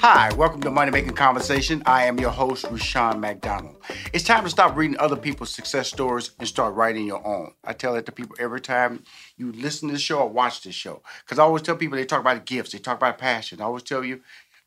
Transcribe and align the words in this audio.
Hi, 0.00 0.32
welcome 0.34 0.60
to 0.60 0.70
Money 0.70 0.92
Making 0.92 1.14
Conversation. 1.14 1.82
I 1.84 2.04
am 2.04 2.20
your 2.20 2.30
host, 2.30 2.66
Rushion 2.70 3.18
McDonald. 3.18 3.82
It's 4.12 4.22
time 4.22 4.44
to 4.44 4.50
stop 4.50 4.76
reading 4.76 4.96
other 5.00 5.16
people's 5.16 5.50
success 5.50 5.88
stories 5.88 6.30
and 6.38 6.46
start 6.46 6.76
writing 6.76 7.04
your 7.04 7.26
own. 7.26 7.52
I 7.64 7.72
tell 7.72 7.96
it 7.96 8.06
to 8.06 8.12
people 8.12 8.36
every 8.38 8.60
time 8.60 9.02
you 9.36 9.50
listen 9.50 9.88
to 9.88 9.94
the 9.94 9.98
show 9.98 10.20
or 10.20 10.28
watch 10.28 10.62
this 10.62 10.76
show. 10.76 11.02
Because 11.24 11.40
I 11.40 11.42
always 11.42 11.62
tell 11.62 11.74
people 11.74 11.98
they 11.98 12.04
talk 12.04 12.20
about 12.20 12.46
gifts, 12.46 12.70
they 12.70 12.78
talk 12.78 12.96
about 12.96 13.18
passion. 13.18 13.60
I 13.60 13.64
always 13.64 13.82
tell 13.82 14.04
you, 14.04 14.20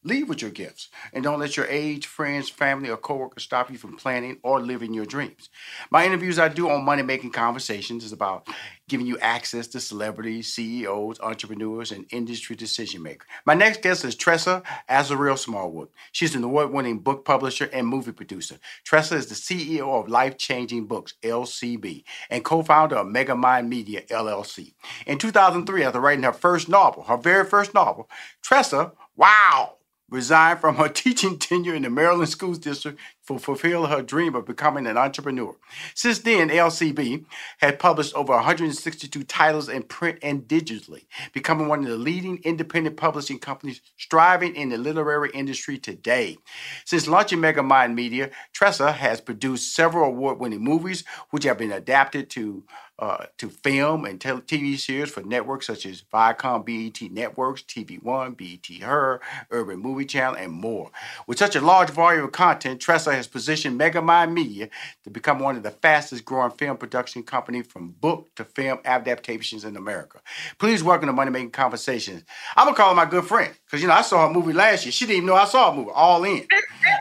leave 0.04 0.28
with 0.28 0.42
your 0.42 0.52
gifts 0.52 0.90
and 1.14 1.24
don't 1.24 1.40
let 1.40 1.56
your 1.56 1.68
age, 1.68 2.08
friends, 2.08 2.50
family, 2.50 2.90
or 2.90 2.98
coworkers 2.98 3.44
stop 3.44 3.70
you 3.70 3.78
from 3.78 3.96
planning 3.96 4.38
or 4.44 4.60
living 4.60 4.94
your 4.94 5.06
dreams. 5.06 5.50
My 5.92 6.06
interviews 6.06 6.40
I 6.40 6.48
do 6.48 6.70
on 6.70 6.84
Money 6.84 7.04
Making 7.04 7.32
Conversations 7.32 8.04
is 8.04 8.12
about 8.12 8.48
giving 8.88 9.06
you 9.06 9.18
access 9.20 9.68
to 9.68 9.80
celebrities, 9.80 10.52
CEOs, 10.54 11.20
entrepreneurs, 11.22 11.92
and 11.92 12.06
industry 12.10 12.56
decision 12.56 13.02
makers. 13.04 13.28
My 13.46 13.54
next 13.54 13.82
guest 13.82 14.04
is 14.04 14.16
Tressa 14.16 14.64
Azarel 14.90 15.38
Smallwood. 15.38 15.90
She's 16.12 16.36
an 16.36 16.44
award-winning 16.44 17.00
book 17.00 17.24
publisher 17.24 17.70
and 17.72 17.88
movie 17.88 18.12
producer. 18.12 18.58
Tressa 18.84 19.16
is 19.16 19.28
the 19.28 19.36
CEO 19.36 20.00
of 20.00 20.10
Life 20.10 20.38
Changing 20.38 20.88
Books, 20.88 21.14
LCB, 21.24 22.04
and 22.30 22.44
co-founder 22.44 22.96
of 22.98 23.08
Megamind 23.08 23.68
Media, 23.68 24.02
LLC. 24.02 24.74
In 25.06 25.18
2003, 25.18 25.84
after 25.84 26.00
writing 26.00 26.24
her 26.24 26.34
first 26.34 26.68
novel, 26.68 27.04
her 27.04 27.18
very 27.18 27.46
first 27.46 27.74
novel, 27.74 28.10
Tressa, 28.42 28.92
wow, 29.16 29.76
resigned 30.12 30.60
from 30.60 30.76
her 30.76 30.88
teaching 30.90 31.40
tenure 31.40 31.74
in 31.74 31.82
the 31.82 31.90
Maryland 31.90 32.30
Schools 32.30 32.60
District 32.60 33.00
to 33.38 33.44
fulfill 33.44 33.88
her 33.88 34.02
dream 34.02 34.36
of 34.36 34.46
becoming 34.46 34.88
an 34.88 34.98
entrepreneur. 34.98 35.56
Since 35.94 36.20
then, 36.20 36.50
LCB 36.50 37.26
had 37.60 37.80
published 37.80 38.14
over 38.16 38.34
162 38.34 39.24
titles 39.24 39.70
in 39.70 39.84
print 39.84 40.20
and 40.22 40.48
digitally, 40.48 41.06
becoming 41.34 41.68
one 41.68 41.80
of 41.80 41.86
the 41.86 41.98
leading 41.98 42.42
independent 42.44 42.98
publishing 42.98 43.40
companies 43.40 43.82
striving 43.98 44.56
in 44.56 44.70
the 44.70 44.78
literary 44.78 45.32
industry 45.34 45.78
today. 45.78 46.38
Since 46.86 47.08
launching 47.08 47.40
Megamind 47.40 47.94
Media, 47.94 48.30
Tressa 48.54 48.92
has 48.92 49.22
produced 49.22 49.76
several 49.76 50.10
award-winning 50.10 50.64
movies, 50.64 51.04
which 51.30 51.44
have 51.44 51.58
been 51.58 51.72
adapted 51.72 52.30
to 52.32 52.64
uh, 53.02 53.26
to 53.40 53.50
film 53.50 54.06
and 54.06 54.20
TV 54.20 54.78
series 54.78 55.10
for 55.10 55.24
networks 55.24 55.66
such 55.66 55.88
as 55.88 56.04
Viacom, 56.14 56.64
BET 56.64 57.12
Networks, 57.12 57.64
TV 57.64 58.02
One, 58.02 58.34
BET 58.34 58.68
Her, 58.84 59.20
Urban 59.50 59.80
Movie 59.80 60.06
Channel, 60.06 60.36
and 60.36 60.52
more. 60.52 60.92
With 61.26 61.40
such 61.40 61.56
a 61.56 61.62
large 61.62 61.90
volume 61.90 62.26
of 62.26 62.32
content, 62.32 62.80
Tressa 62.80 63.12
has 63.22 63.28
positioned 63.28 63.80
Megamind 63.80 64.34
Media 64.34 64.68
to 65.04 65.12
become 65.12 65.38
one 65.38 65.56
of 65.56 65.62
the 65.62 65.70
fastest 65.70 66.26
growing 66.26 66.50
film 66.52 66.76
production 66.76 67.22
companies 67.22 67.68
from 67.68 67.92
book 67.92 68.34
to 68.36 68.44
film 68.44 68.80
adaptations 68.84 69.64
in 69.64 69.78
America. 69.78 70.20
Please 70.58 70.82
welcome 70.84 71.06
to 71.06 71.14
Money 71.14 71.30
Making 71.30 71.52
Conversations. 71.52 72.24
I'm 72.58 72.66
gonna 72.66 72.76
call 72.76 72.90
her 72.90 72.96
my 72.96 73.06
good 73.06 73.26
friend 73.26 73.54
because 73.66 73.80
you 73.82 73.88
know 73.88 73.94
I 73.94 74.02
saw 74.02 74.28
her 74.28 74.34
movie 74.34 74.54
last 74.54 74.86
year. 74.86 74.92
She 74.92 75.06
didn't 75.06 75.18
even 75.18 75.28
know 75.28 75.36
I 75.36 75.46
saw 75.46 75.72
a 75.72 75.76
movie. 75.76 75.92
All 75.94 76.24
in, 76.24 76.48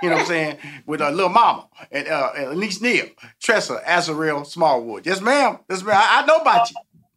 you 0.03 0.11
know 0.11 0.17
what 0.17 0.21
I'm 0.21 0.27
saying? 0.27 0.59
With 0.85 1.01
a 1.01 1.11
little 1.11 1.31
mama 1.31 1.67
and, 1.91 2.07
uh, 2.07 2.33
and 2.37 2.47
Elise 2.49 2.83
Neal, 2.83 3.07
Tressa 3.41 3.81
Azarel 3.87 4.47
Smallwood. 4.47 5.07
Yes, 5.07 5.23
ma'am. 5.23 5.59
Yes, 5.71 5.83
ma'am. 5.83 5.97
I, 5.97 6.23
I 6.23 6.27
know 6.27 6.37
about 6.37 6.71
you. 6.71 6.77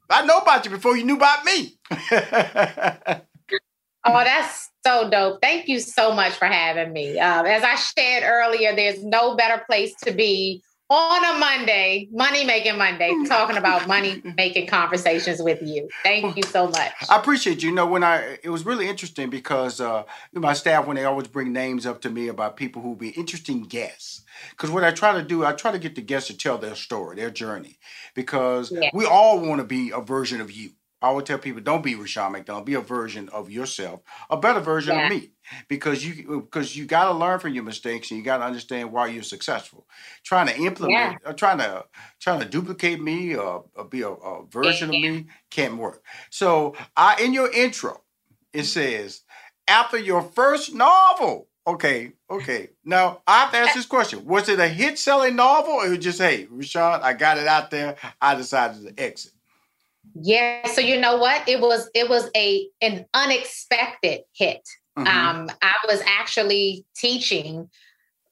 I 0.09 0.25
know 0.25 0.37
about 0.37 0.63
you 0.63 0.71
before 0.71 0.95
you 0.95 1.03
knew 1.03 1.17
about 1.17 1.43
me. 1.43 1.77
oh, 4.05 4.23
that's 4.23 4.69
so 4.85 5.09
dope. 5.09 5.41
Thank 5.41 5.67
you 5.67 5.79
so 5.79 6.13
much 6.13 6.33
for 6.33 6.45
having 6.45 6.91
me. 6.93 7.19
Um, 7.19 7.45
as 7.45 7.63
I 7.63 7.75
shared 7.75 8.23
earlier, 8.25 8.75
there's 8.75 9.03
no 9.03 9.35
better 9.35 9.63
place 9.65 9.93
to 10.03 10.11
be 10.11 10.63
on 10.89 11.35
a 11.35 11.39
Monday, 11.39 12.07
Money 12.11 12.45
Making 12.45 12.77
Monday, 12.77 13.11
talking 13.25 13.57
about 13.57 13.87
money 13.87 14.21
making 14.37 14.67
conversations 14.67 15.41
with 15.41 15.61
you. 15.61 15.89
Thank 16.03 16.35
you 16.37 16.43
so 16.43 16.67
much. 16.67 16.91
I 17.09 17.17
appreciate 17.17 17.63
you. 17.63 17.69
you 17.69 17.75
know 17.75 17.87
when 17.87 18.03
I 18.03 18.37
it 18.43 18.49
was 18.49 18.65
really 18.65 18.87
interesting 18.87 19.29
because 19.29 19.81
uh, 19.81 20.03
my 20.33 20.53
staff 20.53 20.85
when 20.85 20.95
they 20.95 21.05
always 21.05 21.27
bring 21.27 21.51
names 21.51 21.85
up 21.85 22.01
to 22.01 22.09
me 22.09 22.27
about 22.27 22.57
people 22.57 22.81
who 22.81 22.95
be 22.95 23.09
interesting 23.09 23.63
guests. 23.63 24.23
Because 24.51 24.69
what 24.71 24.83
I 24.83 24.91
try 24.91 25.13
to 25.13 25.23
do, 25.23 25.45
I 25.45 25.53
try 25.53 25.71
to 25.71 25.79
get 25.79 25.95
the 25.95 26.01
guests 26.01 26.27
to 26.27 26.37
tell 26.37 26.57
their 26.57 26.75
story, 26.75 27.15
their 27.15 27.31
journey, 27.31 27.79
because 28.13 28.71
yeah. 28.71 28.89
we 28.93 29.05
all 29.05 29.39
want 29.39 29.61
to 29.61 29.65
be 29.65 29.91
a 29.91 30.01
version 30.01 30.41
of 30.41 30.51
you. 30.51 30.71
I 31.03 31.11
would 31.11 31.25
tell 31.25 31.37
people, 31.37 31.61
don't 31.61 31.83
be 31.83 31.95
Rushion 31.95 32.31
McDonald. 32.31 32.65
Be 32.65 32.75
a 32.75 32.79
version 32.79 33.27
of 33.29 33.51
yourself, 33.51 33.99
a 34.29 34.37
better 34.37 34.61
version 34.61 34.95
yeah. 34.95 35.05
of 35.07 35.11
me, 35.11 35.31
because 35.67 36.03
you 36.03 36.47
because 36.49 36.77
you 36.77 36.85
got 36.85 37.11
to 37.11 37.13
learn 37.13 37.39
from 37.39 37.53
your 37.53 37.65
mistakes 37.65 38.09
and 38.09 38.17
you 38.17 38.23
got 38.23 38.37
to 38.37 38.45
understand 38.45 38.93
why 38.93 39.07
you're 39.07 39.21
successful. 39.21 39.85
Trying 40.23 40.47
to 40.47 40.57
implement, 40.57 40.93
yeah. 40.93 41.29
or 41.29 41.33
trying 41.33 41.57
to 41.57 41.83
trying 42.21 42.39
to 42.39 42.45
duplicate 42.45 43.01
me 43.01 43.35
or, 43.35 43.65
or 43.75 43.83
be 43.83 44.01
a, 44.01 44.09
a 44.09 44.45
version 44.45 44.93
yeah. 44.93 45.09
of 45.09 45.15
me 45.15 45.25
can't 45.51 45.75
work. 45.75 46.01
So, 46.29 46.73
I 46.95 47.21
in 47.21 47.33
your 47.33 47.51
intro, 47.51 48.01
it 48.53 48.63
says 48.63 49.23
after 49.67 49.97
your 49.97 50.21
first 50.21 50.73
novel. 50.73 51.49
Okay, 51.65 52.11
okay. 52.29 52.69
Now 52.83 53.21
I 53.27 53.41
have 53.41 53.51
to 53.51 53.57
ask 53.57 53.75
this 53.75 53.85
question: 53.85 54.25
Was 54.25 54.47
it 54.47 54.59
a 54.59 54.67
hit-selling 54.69 55.35
novel, 55.35 55.73
or 55.73 55.97
just 55.97 56.19
hey, 56.19 56.47
Rushion, 56.49 56.81
I 56.81 57.11
got 57.11 57.37
it 57.37 57.47
out 57.47 57.71
there. 57.71 57.97
I 58.21 58.35
decided 58.35 58.85
to 58.85 59.03
exit. 59.03 59.33
Yeah. 60.15 60.67
So 60.67 60.81
you 60.81 60.99
know 60.99 61.17
what? 61.17 61.47
It 61.47 61.59
was 61.59 61.89
it 61.93 62.09
was 62.09 62.29
a 62.35 62.67
an 62.81 63.05
unexpected 63.13 64.21
hit. 64.33 64.67
Mm-hmm. 64.97 65.07
Um, 65.07 65.49
I 65.61 65.75
was 65.87 66.01
actually 66.05 66.85
teaching 66.95 67.69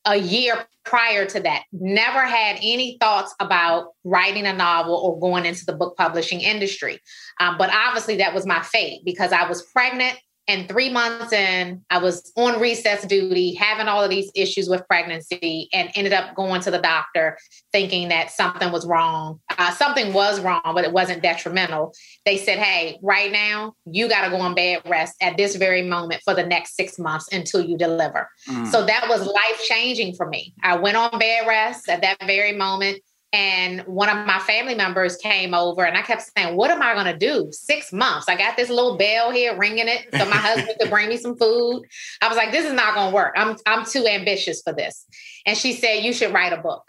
a 0.06 0.16
year 0.16 0.66
prior 0.84 1.26
to 1.26 1.40
that. 1.40 1.64
Never 1.72 2.26
had 2.26 2.58
any 2.62 2.98
thoughts 3.00 3.34
about 3.40 3.90
writing 4.04 4.46
a 4.46 4.54
novel 4.54 4.96
or 4.96 5.20
going 5.20 5.46
into 5.46 5.66
the 5.66 5.74
book 5.74 5.96
publishing 5.98 6.42
industry. 6.42 7.00
Um, 7.40 7.58
but 7.58 7.72
obviously, 7.74 8.18
that 8.18 8.34
was 8.34 8.46
my 8.46 8.62
fate 8.62 9.02
because 9.06 9.32
I 9.32 9.48
was 9.48 9.62
pregnant 9.64 10.18
and 10.48 10.68
three 10.68 10.90
months 10.90 11.32
in, 11.32 11.84
I 11.90 12.00
was 12.00 12.32
on 12.36 12.60
recess 12.60 13.06
duty, 13.06 13.54
having 13.54 13.88
all 13.88 14.04
of 14.04 14.10
these 14.10 14.32
issues 14.36 14.68
with 14.68 14.86
pregnancy, 14.88 15.70
and 15.72 15.90
ended 15.96 16.14
up 16.14 16.36
going 16.36 16.62
to 16.62 16.72
the 16.72 16.80
doctor 16.80 17.38
thinking 17.72 18.10
that 18.10 18.32
something 18.32 18.72
was 18.72 18.86
wrong. 18.86 19.40
Uh, 19.58 19.72
something 19.72 20.14
was 20.14 20.40
wrong, 20.42 20.62
but 20.64 20.84
it 20.84 20.92
wasn't 20.92 21.22
detrimental. 21.22 21.94
They 22.26 22.38
said, 22.38 22.58
Hey, 22.58 22.98
right 23.02 23.32
now, 23.32 23.74
you 23.86 24.10
got 24.10 24.26
to 24.26 24.32
go 24.32 24.38
on 24.38 24.56
bed 24.56 24.82
rest 24.88 25.16
at 25.22 25.38
this 25.38 25.56
very 25.56 25.84
moment 25.84 26.22
for 26.26 26.34
the 26.34 26.46
next 26.46 26.76
six 26.76 26.98
months 26.98 27.32
until 27.32 27.62
you 27.62 27.78
deliver. 27.78 28.28
Mm. 28.50 28.68
So 28.68 28.86
that 28.86 29.08
was 29.08 29.26
life 29.26 29.62
changing 29.68 30.16
for 30.16 30.28
me. 30.28 30.54
I 30.64 30.78
went 30.78 30.98
on 30.98 31.18
bed 31.20 31.48
rest 31.48 31.88
at 31.88 32.02
that 32.02 32.18
very 32.26 32.54
moment. 32.54 33.02
And 33.34 33.82
one 33.82 34.10
of 34.10 34.28
my 34.28 34.40
family 34.40 34.76
members 34.76 35.16
came 35.16 35.54
over 35.54 35.86
and 35.86 35.98
I 35.98 36.02
kept 36.02 36.30
saying, 36.38 36.58
What 36.58 36.70
am 36.70 36.82
I 36.82 36.94
going 36.94 37.06
to 37.06 37.18
do? 37.18 37.50
Six 37.52 37.94
months. 37.94 38.28
I 38.28 38.36
got 38.36 38.58
this 38.58 38.70
little 38.70 38.98
bell 38.98 39.32
here 39.32 39.58
ringing 39.58 39.88
it 39.88 40.08
so 40.12 40.26
my 40.26 40.36
husband 40.36 40.78
could 40.80 40.90
bring 40.90 41.08
me 41.08 41.16
some 41.16 41.38
food. 41.38 41.84
I 42.22 42.28
was 42.28 42.36
like, 42.36 42.52
This 42.52 42.66
is 42.66 42.74
not 42.74 42.94
going 42.94 43.12
to 43.12 43.16
work. 43.16 43.34
I'm, 43.38 43.56
I'm 43.66 43.86
too 43.86 44.06
ambitious 44.06 44.62
for 44.62 44.74
this. 44.74 45.06
And 45.46 45.58
she 45.58 45.74
said, 45.74 46.04
You 46.04 46.12
should 46.12 46.34
write 46.34 46.52
a 46.52 46.62
book. 46.62 46.84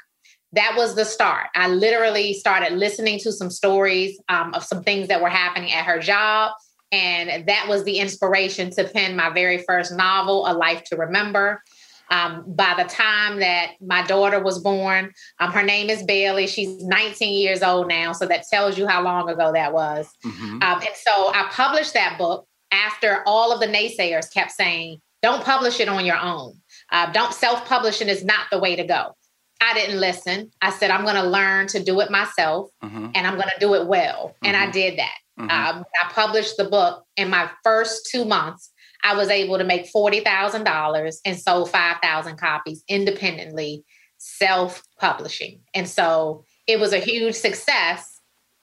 That 0.55 0.75
was 0.77 0.97
the 0.97 1.05
start. 1.05 1.47
I 1.55 1.69
literally 1.69 2.35
started 2.35 2.73
listening 2.73 3.21
to 3.21 3.33
some 3.33 3.49
stories 3.49 4.19
um, 4.29 4.53
of 4.53 4.65
some 4.65 4.83
things 4.83 5.09
that 5.09 5.23
were 5.23 5.31
happening 5.31 5.73
at 5.73 5.85
her 5.85 6.01
job. 6.01 6.53
And 6.91 7.47
that 7.47 7.67
was 7.69 7.85
the 7.85 7.99
inspiration 7.99 8.71
to 8.73 8.85
pen 8.85 9.17
my 9.17 9.31
very 9.31 9.65
first 9.67 9.93
novel, 9.93 10.45
A 10.47 10.53
Life 10.53 10.85
to 10.85 10.97
Remember. 10.97 11.63
Um, 12.13 12.45
by 12.47 12.75
the 12.77 12.85
time 12.85 13.41
that 13.41 13.73
my 13.81 14.03
daughter 14.03 14.39
was 14.39 14.59
born, 14.59 15.13
um, 15.41 15.51
her 15.51 15.63
name 15.63 15.89
is 15.89 16.03
Bailey. 16.03 16.47
She's 16.47 16.85
19 16.85 17.41
years 17.41 17.63
old 17.63 17.89
now. 17.89 18.13
So 18.13 18.27
that 18.27 18.45
tells 18.51 18.77
you 18.77 18.87
how 18.87 19.03
long 19.03 19.31
ago 19.31 19.51
that 19.53 19.73
was. 19.73 20.11
Mm-hmm. 20.25 20.63
Um, 20.63 20.81
and 20.81 20.95
so 20.95 21.33
I 21.35 21.49
published 21.51 21.95
that 21.95 22.19
book 22.19 22.47
after 22.71 23.23
all 23.27 23.51
of 23.51 23.61
the 23.61 23.67
naysayers 23.67 24.33
kept 24.33 24.51
saying, 24.51 25.01
don't 25.23 25.43
publish 25.43 25.81
it 25.81 25.89
on 25.89 26.05
your 26.05 26.19
own. 26.19 26.61
Uh, 26.91 27.11
don't 27.13 27.33
self 27.33 27.65
publishing 27.67 28.09
is 28.09 28.25
not 28.25 28.47
the 28.51 28.59
way 28.59 28.77
to 28.77 28.85
go. 28.85 29.17
I 29.63 29.75
didn't 29.75 30.01
listen. 30.01 30.51
I 30.61 30.71
said, 30.71 30.91
I'm 30.91 31.05
going 31.05 31.17
to 31.17 31.23
learn 31.23 31.69
to 31.69 31.83
do 31.83 32.01
it 32.01 32.11
myself 32.11 32.69
mm-hmm. 32.83 33.11
and 33.15 33.27
I'm 33.27 33.37
going 33.37 33.49
to 33.49 33.61
do 33.61 33.75
it 33.75 33.87
well. 33.87 34.29
Mm-hmm. 34.29 34.47
And 34.47 34.57
I 34.57 34.63
mm-hmm. 34.65 34.73
did 34.73 34.99
that. 34.99 35.15
Mm-hmm. 35.39 35.79
Um, 35.79 35.85
I 36.03 36.13
published 36.13 36.57
the 36.57 36.65
book 36.65 37.05
in 37.17 37.31
my 37.31 37.49
first 37.63 38.09
two 38.11 38.25
months. 38.25 38.72
I 39.03 39.17
was 39.17 39.29
able 39.29 39.59
to 39.59 39.65
make 39.65 39.93
$40,000 39.93 41.17
and 41.25 41.39
sold 41.39 41.71
5,000 41.71 42.37
copies 42.37 42.85
independently, 42.89 43.85
self 44.19 44.83
publishing. 44.99 45.61
And 45.75 45.89
so 45.89 46.45
it 46.67 46.79
was 46.79 46.93
a 46.93 46.99
huge 46.99 47.35
success. 47.35 48.21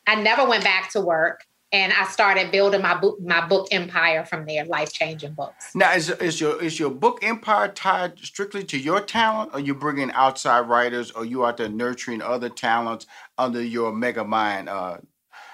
I 0.08 0.16
never 0.16 0.46
went 0.46 0.64
back 0.64 0.92
to 0.92 1.02
work 1.02 1.46
and 1.72 1.94
I 1.94 2.06
started 2.06 2.52
building 2.52 2.82
my 2.82 3.00
book 3.00 3.20
my 3.22 3.46
book 3.46 3.68
empire 3.72 4.26
from 4.26 4.46
there, 4.46 4.66
life 4.66 4.92
changing 4.92 5.34
books. 5.34 5.76
Now, 5.76 5.94
is, 5.94 6.10
is 6.10 6.42
your 6.42 6.62
is 6.62 6.80
your 6.80 6.90
book 6.90 7.20
empire 7.22 7.68
tied 7.68 8.18
strictly 8.20 8.64
to 8.66 8.78
your 8.78 9.02
talent, 9.02 9.52
or 9.54 9.60
you 9.60 9.76
bringing 9.76 10.12
outside 10.12 10.62
writers, 10.62 11.12
or 11.12 11.26
you 11.26 11.46
out 11.46 11.58
there 11.58 11.70
nurturing 11.70 12.22
other 12.22 12.50
talents 12.50 13.06
under 13.38 13.62
your 13.62 13.92
Mega 13.92 14.24
Mind 14.24 14.68
uh, 14.68 14.98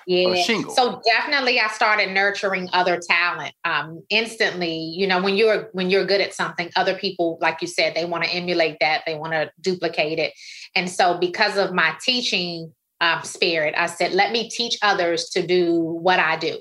yeah. 0.07 0.61
So 0.75 1.01
definitely 1.05 1.59
I 1.59 1.67
started 1.69 2.11
nurturing 2.11 2.69
other 2.73 2.99
talent. 2.99 3.53
Um, 3.63 4.03
instantly, 4.09 4.77
you 4.77 5.07
know, 5.07 5.21
when 5.21 5.35
you're 5.35 5.69
when 5.73 5.89
you're 5.89 6.05
good 6.05 6.21
at 6.21 6.33
something, 6.33 6.69
other 6.75 6.95
people, 6.95 7.37
like 7.41 7.61
you 7.61 7.67
said, 7.67 7.95
they 7.95 8.05
want 8.05 8.23
to 8.23 8.29
emulate 8.29 8.77
that, 8.81 9.01
they 9.05 9.15
want 9.15 9.33
to 9.33 9.51
duplicate 9.61 10.19
it. 10.19 10.33
And 10.75 10.89
so 10.89 11.17
because 11.17 11.57
of 11.57 11.73
my 11.73 11.95
teaching 12.01 12.73
um, 13.01 13.23
spirit, 13.23 13.73
I 13.77 13.87
said, 13.87 14.13
let 14.13 14.31
me 14.31 14.49
teach 14.49 14.77
others 14.81 15.29
to 15.29 15.45
do 15.45 15.79
what 15.79 16.19
I 16.19 16.37
do. 16.37 16.59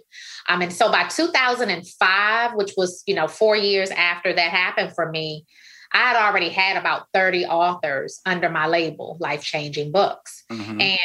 Um, 0.48 0.62
and 0.62 0.72
so 0.72 0.90
by 0.90 1.04
2005, 1.04 2.54
which 2.54 2.72
was, 2.76 3.02
you 3.06 3.14
know, 3.14 3.28
four 3.28 3.56
years 3.56 3.90
after 3.90 4.32
that 4.32 4.50
happened 4.50 4.94
for 4.94 5.10
me, 5.10 5.44
I 5.92 5.98
had 5.98 6.16
already 6.16 6.48
had 6.48 6.76
about 6.76 7.06
30 7.14 7.46
authors 7.46 8.20
under 8.26 8.50
my 8.50 8.66
label, 8.66 9.16
Life 9.20 9.44
Changing 9.44 9.92
Books. 9.92 10.44
Mm-hmm. 10.50 10.80
And 10.80 10.98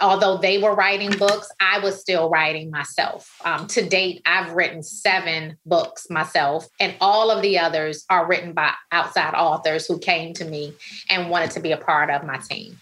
although 0.00 0.38
they 0.38 0.58
were 0.58 0.74
writing 0.74 1.10
books, 1.10 1.50
I 1.60 1.78
was 1.80 2.00
still 2.00 2.28
writing 2.30 2.70
myself. 2.70 3.30
Um, 3.44 3.66
to 3.68 3.88
date, 3.88 4.22
I've 4.26 4.52
written 4.52 4.82
seven 4.82 5.56
books 5.66 6.08
myself, 6.10 6.68
and 6.78 6.94
all 7.00 7.30
of 7.30 7.42
the 7.42 7.58
others 7.58 8.04
are 8.10 8.26
written 8.26 8.52
by 8.52 8.72
outside 8.92 9.34
authors 9.34 9.86
who 9.86 9.98
came 9.98 10.34
to 10.34 10.44
me 10.44 10.74
and 11.08 11.30
wanted 11.30 11.50
to 11.52 11.60
be 11.60 11.72
a 11.72 11.76
part 11.76 12.10
of 12.10 12.24
my 12.24 12.38
team. 12.38 12.78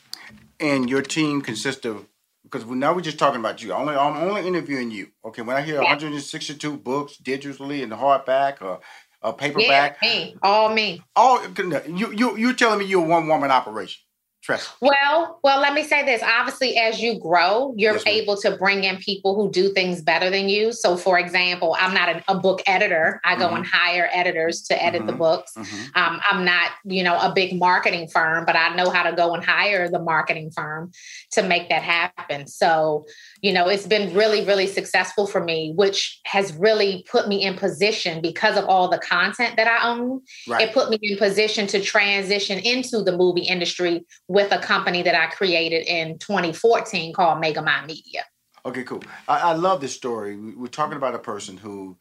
And 0.60 0.88
your 0.88 1.02
team 1.02 1.42
consists 1.42 1.84
of 1.84 2.06
because 2.50 2.66
now 2.66 2.94
we're 2.94 3.02
just 3.02 3.18
talking 3.18 3.40
about 3.40 3.62
you. 3.62 3.72
Only 3.72 3.94
I'm 3.94 4.16
only 4.16 4.46
interviewing 4.46 4.90
you. 4.90 5.08
Okay, 5.24 5.42
when 5.42 5.56
I 5.56 5.62
hear 5.62 5.76
yeah. 5.76 5.90
162 5.90 6.76
books 6.78 7.16
digitally 7.22 7.82
in 7.82 7.90
hardback 7.90 8.62
or 8.62 8.80
a 9.20 9.32
paperback, 9.32 9.98
yeah, 10.00 10.08
me, 10.08 10.36
all 10.42 10.72
me, 10.72 11.02
all 11.14 11.40
you 11.86 12.12
you 12.12 12.36
you 12.36 12.54
telling 12.54 12.78
me 12.78 12.86
you're 12.86 13.04
a 13.04 13.08
one 13.08 13.26
woman 13.28 13.50
operation? 13.50 14.00
Trust. 14.48 14.70
Well, 14.80 15.40
well, 15.44 15.60
let 15.60 15.74
me 15.74 15.82
say 15.82 16.06
this. 16.06 16.22
Obviously, 16.22 16.78
as 16.78 17.02
you 17.02 17.20
grow, 17.20 17.74
you're 17.76 17.96
yes, 17.96 18.06
able 18.06 18.34
to 18.38 18.56
bring 18.56 18.82
in 18.82 18.96
people 18.96 19.34
who 19.34 19.50
do 19.50 19.74
things 19.74 20.00
better 20.00 20.30
than 20.30 20.48
you. 20.48 20.72
So, 20.72 20.96
for 20.96 21.18
example, 21.18 21.76
I'm 21.78 21.92
not 21.92 22.08
an, 22.08 22.22
a 22.28 22.34
book 22.34 22.62
editor. 22.66 23.20
I 23.26 23.36
go 23.36 23.48
mm-hmm. 23.48 23.56
and 23.56 23.66
hire 23.66 24.08
editors 24.10 24.62
to 24.68 24.82
edit 24.82 25.00
mm-hmm. 25.02 25.10
the 25.10 25.16
books. 25.16 25.52
Mm-hmm. 25.52 25.98
Um, 25.98 26.20
I'm 26.26 26.46
not, 26.46 26.70
you 26.84 27.02
know, 27.02 27.18
a 27.18 27.30
big 27.30 27.58
marketing 27.58 28.08
firm, 28.08 28.46
but 28.46 28.56
I 28.56 28.74
know 28.74 28.88
how 28.88 29.02
to 29.02 29.14
go 29.14 29.34
and 29.34 29.44
hire 29.44 29.90
the 29.90 29.98
marketing 29.98 30.50
firm 30.50 30.92
to 31.32 31.42
make 31.42 31.68
that 31.68 31.82
happen. 31.82 32.46
So, 32.46 33.04
you 33.40 33.52
know, 33.52 33.68
it's 33.68 33.86
been 33.86 34.14
really, 34.14 34.44
really 34.44 34.66
successful 34.66 35.26
for 35.26 35.42
me, 35.42 35.72
which 35.76 36.20
has 36.24 36.52
really 36.54 37.04
put 37.10 37.28
me 37.28 37.44
in 37.44 37.56
position 37.56 38.20
because 38.20 38.56
of 38.56 38.64
all 38.64 38.88
the 38.88 38.98
content 38.98 39.56
that 39.56 39.68
I 39.68 39.88
own. 39.88 40.22
Right. 40.46 40.68
It 40.68 40.74
put 40.74 40.90
me 40.90 40.98
in 41.02 41.18
position 41.18 41.66
to 41.68 41.80
transition 41.80 42.58
into 42.58 43.02
the 43.02 43.16
movie 43.16 43.42
industry 43.42 44.04
with 44.26 44.52
a 44.52 44.58
company 44.58 45.02
that 45.02 45.14
I 45.14 45.26
created 45.26 45.86
in 45.86 46.18
2014 46.18 47.12
called 47.12 47.42
Megamind 47.42 47.86
Media. 47.86 48.24
Okay, 48.66 48.82
cool. 48.82 49.02
I, 49.28 49.38
I 49.38 49.52
love 49.52 49.80
this 49.80 49.94
story. 49.94 50.36
We're 50.36 50.66
talking 50.66 50.96
about 50.96 51.14
a 51.14 51.20
person 51.20 51.56
who 51.56 51.96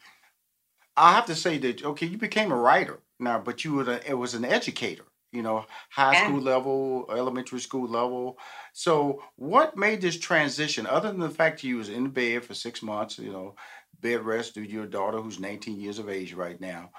I 0.96 1.14
have 1.14 1.28
to 1.28 1.36
say 1.36 1.58
that 1.60 1.84
okay, 1.84 2.08
you 2.08 2.18
became 2.18 2.52
a 2.52 2.58
writer 2.58 3.00
now, 3.20 3.40
but 3.40 3.64
you 3.64 3.74
were 3.74 3.90
a, 3.90 4.02
it 4.06 4.18
was 4.18 4.34
an 4.34 4.44
educator. 4.44 5.06
You 5.38 5.44
know, 5.44 5.66
high 5.92 6.26
school 6.26 6.42
level, 6.42 7.06
elementary 7.12 7.60
school 7.60 7.88
level. 7.88 8.40
So, 8.74 9.22
what 9.36 9.78
made 9.78 10.02
this 10.02 10.20
transition, 10.20 10.88
other 10.88 11.10
than 11.10 11.20
the 11.20 11.30
fact 11.30 11.64
you 11.64 11.78
was 11.78 11.90
in 11.90 12.10
bed 12.10 12.44
for 12.44 12.56
six 12.56 12.82
months, 12.82 13.20
you 13.20 13.32
know, 13.32 13.56
bed 14.02 14.26
rest 14.26 14.56
due 14.56 14.66
to 14.66 14.72
your 14.72 14.88
daughter 14.88 15.22
who's 15.22 15.40
19 15.40 15.80
years 15.80 16.00
of 16.00 16.10
age 16.10 16.34
right 16.34 16.60
now? 16.60 16.90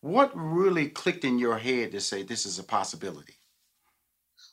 What 0.00 0.32
really 0.34 0.88
clicked 0.88 1.24
in 1.24 1.38
your 1.38 1.56
head 1.56 1.92
to 1.92 2.00
say 2.00 2.24
this 2.24 2.44
is 2.44 2.58
a 2.58 2.64
possibility? 2.64 3.36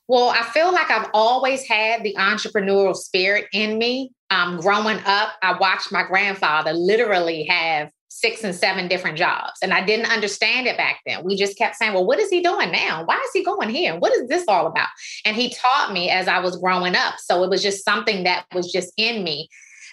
Well, 0.08 0.30
I 0.30 0.44
feel 0.44 0.72
like 0.72 0.92
I've 0.92 1.10
always 1.14 1.68
had 1.68 2.04
the 2.04 2.16
entrepreneurial 2.20 2.96
spirit 2.96 3.48
in 3.54 3.78
me. 3.78 4.12
Um, 4.30 4.60
growing 4.60 5.00
up, 5.06 5.34
I 5.42 5.58
watched 5.58 5.92
my 5.92 6.04
grandfather 6.04 6.74
literally 6.74 7.46
have 7.46 7.92
six 8.12 8.44
and 8.44 8.54
seven 8.54 8.90
different 8.90 9.18
jobs. 9.18 9.54
And 9.64 9.74
I 9.74 9.86
didn't 9.86 10.12
understand 10.12 10.68
it 10.68 10.76
back 10.76 11.00
then. 11.06 11.24
We 11.24 11.38
just 11.38 11.58
kept 11.58 11.78
saying, 11.78 11.94
well, 11.94 12.06
what 12.06 12.20
is 12.20 12.30
he 12.30 12.42
doing 12.42 12.70
now? 12.70 13.06
Why 13.06 13.16
is 13.16 13.32
he 13.34 13.42
going 13.42 13.70
here? 13.70 13.98
What 13.98 14.12
is 14.12 14.28
this 14.28 14.44
all 14.50 14.68
about? 14.68 14.90
And 15.24 15.34
he 15.36 15.50
taught 15.50 15.94
me 15.94 16.10
as 16.10 16.28
I 16.28 16.40
was 16.40 16.58
growing 16.58 16.94
up. 16.94 17.16
So 17.20 17.42
it 17.44 17.50
was 17.50 17.64
just 17.64 17.86
something 17.86 18.26
that 18.26 18.46
was 18.54 18.70
just 18.70 18.92
in 18.98 19.24
me 19.24 19.48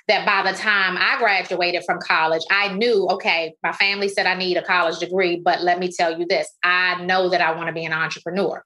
that 0.08 0.26
by 0.26 0.50
the 0.50 0.56
time 0.56 0.96
I 0.98 1.16
graduated 1.18 1.84
from 1.84 2.00
college, 2.00 2.42
I 2.50 2.72
knew, 2.72 3.06
okay, 3.12 3.54
my 3.62 3.72
family 3.72 4.08
said 4.08 4.26
I 4.26 4.34
need 4.34 4.56
a 4.56 4.62
college 4.62 4.98
degree, 4.98 5.36
but 5.36 5.62
let 5.62 5.78
me 5.78 5.92
tell 5.92 6.18
you 6.18 6.26
this 6.26 6.50
I 6.64 7.04
know 7.04 7.28
that 7.28 7.40
I 7.40 7.54
want 7.54 7.68
to 7.68 7.72
be 7.72 7.84
an 7.84 7.92
entrepreneur. 7.92 8.64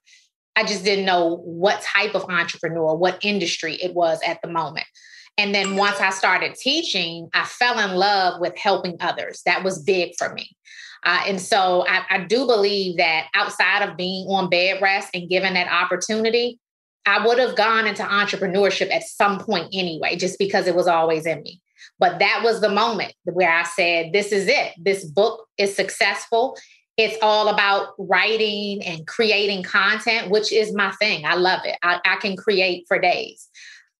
I 0.55 0.63
just 0.63 0.83
didn't 0.83 1.05
know 1.05 1.37
what 1.37 1.81
type 1.81 2.15
of 2.15 2.23
entrepreneur, 2.23 2.95
what 2.95 3.23
industry 3.23 3.75
it 3.75 3.93
was 3.93 4.19
at 4.25 4.41
the 4.41 4.49
moment. 4.49 4.87
And 5.37 5.53
then 5.53 5.75
once 5.75 5.99
I 5.99 6.11
started 6.11 6.55
teaching, 6.55 7.29
I 7.33 7.45
fell 7.45 7.79
in 7.79 7.95
love 7.95 8.39
with 8.39 8.57
helping 8.57 8.97
others. 8.99 9.41
That 9.45 9.63
was 9.63 9.81
big 9.81 10.13
for 10.17 10.33
me. 10.33 10.55
Uh, 11.03 11.23
and 11.27 11.41
so 11.41 11.85
I, 11.87 12.03
I 12.09 12.23
do 12.23 12.45
believe 12.45 12.97
that 12.97 13.27
outside 13.33 13.87
of 13.87 13.97
being 13.97 14.27
on 14.27 14.49
bed 14.49 14.81
rest 14.81 15.09
and 15.13 15.29
given 15.29 15.53
that 15.55 15.69
opportunity, 15.69 16.59
I 17.05 17.25
would 17.25 17.37
have 17.39 17.57
gone 17.57 17.87
into 17.87 18.03
entrepreneurship 18.03 18.89
at 18.91 19.03
some 19.03 19.39
point 19.39 19.69
anyway, 19.73 20.15
just 20.15 20.39
because 20.39 20.67
it 20.67 20.75
was 20.75 20.87
always 20.87 21.25
in 21.25 21.41
me. 21.41 21.59
But 21.99 22.19
that 22.19 22.41
was 22.43 22.61
the 22.61 22.69
moment 22.69 23.13
where 23.25 23.51
I 23.51 23.63
said, 23.63 24.13
This 24.13 24.31
is 24.31 24.47
it. 24.47 24.73
This 24.77 25.03
book 25.03 25.45
is 25.57 25.75
successful. 25.75 26.57
It's 26.95 27.17
all 27.21 27.49
about 27.49 27.93
writing 27.97 28.83
and 28.83 29.05
creating 29.07 29.63
content, 29.63 30.29
which 30.29 30.53
is 30.53 30.73
my 30.73 30.91
thing. 30.93 31.25
I 31.25 31.35
love 31.35 31.61
it. 31.65 31.77
I, 31.83 31.99
I 32.05 32.17
can 32.17 32.37
create 32.37 32.85
for 32.87 32.99
days. 32.99 33.49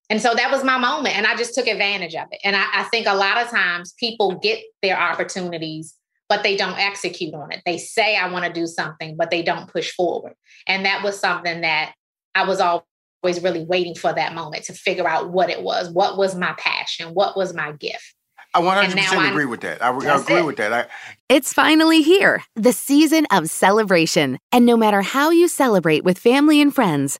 And 0.10 0.22
so 0.22 0.33
that 0.33 0.51
was 0.51 0.63
my 0.63 0.77
moment. 0.77 1.17
And 1.17 1.25
I 1.25 1.36
just 1.36 1.55
took 1.55 1.67
advantage 1.67 2.13
of 2.15 2.27
it. 2.31 2.39
And 2.43 2.55
I, 2.55 2.65
I 2.74 2.83
think 2.83 3.07
a 3.07 3.15
lot 3.15 3.41
of 3.41 3.50
times 3.50 3.93
people 3.98 4.36
get 4.36 4.62
their 4.81 5.00
opportunities 5.00 5.95
but 6.29 6.41
they 6.41 6.55
don't 6.55 6.79
execute 6.79 7.33
on 7.36 7.51
it. 7.51 7.62
They 7.63 7.77
say, 7.77 8.15
I 8.15 8.27
want 8.31 8.45
to 8.45 8.51
do 8.51 8.65
something, 8.65 9.15
but 9.15 9.29
they 9.29 9.43
don't 9.43 9.72
push 9.72 9.91
forward. 9.91 10.33
And 10.65 10.86
that 10.86 11.03
was 11.03 11.19
something 11.19 11.62
that 11.62 11.93
I 12.33 12.45
was 12.45 12.60
always 12.60 13.43
really 13.43 13.63
waiting 13.63 13.93
for 13.93 14.12
that 14.12 14.33
moment 14.33 14.63
to 14.63 14.74
figure 14.74 15.07
out 15.07 15.29
what 15.29 15.51
it 15.51 15.62
was. 15.62 15.91
What 15.91 16.17
was 16.17 16.33
my 16.33 16.55
passion? 16.57 17.10
What 17.10 17.38
was 17.38 17.53
my 17.53 17.74
gift? 17.74 18.15
I 18.55 18.62
100% 18.62 19.29
agree 19.29 19.45
with 19.45 19.62
that. 19.62 19.83
I, 19.83 19.89
I 19.89 20.19
agree 20.19 20.38
it. 20.38 20.45
with 20.45 20.57
that. 20.57 20.74
I, 20.74 20.86
it's 21.27 21.53
finally 21.53 22.01
here, 22.01 22.43
the 22.55 22.74
season 22.74 23.25
of 23.31 23.50
celebration. 23.50 24.39
And 24.51 24.65
no 24.65 24.77
matter 24.77 25.01
how 25.01 25.31
you 25.31 25.48
celebrate 25.48 26.03
with 26.03 26.19
family 26.19 26.62
and 26.62 26.74
friends, 26.74 27.19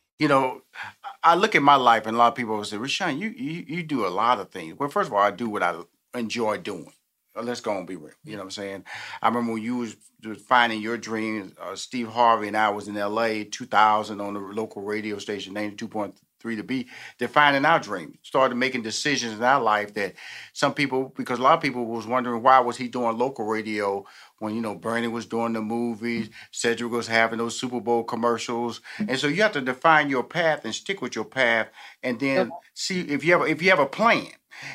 you 0.21 0.27
know, 0.27 0.61
I 1.23 1.33
look 1.33 1.55
at 1.55 1.63
my 1.63 1.75
life 1.75 2.05
and 2.05 2.15
a 2.15 2.19
lot 2.19 2.27
of 2.27 2.35
people 2.35 2.55
will 2.55 2.63
say, 2.63 2.77
Rushion, 2.77 3.17
you, 3.17 3.29
you 3.29 3.65
you 3.67 3.83
do 3.83 4.05
a 4.05 4.09
lot 4.09 4.39
of 4.39 4.51
things. 4.51 4.77
Well, 4.77 4.87
first 4.87 5.07
of 5.07 5.13
all, 5.13 5.19
I 5.19 5.31
do 5.31 5.49
what 5.49 5.63
I 5.63 5.73
enjoy 6.13 6.57
doing. 6.57 6.93
Let's 7.35 7.61
go 7.61 7.75
and 7.75 7.87
be 7.87 7.95
real. 7.95 8.13
You 8.23 8.33
know 8.33 8.39
what 8.39 8.43
I'm 8.45 8.51
saying? 8.51 8.83
I 9.19 9.29
remember 9.29 9.53
when 9.53 9.63
you 9.63 9.77
was, 9.77 9.95
was 10.23 10.37
finding 10.37 10.79
your 10.79 10.97
dreams. 10.97 11.53
Uh, 11.59 11.75
Steve 11.75 12.07
Harvey 12.07 12.49
and 12.49 12.57
I 12.57 12.69
was 12.69 12.87
in 12.87 12.97
L.A. 12.97 13.45
2000 13.45 14.21
on 14.21 14.33
the 14.35 14.39
local 14.41 14.83
radio 14.83 15.17
station 15.17 15.55
92.3 15.55 16.13
to 16.55 16.63
be 16.63 16.87
defining 17.17 17.65
our 17.65 17.79
dreams. 17.79 18.17
Started 18.21 18.55
making 18.55 18.83
decisions 18.83 19.33
in 19.33 19.43
our 19.43 19.61
life 19.61 19.95
that 19.95 20.13
some 20.53 20.75
people, 20.75 21.13
because 21.17 21.39
a 21.39 21.41
lot 21.41 21.55
of 21.55 21.61
people 21.61 21.85
was 21.85 22.05
wondering 22.05 22.43
why 22.43 22.59
was 22.59 22.77
he 22.77 22.87
doing 22.89 23.17
local 23.17 23.45
radio 23.45 24.05
when 24.41 24.55
you 24.55 24.61
know 24.61 24.73
Bernie 24.73 25.07
was 25.07 25.27
doing 25.27 25.53
the 25.53 25.61
movies, 25.61 26.31
Cedric 26.51 26.91
was 26.91 27.05
having 27.05 27.37
those 27.37 27.57
Super 27.57 27.79
Bowl 27.79 28.03
commercials, 28.03 28.81
and 28.97 29.19
so 29.19 29.27
you 29.27 29.43
have 29.43 29.51
to 29.51 29.61
define 29.61 30.09
your 30.09 30.23
path 30.23 30.65
and 30.65 30.73
stick 30.73 30.99
with 30.99 31.15
your 31.15 31.25
path, 31.25 31.69
and 32.01 32.19
then 32.19 32.51
see 32.73 33.01
if 33.01 33.23
you 33.23 33.37
have 33.37 33.47
if 33.47 33.61
you 33.61 33.69
have 33.69 33.79
a 33.79 33.85
plan. 33.85 34.31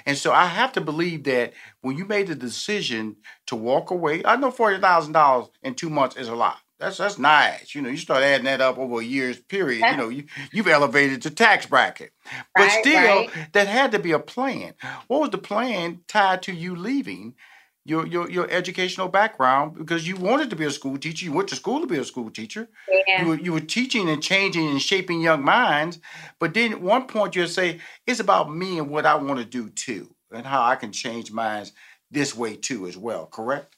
And 0.06 0.16
so 0.16 0.32
I 0.32 0.46
have 0.46 0.72
to 0.74 0.80
believe 0.80 1.24
that 1.24 1.52
when 1.80 1.98
you 1.98 2.04
made 2.04 2.28
the 2.28 2.36
decision 2.36 3.16
to 3.46 3.56
walk 3.56 3.90
away, 3.90 4.22
I 4.24 4.36
know 4.36 4.52
forty 4.52 4.80
thousand 4.80 5.14
dollars 5.14 5.48
in 5.62 5.74
two 5.74 5.90
months 5.90 6.16
is 6.16 6.28
a 6.28 6.36
lot. 6.36 6.58
That's 6.78 6.98
that's 6.98 7.18
nice. 7.18 7.74
You 7.74 7.82
know, 7.82 7.88
you 7.88 7.96
start 7.96 8.22
adding 8.22 8.44
that 8.44 8.60
up 8.60 8.78
over 8.78 9.00
a 9.00 9.04
year's 9.04 9.40
period. 9.40 9.84
You 9.90 9.96
know, 9.96 10.08
you 10.10 10.26
you've 10.52 10.68
elevated 10.68 11.22
the 11.22 11.30
tax 11.30 11.66
bracket, 11.66 12.12
but 12.54 12.68
right, 12.68 12.80
still, 12.80 12.94
right. 12.94 13.30
that 13.52 13.66
had 13.66 13.90
to 13.92 13.98
be 13.98 14.12
a 14.12 14.20
plan. 14.20 14.74
What 15.08 15.22
was 15.22 15.30
the 15.30 15.38
plan 15.38 16.02
tied 16.06 16.42
to 16.42 16.52
you 16.52 16.76
leaving? 16.76 17.34
Your, 17.86 18.04
your 18.06 18.28
your 18.28 18.50
educational 18.50 19.06
background 19.06 19.78
because 19.78 20.08
you 20.08 20.16
wanted 20.16 20.50
to 20.50 20.56
be 20.56 20.64
a 20.64 20.70
school 20.70 20.98
teacher. 20.98 21.24
You 21.24 21.32
went 21.32 21.48
to 21.50 21.56
school 21.56 21.80
to 21.80 21.86
be 21.86 21.98
a 21.98 22.04
school 22.04 22.30
teacher. 22.30 22.68
Yeah. 23.06 23.22
You 23.22 23.28
were 23.28 23.38
you 23.38 23.52
were 23.52 23.60
teaching 23.60 24.08
and 24.08 24.20
changing 24.20 24.68
and 24.68 24.82
shaping 24.82 25.20
young 25.20 25.44
minds. 25.44 26.00
But 26.40 26.54
then 26.54 26.72
at 26.72 26.80
one 26.80 27.06
point 27.06 27.36
you'll 27.36 27.46
say, 27.46 27.80
it's 28.06 28.18
about 28.18 28.52
me 28.52 28.78
and 28.78 28.90
what 28.90 29.06
I 29.06 29.14
want 29.14 29.38
to 29.38 29.44
do 29.44 29.68
too, 29.68 30.12
and 30.32 30.44
how 30.44 30.64
I 30.64 30.74
can 30.74 30.90
change 30.90 31.30
minds 31.30 31.72
this 32.10 32.34
way 32.34 32.56
too 32.56 32.88
as 32.88 32.96
well. 32.96 33.26
Correct? 33.26 33.76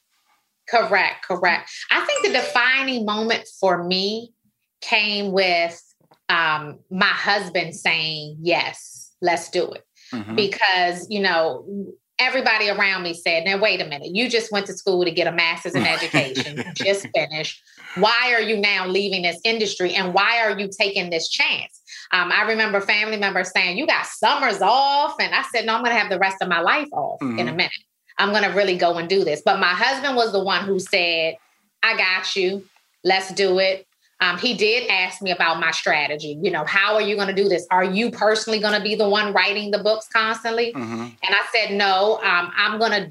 Correct, 0.67 1.25
correct. 1.25 1.71
I 1.91 2.03
think 2.05 2.25
the 2.25 2.33
defining 2.33 3.05
moment 3.05 3.47
for 3.59 3.83
me 3.83 4.33
came 4.81 5.31
with 5.31 5.81
um, 6.29 6.79
my 6.89 7.05
husband 7.05 7.75
saying, 7.75 8.37
Yes, 8.41 9.13
let's 9.21 9.51
do 9.51 9.71
it. 9.71 9.85
Mm-hmm. 10.13 10.35
Because, 10.35 11.05
you 11.09 11.19
know, 11.19 11.93
everybody 12.19 12.69
around 12.69 13.03
me 13.03 13.13
said, 13.13 13.45
now, 13.45 13.57
wait 13.57 13.81
a 13.81 13.85
minute, 13.85 14.09
you 14.13 14.29
just 14.29 14.51
went 14.51 14.65
to 14.67 14.73
school 14.73 15.03
to 15.05 15.11
get 15.11 15.27
a 15.27 15.31
master's 15.31 15.75
in 15.75 15.85
education, 15.85 16.57
you 16.57 16.63
just 16.73 17.07
finished. 17.15 17.63
Why 17.95 18.33
are 18.33 18.41
you 18.41 18.57
now 18.57 18.87
leaving 18.87 19.23
this 19.23 19.39
industry 19.43 19.95
and 19.95 20.13
why 20.13 20.41
are 20.41 20.59
you 20.59 20.69
taking 20.69 21.09
this 21.09 21.29
chance? 21.29 21.81
Um, 22.11 22.31
I 22.31 22.43
remember 22.43 22.81
family 22.81 23.17
members 23.17 23.51
saying, 23.51 23.77
You 23.77 23.87
got 23.87 24.05
summers 24.05 24.61
off. 24.61 25.15
And 25.19 25.33
I 25.33 25.43
said, 25.53 25.65
No, 25.65 25.75
I'm 25.75 25.83
going 25.83 25.95
to 25.95 25.99
have 25.99 26.09
the 26.09 26.19
rest 26.19 26.37
of 26.41 26.49
my 26.49 26.59
life 26.59 26.87
off 26.91 27.19
mm-hmm. 27.19 27.39
in 27.39 27.47
a 27.47 27.51
mm-hmm. 27.51 27.57
minute. 27.57 27.71
I'm 28.17 28.31
going 28.31 28.43
to 28.43 28.49
really 28.49 28.77
go 28.77 28.97
and 28.97 29.07
do 29.07 29.23
this. 29.23 29.41
But 29.43 29.59
my 29.59 29.73
husband 29.73 30.15
was 30.15 30.31
the 30.31 30.43
one 30.43 30.65
who 30.65 30.79
said, 30.79 31.37
I 31.81 31.97
got 31.97 32.35
you. 32.35 32.65
Let's 33.03 33.33
do 33.33 33.59
it. 33.59 33.87
Um, 34.21 34.37
he 34.37 34.53
did 34.53 34.89
ask 34.89 35.21
me 35.21 35.31
about 35.31 35.59
my 35.59 35.71
strategy. 35.71 36.37
You 36.41 36.51
know, 36.51 36.65
how 36.65 36.95
are 36.95 37.01
you 37.01 37.15
going 37.15 37.33
to 37.33 37.33
do 37.33 37.47
this? 37.47 37.65
Are 37.71 37.83
you 37.83 38.11
personally 38.11 38.59
going 38.59 38.73
to 38.73 38.81
be 38.81 38.95
the 38.95 39.07
one 39.07 39.33
writing 39.33 39.71
the 39.71 39.79
books 39.79 40.07
constantly? 40.09 40.73
Mm-hmm. 40.73 41.01
And 41.01 41.15
I 41.23 41.41
said, 41.53 41.75
no, 41.75 42.17
um, 42.17 42.51
I'm 42.55 42.79
going 42.79 42.91
to 42.91 43.07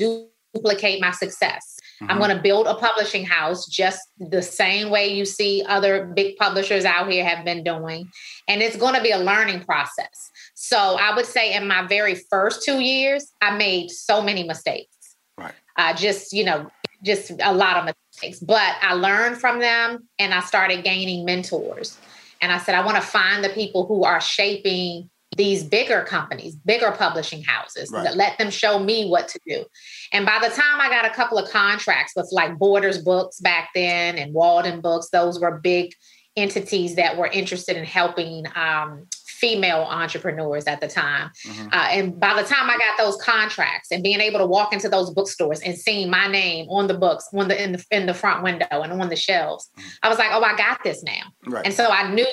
duplicate 0.55 1.01
my 1.01 1.11
success. 1.11 1.79
Mm-hmm. 2.03 2.13
I'm 2.13 2.19
going 2.19 2.37
to 2.37 2.43
build 2.43 2.67
a 2.67 2.75
publishing 2.75 3.25
house 3.25 3.67
just 3.67 4.01
the 4.19 4.43
same 4.43 4.91
way 4.91 5.09
you 5.09 5.25
see 5.25 5.65
other 5.67 6.05
big 6.05 6.37
publishers 6.37 6.85
out 6.85 7.11
here 7.11 7.25
have 7.25 7.45
been 7.45 7.65
doing. 7.65 8.11
And 8.47 8.63
it's 8.63 8.77
going 8.77 8.95
to 8.95 9.03
be 9.03 9.11
a 9.11 9.19
learning 9.19 9.65
process. 9.65 10.31
So 10.55 10.77
I 10.77 11.17
would 11.17 11.27
say 11.27 11.55
in 11.55 11.67
my 11.67 11.87
very 11.87 12.15
first 12.15 12.63
two 12.63 12.81
years, 12.81 13.33
I 13.41 13.57
made 13.57 13.91
so 13.91 14.21
many 14.21 14.45
mistakes. 14.45 14.95
Right. 15.39 15.55
Uh, 15.77 15.95
just, 15.95 16.33
you 16.33 16.45
know, 16.45 16.69
just 17.05 17.31
a 17.43 17.53
lot 17.53 17.77
of 17.77 17.95
mistakes. 18.13 18.41
But 18.41 18.75
I 18.83 18.95
learned 18.95 19.39
from 19.39 19.61
them 19.61 20.09
and 20.19 20.35
I 20.35 20.41
started 20.41 20.85
gaining 20.85 21.25
mentors. 21.25 21.99
And 22.41 22.53
I 22.53 22.59
said, 22.59 22.75
I 22.75 22.85
want 22.85 22.97
to 22.97 23.03
find 23.03 23.43
the 23.43 23.49
people 23.49 23.87
who 23.87 24.05
are 24.05 24.21
shaping 24.21 25.11
these 25.37 25.63
bigger 25.63 26.03
companies, 26.03 26.57
bigger 26.57 26.91
publishing 26.91 27.43
houses, 27.43 27.91
right. 27.93 28.15
let 28.17 28.39
them 28.39 28.51
show 28.51 28.79
me 28.79 29.09
what 29.09 29.29
to 29.29 29.39
do. 29.47 29.65
And 30.13 30.25
by 30.25 30.39
the 30.41 30.49
time 30.49 30.81
I 30.81 30.89
got 30.89 31.05
a 31.05 31.11
couple 31.11 31.39
of 31.39 31.51
contracts 31.51 32.15
with 32.17 32.29
like 32.33 32.59
Borders 32.59 32.99
Books 32.99 33.39
back 33.41 33.71
then 33.75 34.17
and 34.17 34.33
Walden 34.33 34.81
Books, 34.81 35.11
those 35.11 35.39
were 35.39 35.59
big 35.59 35.93
entities 36.37 36.97
that 36.97 37.17
were 37.17 37.27
interested 37.27 37.77
in 37.77 37.85
helping 37.85 38.47
um, 38.55 39.07
female 39.39 39.83
entrepreneurs 39.89 40.65
at 40.65 40.81
the 40.81 40.89
time. 40.89 41.31
Mm-hmm. 41.47 41.69
Uh, 41.73 41.89
and 41.91 42.21
by 42.21 42.35
the 42.41 42.47
time 42.47 42.69
I 42.69 42.77
got 42.77 42.99
those 42.99 43.17
contracts 43.23 43.91
and 43.91 44.03
being 44.03 44.21
able 44.21 44.39
to 44.41 44.47
walk 44.47 44.73
into 44.73 44.89
those 44.89 45.11
bookstores 45.11 45.61
and 45.61 45.77
seeing 45.77 46.11
my 46.11 46.27
name 46.27 46.69
on 46.69 46.87
the 46.87 46.95
books, 46.95 47.29
on 47.33 47.49
the 47.49 47.63
in 47.63 47.73
the 47.73 47.85
in 47.91 48.07
the 48.07 48.15
front 48.15 48.43
window 48.43 48.67
and 48.71 48.93
on 48.93 49.09
the 49.09 49.17
shelves, 49.17 49.71
mm-hmm. 49.79 49.89
I 50.03 50.09
was 50.09 50.19
like, 50.19 50.31
oh, 50.33 50.43
I 50.43 50.57
got 50.57 50.83
this 50.83 51.03
now. 51.03 51.23
Right. 51.47 51.65
And 51.65 51.75
so 51.75 51.89
I 51.89 52.13
knew 52.13 52.27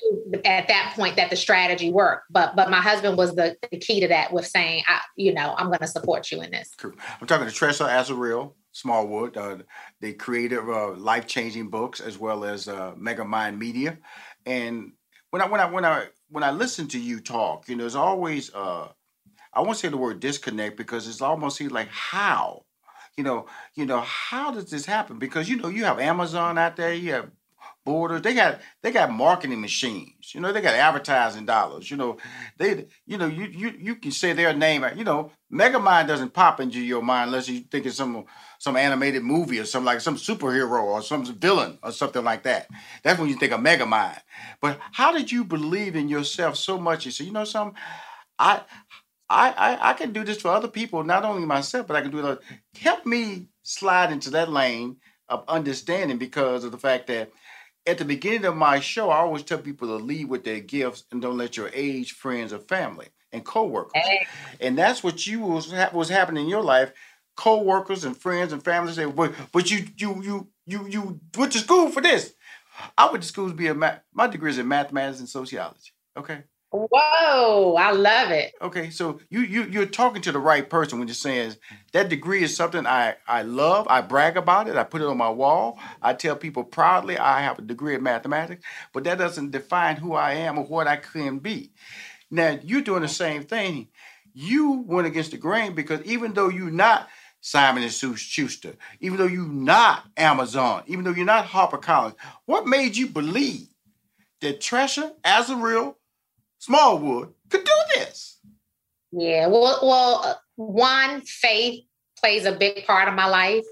at 0.46 0.68
that 0.68 0.94
point 0.96 1.16
that 1.18 1.30
the 1.30 1.36
strategy 1.36 1.92
worked. 1.92 2.26
But 2.32 2.56
but 2.56 2.70
my 2.70 2.82
husband 2.82 3.18
was 3.18 3.36
the, 3.36 3.56
the 3.72 3.78
key 3.78 4.00
to 4.00 4.08
that 4.08 4.34
with 4.34 4.48
saying, 4.48 4.84
I, 4.88 5.02
you 5.16 5.34
know, 5.34 5.56
I'm 5.58 5.68
going 5.68 5.80
to 5.80 5.88
support 5.88 6.32
you 6.32 6.42
in 6.42 6.52
this. 6.52 6.72
Cool. 6.78 6.94
I'm 7.22 7.28
talking 7.28 7.48
to 7.48 7.54
Tressa 7.54 7.86
Azarel. 7.86 8.54
Smallwood, 8.72 9.38
uh, 9.38 9.60
the 10.02 10.12
creator 10.12 10.60
of 10.60 10.68
uh, 10.70 11.00
life 11.00 11.28
changing 11.28 11.70
books 11.70 12.02
as 12.02 12.18
well 12.18 12.44
as 12.44 12.68
uh, 12.68 12.92
Mega 12.98 13.24
Mind 13.24 13.58
Media. 13.58 13.98
And 14.46 14.92
when 15.30 15.42
I 15.42 15.48
when 15.48 15.62
I 15.62 15.66
when 15.72 15.86
I 15.86 16.08
when 16.36 16.44
I 16.44 16.52
listen 16.52 16.90
to 16.90 17.00
you 17.00 17.22
talk, 17.22 17.70
you 17.70 17.78
know, 17.78 17.84
there's 17.84 17.96
always 17.96 18.54
uh, 18.54 18.90
I 19.54 19.62
won't 19.62 19.78
say 19.78 19.88
the 19.88 19.96
word 19.96 20.20
disconnect 20.20 20.76
because 20.76 21.08
it's 21.08 21.22
almost 21.22 21.62
like 21.62 21.88
how, 21.88 22.66
you 23.16 23.24
know, 23.24 23.46
you 23.74 23.86
know, 23.86 24.02
how 24.02 24.52
does 24.52 24.70
this 24.70 24.86
happen? 24.86 25.18
Because 25.18 25.48
you 25.48 25.56
know, 25.56 25.70
you 25.70 25.86
have 25.86 25.98
Amazon 25.98 26.58
out 26.58 26.76
there, 26.76 26.94
you 26.94 27.14
have 27.14 27.32
Borders. 27.86 28.22
They 28.22 28.34
got 28.34 28.60
they 28.82 28.92
got 28.92 29.12
marketing 29.12 29.62
machines. 29.62 30.34
You 30.34 30.42
know, 30.42 30.52
they 30.52 30.60
got 30.60 30.74
advertising 30.74 31.46
dollars. 31.46 31.90
You 31.90 31.96
know, 31.96 32.18
they 32.58 32.88
you 33.06 33.18
know 33.18 33.28
you 33.28 33.46
you 33.46 33.74
you 33.80 33.96
can 33.96 34.12
say 34.12 34.34
their 34.34 34.54
name. 34.54 34.84
You 34.98 35.06
know, 35.06 35.32
Megamind 35.54 36.08
doesn't 36.08 36.34
pop 36.34 36.60
into 36.60 36.82
your 36.82 37.02
mind 37.02 37.30
unless 37.30 37.48
you 37.48 37.62
think 37.62 37.86
it's 37.86 37.96
some 37.96 38.26
some 38.66 38.76
animated 38.76 39.24
movie 39.24 39.60
or 39.60 39.66
something 39.66 39.86
like 39.86 40.02
some 40.02 40.18
superhero 40.18 40.82
or 40.82 41.04
some 41.04 41.24
villain 41.24 41.78
or 41.84 41.92
something 41.92 42.24
like 42.24 42.42
that. 42.42 42.68
That's 43.04 43.20
when 43.20 43.30
you 43.30 43.36
think 43.36 43.52
of 43.52 43.60
Megamind. 43.60 44.20
But 44.60 44.80
how 44.92 45.12
did 45.12 45.32
you 45.32 45.44
believe 45.44 45.96
in 45.96 46.10
yourself 46.10 46.58
so 46.58 46.80
much? 46.80 47.06
You 47.06 47.12
say, 47.12 47.26
you 47.26 47.32
know, 47.32 47.46
something, 47.46 47.80
I. 48.38 48.62
I, 49.28 49.50
I, 49.50 49.90
I 49.90 49.94
can 49.94 50.14
do 50.14 50.24
this 50.24 50.40
for 50.40 50.50
other 50.50 50.68
people, 50.68 51.04
not 51.04 51.26
only 51.26 51.48
myself, 51.48 51.88
but 51.88 51.96
I 51.96 52.02
can 52.02 52.12
do 52.12 52.24
it. 52.28 52.40
Help 52.80 53.08
me 53.08 53.48
slide 53.64 54.12
into 54.12 54.30
that 54.30 54.52
lane 54.52 54.98
of 55.30 55.44
understanding 55.48 56.20
because 56.20 56.64
of 56.64 56.72
the 56.72 56.78
fact 56.78 57.08
that 57.08 57.32
at 57.88 57.98
the 57.98 58.06
beginning 58.06 58.46
of 58.46 58.56
my 58.56 58.80
show, 58.80 59.10
I 59.10 59.18
always 59.18 59.42
tell 59.42 59.58
people 59.58 59.88
to 59.88 59.96
lead 59.96 60.30
with 60.30 60.44
their 60.44 60.60
gifts 60.60 61.06
and 61.12 61.24
don't 61.24 61.40
let 61.40 61.58
your 61.58 61.72
age, 61.74 62.12
friends, 62.12 62.54
or 62.54 62.60
family 62.60 63.08
and 63.32 63.44
coworkers. 63.44 63.94
Hey. 63.96 64.28
And 64.60 64.78
that's 64.78 65.04
what 65.04 65.26
you 65.26 65.40
was 65.40 65.74
was 65.92 66.10
happening 66.10 66.44
in 66.44 66.50
your 66.50 66.64
life. 66.64 66.92
Co-workers 67.36 68.04
and 68.06 68.16
friends 68.16 68.54
and 68.54 68.64
family 68.64 68.94
say, 68.94 69.06
"But 69.06 69.34
but 69.52 69.70
you 69.72 69.88
you 69.98 70.22
you 70.24 70.48
you 70.66 70.88
you 70.88 71.20
went 71.38 71.52
to 71.54 71.60
school 71.60 71.90
for 71.90 72.02
this." 72.02 72.34
I 72.98 73.10
went 73.10 73.24
to 73.24 73.30
school 73.30 73.50
to 73.50 73.56
be 73.56 73.68
a 73.68 73.74
math. 73.74 74.02
My 74.14 74.28
degree 74.28 74.52
is 74.52 74.58
in 74.58 74.68
mathematics 74.68 75.20
and 75.20 75.30
sociology. 75.30 75.92
Okay. 76.18 76.44
Whoa, 76.72 77.76
I 77.80 77.92
love 77.92 78.32
it. 78.32 78.54
Okay, 78.62 78.90
so 78.90 79.22
you 79.30 79.42
you 79.42 79.64
you're 79.64 79.86
talking 79.86 80.22
to 80.24 80.32
the 80.34 80.40
right 80.40 80.70
person 80.70 81.00
when 81.00 81.08
you're 81.08 81.16
saying 81.16 81.56
that 81.94 82.10
degree 82.10 82.44
is 82.44 82.56
something 82.56 82.86
I 82.86 83.16
I 83.28 83.44
love. 83.44 83.88
I 83.90 84.02
brag 84.02 84.36
about 84.36 84.68
it. 84.68 84.76
I 84.76 84.84
put 84.84 85.02
it 85.02 85.08
on 85.08 85.18
my 85.18 85.30
wall. 85.30 85.80
I 86.02 86.14
tell 86.14 86.36
people 86.36 86.66
proudly 86.66 87.18
I 87.18 87.42
have 87.42 87.60
a 87.60 87.62
degree 87.62 87.96
in 87.96 88.04
mathematics, 88.04 88.66
but 88.94 89.06
that 89.06 89.18
doesn't 89.18 89.52
define 89.52 89.96
who 89.96 90.16
I 90.16 90.34
am 90.34 90.58
or 90.58 90.66
what 90.66 90.88
I 90.88 90.98
can 90.98 91.40
be. 91.40 91.72
Now 92.30 92.60
you're 92.62 92.82
doing 92.82 93.04
the 93.04 93.08
same 93.08 93.44
thing. 93.44 93.88
You 94.34 94.84
went 94.86 95.08
against 95.08 95.32
the 95.32 95.38
grain 95.38 95.76
because 95.76 96.02
even 96.04 96.34
though 96.34 96.50
you're 96.50 96.72
not 96.72 97.08
Simon 97.46 97.84
and 97.84 97.92
Schuster, 97.92 98.74
even 99.02 99.20
though 99.20 99.28
you're 99.28 99.46
not 99.46 100.06
Amazon, 100.18 100.82
even 100.88 101.04
though 101.04 101.12
you're 101.12 101.28
not 101.28 101.46
HarperCollins, 101.46 102.16
what 102.48 102.66
made 102.66 102.98
you 102.98 103.06
believe 103.06 103.68
that 104.42 104.60
Tressa 104.60 105.14
Azarel 105.24 105.94
Smallwood 106.58 107.36
could 107.52 107.64
do 107.64 107.72
this. 107.94 108.40
Yeah, 109.12 109.46
well, 109.46 109.78
well, 109.84 110.22
uh, 110.26 110.34
one 110.56 111.22
faith 111.22 111.84
plays 112.20 112.46
a 112.46 112.52
big 112.52 112.84
part 112.88 113.08
of 113.08 113.14
my 113.14 113.28
life. 113.28 113.66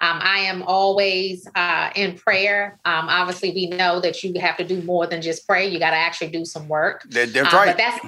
Um, 0.00 0.18
I 0.20 0.38
am 0.40 0.64
always 0.64 1.46
uh, 1.54 1.90
in 1.94 2.18
prayer. 2.18 2.80
Um, 2.84 3.06
obviously, 3.08 3.52
we 3.52 3.68
know 3.68 4.00
that 4.00 4.24
you 4.24 4.34
have 4.40 4.56
to 4.56 4.64
do 4.64 4.82
more 4.82 5.06
than 5.06 5.22
just 5.22 5.46
pray. 5.46 5.68
You 5.68 5.78
got 5.78 5.90
to 5.90 5.96
actually 5.96 6.32
do 6.32 6.44
some 6.44 6.66
work. 6.66 7.04
That, 7.10 7.32
that's 7.32 7.54
um, 7.54 7.60
right. 7.60 7.66
But 7.68 7.76
that's 7.76 8.04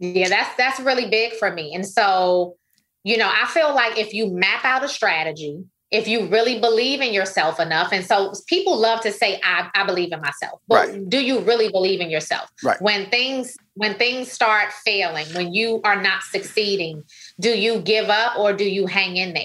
yeah, 0.00 0.28
that's 0.28 0.54
that's 0.56 0.80
really 0.80 1.08
big 1.08 1.32
for 1.32 1.50
me. 1.50 1.74
And 1.74 1.86
so, 1.86 2.57
you 3.04 3.16
know, 3.16 3.30
I 3.30 3.46
feel 3.46 3.74
like 3.74 3.98
if 3.98 4.12
you 4.12 4.30
map 4.30 4.64
out 4.64 4.84
a 4.84 4.88
strategy, 4.88 5.64
if 5.90 6.06
you 6.06 6.26
really 6.26 6.60
believe 6.60 7.00
in 7.00 7.14
yourself 7.14 7.58
enough. 7.58 7.92
And 7.92 8.04
so 8.04 8.32
people 8.46 8.78
love 8.78 9.00
to 9.02 9.12
say, 9.12 9.40
I, 9.42 9.70
I 9.74 9.86
believe 9.86 10.12
in 10.12 10.20
myself. 10.20 10.60
But 10.68 10.88
right. 10.88 11.08
do 11.08 11.24
you 11.24 11.40
really 11.40 11.70
believe 11.70 12.00
in 12.00 12.10
yourself? 12.10 12.50
Right. 12.62 12.80
When 12.82 13.08
things 13.10 13.56
when 13.74 13.94
things 13.94 14.30
start 14.30 14.72
failing, 14.72 15.26
when 15.34 15.54
you 15.54 15.80
are 15.84 16.00
not 16.00 16.24
succeeding, 16.24 17.04
do 17.38 17.50
you 17.50 17.80
give 17.80 18.10
up 18.10 18.36
or 18.36 18.52
do 18.52 18.68
you 18.68 18.86
hang 18.86 19.16
in 19.16 19.34
there? 19.34 19.44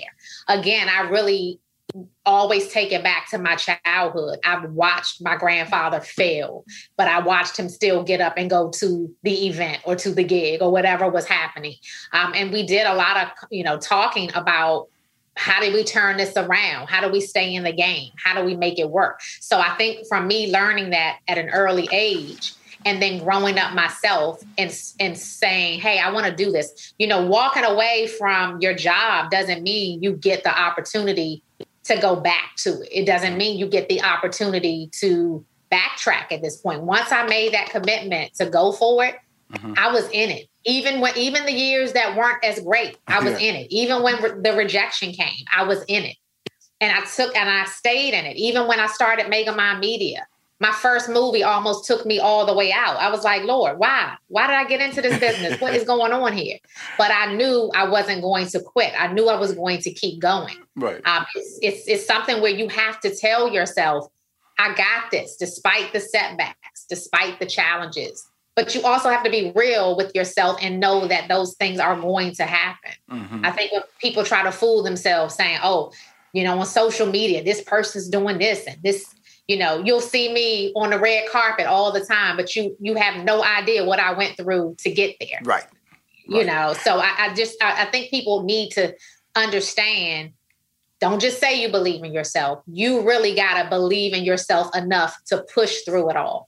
Again, 0.50 0.90
I 0.90 1.02
really 1.02 1.60
always 2.26 2.70
take 2.70 2.92
it 2.92 3.04
back 3.04 3.30
to 3.30 3.38
my 3.38 3.56
childhood. 3.56 4.40
I've 4.46 4.72
watched 4.72 5.22
my 5.22 5.36
grandfather 5.36 6.00
fail, 6.00 6.64
but 6.98 7.08
I 7.08 7.20
watched 7.20 7.58
him 7.58 7.70
still 7.70 8.04
get 8.04 8.22
up 8.22 8.34
and 8.38 8.50
go 8.50 8.70
to 8.70 9.14
the 9.24 9.48
event 9.48 9.82
or 9.84 9.96
to 9.98 10.12
the 10.12 10.24
gig 10.24 10.62
or 10.62 10.72
whatever 10.72 11.10
was 11.10 11.26
happening. 11.26 11.76
Um, 12.12 12.34
and 12.36 12.52
we 12.52 12.66
did 12.66 12.86
a 12.88 12.94
lot 12.94 13.18
of, 13.18 13.28
you 13.52 13.64
know, 13.64 13.78
talking 13.78 14.32
about 14.34 14.88
how 15.36 15.62
do 15.62 15.74
we 15.74 15.84
turn 15.84 16.18
this 16.18 16.38
around? 16.38 16.88
How 16.88 17.02
do 17.02 17.12
we 17.12 17.20
stay 17.20 17.56
in 17.56 17.64
the 17.64 17.74
game? 17.74 18.12
How 18.24 18.40
do 18.40 18.46
we 18.46 18.56
make 18.56 18.80
it 18.80 18.90
work? 18.90 19.22
So 19.40 19.60
I 19.60 19.76
think 19.78 20.08
from 20.08 20.28
me 20.28 20.52
learning 20.52 20.92
that 20.92 21.20
at 21.28 21.38
an 21.38 21.50
early 21.50 21.90
age 21.92 22.54
and 22.86 23.02
then 23.02 23.20
growing 23.20 23.58
up 23.58 23.74
myself 23.74 24.44
and, 24.58 24.76
and 25.00 25.18
saying, 25.18 25.80
hey, 25.80 26.00
I 26.00 26.12
want 26.12 26.28
to 26.28 26.36
do 26.36 26.52
this. 26.52 26.94
You 27.00 27.08
know, 27.08 27.26
walking 27.26 27.64
away 27.64 28.08
from 28.08 28.60
your 28.62 28.74
job 28.74 29.32
doesn't 29.32 29.64
mean 29.64 30.04
you 30.04 30.14
get 30.14 30.44
the 30.44 30.56
opportunity 30.58 31.42
to 31.86 31.98
go 31.98 32.16
back 32.16 32.56
to 32.58 32.82
it. 32.82 32.90
It 32.92 33.06
doesn't 33.06 33.38
mean 33.38 33.58
you 33.58 33.68
get 33.68 33.90
the 33.90 34.02
opportunity 34.02 34.90
to 35.00 35.46
backtrack 35.72 36.32
at 36.32 36.42
this 36.42 36.58
point. 36.58 36.84
Once 36.84 37.12
I 37.12 37.26
made 37.26 37.54
that 37.54 37.70
commitment 37.70 38.34
to 38.36 38.46
go 38.46 38.72
for 38.72 39.04
it, 39.04 39.16
mm-hmm. 39.52 39.74
I 39.78 39.92
was 39.92 40.08
in 40.10 40.30
it 40.30 40.48
even 40.66 41.02
when 41.02 41.18
even 41.18 41.46
the 41.46 41.52
years 41.52 41.94
that 41.94 42.16
weren't 42.16 42.44
as 42.44 42.60
great 42.62 42.98
i 43.08 43.20
was 43.20 43.40
yeah. 43.42 43.50
in 43.50 43.56
it 43.56 43.68
even 43.70 44.02
when 44.04 44.22
re- 44.22 44.42
the 44.42 44.54
rejection 44.54 45.12
came 45.12 45.46
i 45.56 45.64
was 45.64 45.84
in 45.88 46.04
it 46.04 46.16
and 46.82 46.92
i 46.92 47.04
took 47.06 47.36
and 47.36 47.50
i 47.50 47.66
stayed 47.66 48.14
in 48.14 48.26
it 48.26 48.36
even 48.38 48.68
when 48.68 48.80
i 48.80 48.88
started 48.88 49.26
Megamind 49.28 49.80
media 49.80 50.26
my 50.60 50.72
first 50.72 51.10
movie 51.10 51.44
almost 51.44 51.86
took 51.86 52.06
me 52.06 52.20
all 52.20 52.46
the 52.46 52.54
way 52.54 52.72
out. 52.72 52.98
I 52.98 53.10
was 53.10 53.24
like 53.24 53.44
lord 53.44 53.80
why? 53.80 54.16
Why 54.28 54.48
did 54.48 54.56
i 54.56 54.66
get 54.66 54.82
into 54.82 55.02
this 55.02 55.20
business? 55.20 55.60
What 55.60 55.76
is 55.76 55.84
going 55.84 56.12
on 56.12 56.34
here? 56.34 56.58
But 56.98 57.12
i 57.12 57.34
knew 57.34 57.72
i 57.76 57.88
wasn't 57.88 58.22
going 58.22 58.48
to 58.48 58.60
quit. 58.60 58.94
I 58.98 59.12
knew 59.12 59.30
i 59.30 59.36
was 59.36 59.54
going 59.54 59.80
to 59.80 59.92
keep 59.92 60.20
going. 60.22 60.58
Right. 60.76 61.02
Um, 61.06 61.26
it's, 61.36 61.60
it's, 61.62 61.88
it's 61.88 62.06
something 62.06 62.42
where 62.42 62.52
you 62.52 62.70
have 62.70 63.00
to 63.02 63.16
tell 63.16 63.52
yourself 63.52 64.08
i 64.60 64.74
got 64.76 65.10
this 65.12 65.36
despite 65.38 65.94
the 65.94 66.00
setbacks 66.00 66.86
despite 66.90 67.40
the 67.40 67.46
challenges. 67.46 68.28
But 68.56 68.76
you 68.76 68.84
also 68.84 69.10
have 69.10 69.24
to 69.24 69.32
be 69.32 69.52
real 69.56 69.98
with 69.98 70.14
yourself 70.14 70.60
and 70.62 70.80
know 70.80 71.08
that 71.08 71.28
those 71.28 71.56
things 71.56 71.80
are 71.80 72.00
going 72.00 72.34
to 72.36 72.44
happen. 72.44 72.92
Mm-hmm. 73.10 73.46
I 73.46 73.52
think 73.52 73.72
when 73.72 73.82
people 74.00 74.24
try 74.24 74.44
to 74.44 74.52
fool 74.52 74.84
themselves 74.84 75.34
saying, 75.34 75.58
oh, 75.64 75.92
you 76.34 76.44
know, 76.44 76.60
on 76.60 76.66
social 76.66 77.08
media, 77.08 77.44
this 77.44 77.62
person's 77.62 78.10
doing 78.10 78.38
this 78.38 78.66
and 78.68 78.78
this, 78.84 79.14
you 79.48 79.58
know, 79.58 79.84
you'll 79.84 80.02
see 80.02 80.32
me 80.32 80.72
on 80.76 80.92
the 80.92 81.00
red 81.00 81.30
carpet 81.30 81.66
all 81.66 81.92
the 81.92 82.06
time, 82.06 82.38
but 82.38 82.56
you 82.56 82.76
you 82.80 82.96
have 82.96 83.24
no 83.24 83.44
idea 83.44 83.84
what 83.84 84.00
I 84.00 84.14
went 84.14 84.38
through 84.38 84.76
to 84.80 84.92
get 84.92 85.18
there. 85.20 85.40
Right. 85.44 85.66
You 86.26 86.38
right. 86.38 86.46
know, 86.46 86.74
so 86.74 87.00
I, 87.00 87.14
I 87.18 87.34
just 87.34 87.62
I, 87.62 87.84
I 87.84 87.86
think 87.86 88.10
people 88.10 88.44
need 88.44 88.72
to 88.72 88.96
understand 89.36 90.34
don't 91.04 91.20
just 91.20 91.42
say 91.42 91.62
you 91.62 91.70
believe 91.70 92.02
in 92.02 92.14
yourself. 92.14 92.64
You 92.66 93.02
really 93.02 93.36
got 93.36 93.62
to 93.62 93.70
believe 93.70 94.14
in 94.14 94.24
yourself 94.24 94.74
enough 94.74 95.14
to 95.26 95.44
push 95.54 95.82
through 95.82 96.10
it 96.10 96.16
all. 96.16 96.48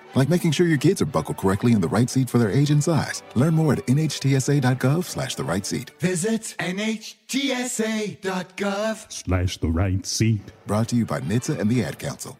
Like 0.15 0.29
making 0.29 0.51
sure 0.51 0.67
your 0.67 0.77
kids 0.77 1.01
are 1.01 1.05
buckled 1.05 1.37
correctly 1.37 1.71
in 1.73 1.81
the 1.81 1.87
right 1.87 2.09
seat 2.09 2.29
for 2.29 2.37
their 2.37 2.51
age 2.51 2.69
and 2.69 2.83
size. 2.83 3.23
Learn 3.35 3.53
more 3.55 3.73
at 3.73 3.85
nhtsa.gov 3.87 5.05
slash 5.05 5.35
the 5.35 5.43
right 5.43 5.65
seat. 5.65 5.91
Visit 5.99 6.55
nhtsa.gov 6.59 7.11
slash 9.11 9.57
the 9.57 9.69
right 9.69 10.05
seat. 10.05 10.51
Brought 10.67 10.89
to 10.89 10.95
you 10.95 11.05
by 11.05 11.19
NHTSA 11.21 11.59
and 11.59 11.69
the 11.69 11.83
Ad 11.83 11.99
Council. 11.99 12.37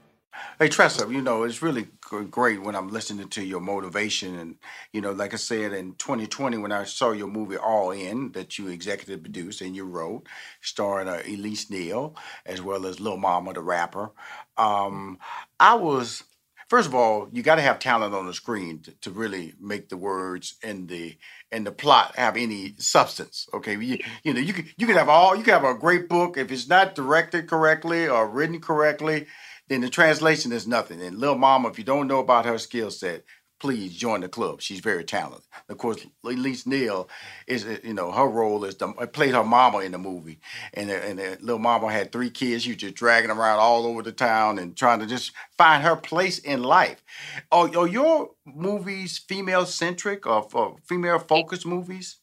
Hey 0.60 0.70
Tressa, 0.70 1.08
you 1.12 1.22
know 1.22 1.44
it's 1.44 1.62
really 1.62 1.88
great 2.30 2.62
when 2.62 2.76
I'm 2.76 2.90
listening 2.90 3.30
to 3.30 3.44
your 3.44 3.60
motivation, 3.60 4.38
and 4.38 4.56
you 4.92 5.02
know, 5.02 5.12
like 5.12 5.34
I 5.34 5.38
said, 5.38 5.74
in 5.74 5.96
2020 5.96 6.58
when 6.58 6.72
I 6.72 6.84
saw 6.84 7.12
your 7.12 7.28
movie 7.28 7.58
All 7.58 7.92
In 7.92 8.32
that 8.34 8.60
you 8.60 8.68
executive 8.68 9.24
produced 9.24 9.62
and 9.62 9.76
you 9.76 9.86
wrote, 9.86 10.28
starring 10.62 11.08
uh, 11.08 11.22
Elise 11.26 11.70
Neal 11.70 12.16
as 12.46 12.62
well 12.62 12.86
as 12.86 13.00
Lil 13.00 13.18
Mama 13.18 13.54
the 13.54 13.62
rapper, 13.62 14.12
um, 14.58 15.18
I 15.60 15.76
was 15.76 16.24
first 16.72 16.88
of 16.88 16.96
all, 16.96 17.28
you 17.34 17.44
got 17.44 17.56
to 17.56 17.62
have 17.62 17.80
talent 17.80 18.16
on 18.16 18.26
the 18.28 18.34
screen 18.34 18.80
to, 18.80 18.92
to, 19.02 19.12
really 19.12 19.54
make 19.60 19.90
the 19.90 19.98
words 19.98 20.56
and 20.64 20.88
the 20.88 21.18
and 21.52 21.68
the 21.68 21.72
plot 21.72 22.16
have 22.16 22.38
any 22.38 22.76
substance. 22.78 23.46
Okay, 23.54 23.74
you, 23.74 23.98
you 24.24 24.34
know 24.34 24.40
you 24.40 24.54
can 24.54 24.66
you 24.78 24.88
can 24.88 24.96
have 24.96 25.10
all 25.10 25.36
you 25.36 25.44
can 25.44 25.54
have 25.54 25.66
a 25.66 25.78
great 25.78 26.08
book 26.08 26.38
if 26.38 26.50
it's 26.50 26.70
not 26.70 26.96
directed 26.96 27.50
correctly 27.50 28.08
or 28.08 28.30
written 28.30 28.62
correctly 28.62 29.28
then 29.68 29.82
the 29.82 29.90
translation 29.90 30.52
is 30.52 30.68
nothing. 30.68 31.02
And 31.02 31.18
Lil 31.18 31.38
Mama, 31.38 31.70
if 31.70 31.78
you 31.78 31.86
don't 31.86 32.08
know 32.08 32.20
about 32.20 32.46
her 32.46 32.58
skill 32.58 32.92
set, 32.92 33.24
please 33.62 33.96
join 33.96 34.22
the 34.22 34.28
club. 34.28 34.60
She's 34.60 34.80
very 34.80 35.04
talented. 35.04 35.44
Of 35.70 35.78
course, 35.78 36.04
Elise 36.26 36.66
Neal 36.66 37.08
is, 37.46 37.64
uh, 37.64 37.78
you 37.84 37.94
know, 37.94 38.12
her 38.12 38.28
role 38.28 38.66
is 38.66 38.76
the 38.76 38.88
uh, 38.88 39.06
played 39.06 39.36
her 39.36 39.44
mama 39.44 39.80
in 39.80 39.92
the 39.92 40.00
movie, 40.00 40.40
and 40.74 40.90
uh, 40.90 40.94
and 40.96 41.20
uh, 41.20 41.36
little 41.42 41.60
mama 41.60 41.92
had 41.92 42.12
three 42.12 42.32
kids. 42.32 42.64
She 42.64 42.72
was 42.72 42.78
just 42.78 42.96
dragging 42.96 43.30
around 43.30 43.60
all 43.60 43.86
over 43.86 44.02
the 44.02 44.12
town 44.12 44.58
and 44.58 44.76
trying 44.76 45.00
to 45.00 45.06
just 45.06 45.32
find 45.60 45.84
her 45.84 45.96
place 45.96 46.40
in 46.40 46.64
life. 46.64 47.04
Are, 47.52 47.70
are 47.78 47.88
your 47.88 48.32
movies 48.46 49.20
female 49.20 49.68
centric 49.68 50.26
or, 50.26 50.48
or 50.54 50.78
female 50.84 51.20
focused 51.20 51.68
movies? 51.68 52.18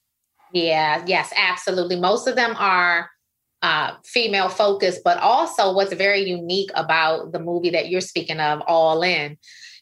Yeah. 0.52 1.04
Yes. 1.06 1.32
Absolutely. 1.36 1.96
Most 2.00 2.26
of 2.26 2.34
them 2.34 2.56
are 2.58 3.10
uh, 3.62 3.92
female 4.04 4.48
focused, 4.48 5.02
but 5.04 5.18
also 5.18 5.72
what's 5.72 5.92
very 5.92 6.22
unique 6.22 6.70
about 6.74 7.32
the 7.32 7.38
movie 7.38 7.70
that 7.70 7.88
you're 7.90 8.00
speaking 8.00 8.40
of, 8.40 8.60
All 8.66 9.02
In, 9.02 9.36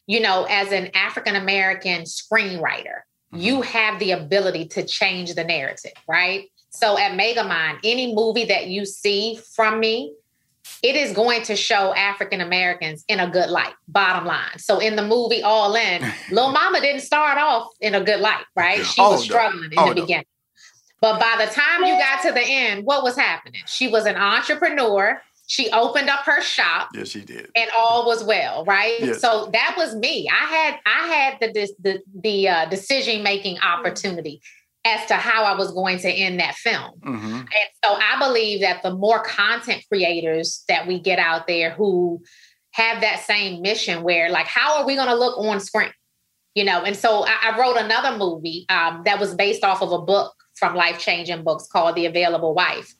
you 0.07 0.21
know, 0.21 0.45
as 0.49 0.71
an 0.71 0.89
African 0.95 1.35
American 1.35 2.03
screenwriter, 2.03 3.01
mm-hmm. 3.33 3.37
you 3.37 3.61
have 3.61 3.99
the 3.99 4.11
ability 4.11 4.67
to 4.69 4.83
change 4.83 5.35
the 5.35 5.43
narrative, 5.43 5.91
right? 6.07 6.49
So 6.69 6.97
at 6.97 7.11
Megamind, 7.17 7.79
any 7.83 8.15
movie 8.15 8.45
that 8.45 8.67
you 8.67 8.85
see 8.85 9.39
from 9.53 9.79
me, 9.79 10.13
it 10.83 10.95
is 10.95 11.13
going 11.13 11.43
to 11.43 11.55
show 11.55 11.93
African 11.93 12.41
Americans 12.41 13.03
in 13.07 13.19
a 13.19 13.29
good 13.29 13.49
light, 13.49 13.73
bottom 13.87 14.25
line. 14.25 14.57
So 14.57 14.79
in 14.79 14.95
the 14.95 15.05
movie 15.05 15.41
All 15.41 15.75
In, 15.75 16.01
Lil 16.31 16.51
Mama 16.51 16.81
didn't 16.81 17.01
start 17.01 17.37
off 17.37 17.69
in 17.81 17.95
a 17.95 18.03
good 18.03 18.19
light, 18.19 18.43
right? 18.55 18.85
She 18.85 19.01
oh, 19.01 19.11
was 19.11 19.23
struggling 19.23 19.69
no. 19.71 19.83
in 19.83 19.89
oh, 19.89 19.89
the 19.89 19.95
no. 19.95 20.01
beginning. 20.01 20.25
But 20.99 21.19
by 21.19 21.45
the 21.45 21.51
time 21.51 21.83
you 21.83 21.97
got 21.97 22.23
to 22.23 22.31
the 22.31 22.41
end, 22.41 22.83
what 22.83 23.03
was 23.03 23.15
happening? 23.15 23.61
She 23.67 23.87
was 23.87 24.05
an 24.05 24.15
entrepreneur. 24.15 25.21
She 25.47 25.69
opened 25.71 26.09
up 26.09 26.25
her 26.25 26.41
shop. 26.41 26.89
Yes, 26.93 27.07
she 27.07 27.21
did. 27.21 27.49
And 27.55 27.69
all 27.77 28.05
was 28.05 28.23
well, 28.23 28.65
right? 28.65 28.99
Yes. 28.99 29.21
So 29.21 29.49
that 29.53 29.75
was 29.77 29.95
me. 29.95 30.29
I 30.29 30.45
had 30.45 30.79
I 30.85 31.07
had 31.07 31.37
the 31.39 31.69
the 31.79 32.01
the 32.21 32.49
uh, 32.49 32.65
decision 32.69 33.23
making 33.23 33.57
opportunity 33.59 34.41
as 34.85 35.05
to 35.07 35.15
how 35.15 35.43
I 35.43 35.55
was 35.57 35.71
going 35.71 35.99
to 35.99 36.09
end 36.09 36.39
that 36.39 36.55
film. 36.55 36.91
Mm-hmm. 36.99 37.35
And 37.35 37.69
so 37.83 37.93
I 37.93 38.17
believe 38.19 38.61
that 38.61 38.83
the 38.83 38.93
more 38.93 39.23
content 39.23 39.83
creators 39.89 40.63
that 40.67 40.87
we 40.87 40.99
get 40.99 41.19
out 41.19 41.47
there 41.47 41.71
who 41.71 42.21
have 42.71 43.01
that 43.01 43.21
same 43.21 43.61
mission, 43.61 44.03
where 44.03 44.29
like, 44.29 44.47
how 44.47 44.79
are 44.79 44.85
we 44.85 44.95
going 44.95 45.07
to 45.07 45.15
look 45.15 45.37
on 45.37 45.59
screen? 45.59 45.91
You 46.55 46.63
know, 46.63 46.83
and 46.83 46.95
so 46.95 47.25
I, 47.25 47.51
I 47.51 47.59
wrote 47.59 47.77
another 47.77 48.17
movie 48.17 48.65
um, 48.69 49.03
that 49.05 49.19
was 49.19 49.33
based 49.33 49.63
off 49.63 49.81
of 49.81 49.91
a 49.91 50.01
book 50.01 50.33
from 50.55 50.75
Life 50.75 50.99
Changing 50.99 51.43
Books 51.43 51.67
called 51.67 51.95
The 51.95 52.05
Available 52.05 52.53
Wife. 52.53 52.93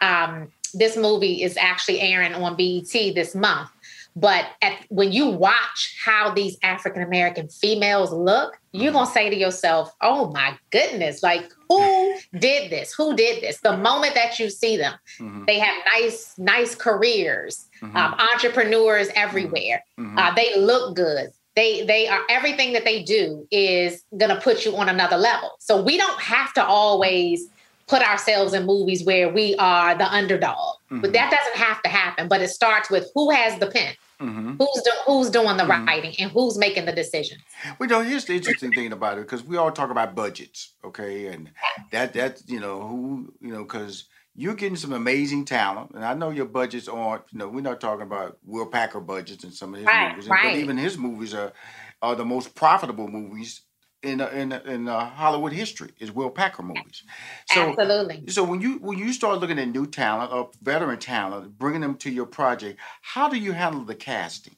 Um, 0.00 0.48
this 0.72 0.96
movie 0.96 1.42
is 1.42 1.56
actually 1.56 2.00
airing 2.00 2.34
on 2.34 2.56
BET 2.56 2.92
this 2.92 3.34
month. 3.34 3.70
But 4.14 4.46
at, 4.60 4.84
when 4.90 5.10
you 5.10 5.28
watch 5.30 5.96
how 6.04 6.34
these 6.34 6.58
African 6.62 7.02
American 7.02 7.48
females 7.48 8.12
look, 8.12 8.58
you're 8.72 8.92
going 8.92 9.06
to 9.06 9.12
say 9.12 9.30
to 9.30 9.36
yourself, 9.36 9.90
oh 10.02 10.30
my 10.32 10.58
goodness, 10.70 11.22
like 11.22 11.50
who 11.68 12.14
did 12.38 12.70
this? 12.70 12.92
Who 12.92 13.16
did 13.16 13.42
this? 13.42 13.60
The 13.60 13.76
moment 13.76 14.14
that 14.14 14.38
you 14.38 14.50
see 14.50 14.76
them, 14.76 14.94
mm-hmm. 15.18 15.44
they 15.46 15.58
have 15.58 15.74
nice, 15.94 16.34
nice 16.36 16.74
careers, 16.74 17.68
mm-hmm. 17.80 17.96
um, 17.96 18.14
entrepreneurs 18.34 19.08
everywhere. 19.14 19.82
Mm-hmm. 19.98 20.18
Uh, 20.18 20.34
they 20.34 20.58
look 20.58 20.94
good 20.94 21.30
they 21.54 21.84
they 21.84 22.08
are 22.08 22.20
everything 22.30 22.72
that 22.72 22.84
they 22.84 23.02
do 23.02 23.46
is 23.50 24.04
going 24.16 24.34
to 24.34 24.40
put 24.40 24.64
you 24.64 24.76
on 24.76 24.88
another 24.88 25.16
level 25.16 25.50
so 25.58 25.82
we 25.82 25.96
don't 25.96 26.20
have 26.20 26.52
to 26.54 26.64
always 26.64 27.48
put 27.86 28.02
ourselves 28.02 28.54
in 28.54 28.66
movies 28.66 29.04
where 29.04 29.28
we 29.28 29.54
are 29.56 29.94
the 29.96 30.10
underdog 30.12 30.76
mm-hmm. 30.90 31.00
but 31.00 31.12
that 31.12 31.30
doesn't 31.30 31.56
have 31.56 31.82
to 31.82 31.88
happen 31.88 32.28
but 32.28 32.40
it 32.40 32.48
starts 32.48 32.90
with 32.90 33.10
who 33.14 33.30
has 33.30 33.58
the 33.58 33.66
pen 33.66 33.94
mm-hmm. 34.20 34.54
who's 34.58 34.82
do, 34.82 34.90
who's 35.06 35.30
doing 35.30 35.56
the 35.56 35.62
mm-hmm. 35.62 35.86
writing 35.86 36.14
and 36.18 36.30
who's 36.30 36.58
making 36.58 36.84
the 36.84 36.92
decisions 36.92 37.42
well 37.78 37.88
you 37.88 37.94
know 37.94 38.02
here's 38.02 38.24
the 38.24 38.34
interesting 38.34 38.72
thing 38.72 38.92
about 38.92 39.18
it 39.18 39.22
because 39.22 39.44
we 39.44 39.56
all 39.56 39.72
talk 39.72 39.90
about 39.90 40.14
budgets 40.14 40.74
okay 40.84 41.26
and 41.26 41.50
that 41.90 42.12
that 42.12 42.42
you 42.46 42.60
know 42.60 42.80
who 42.86 43.32
you 43.40 43.52
know 43.52 43.62
because 43.62 44.04
you're 44.34 44.54
getting 44.54 44.76
some 44.76 44.92
amazing 44.92 45.44
talent, 45.44 45.92
and 45.94 46.04
I 46.04 46.14
know 46.14 46.30
your 46.30 46.46
budgets 46.46 46.88
aren't. 46.88 47.24
You 47.32 47.38
know, 47.38 47.48
we're 47.48 47.60
not 47.60 47.80
talking 47.80 48.02
about 48.02 48.38
Will 48.44 48.66
Packer 48.66 49.00
budgets 49.00 49.44
and 49.44 49.52
some 49.52 49.74
of 49.74 49.80
his 49.80 49.86
right, 49.86 50.10
movies, 50.12 50.28
right. 50.28 50.54
but 50.54 50.58
even 50.58 50.78
his 50.78 50.96
movies 50.96 51.34
are 51.34 51.52
are 52.00 52.16
the 52.16 52.24
most 52.24 52.54
profitable 52.54 53.08
movies 53.08 53.62
in 54.02 54.20
in 54.20 54.52
in 54.52 54.88
uh, 54.88 55.10
Hollywood 55.10 55.52
history 55.52 55.90
is 55.98 56.10
Will 56.12 56.30
Packer 56.30 56.62
movies. 56.62 57.04
So, 57.50 57.70
Absolutely. 57.70 58.24
So 58.28 58.42
when 58.42 58.60
you 58.60 58.78
when 58.78 58.98
you 58.98 59.12
start 59.12 59.38
looking 59.38 59.58
at 59.58 59.68
new 59.68 59.86
talent 59.86 60.32
or 60.32 60.50
veteran 60.60 60.98
talent, 60.98 61.58
bringing 61.58 61.80
them 61.80 61.96
to 61.96 62.10
your 62.10 62.26
project, 62.26 62.80
how 63.02 63.28
do 63.28 63.36
you 63.36 63.52
handle 63.52 63.84
the 63.84 63.94
casting? 63.94 64.56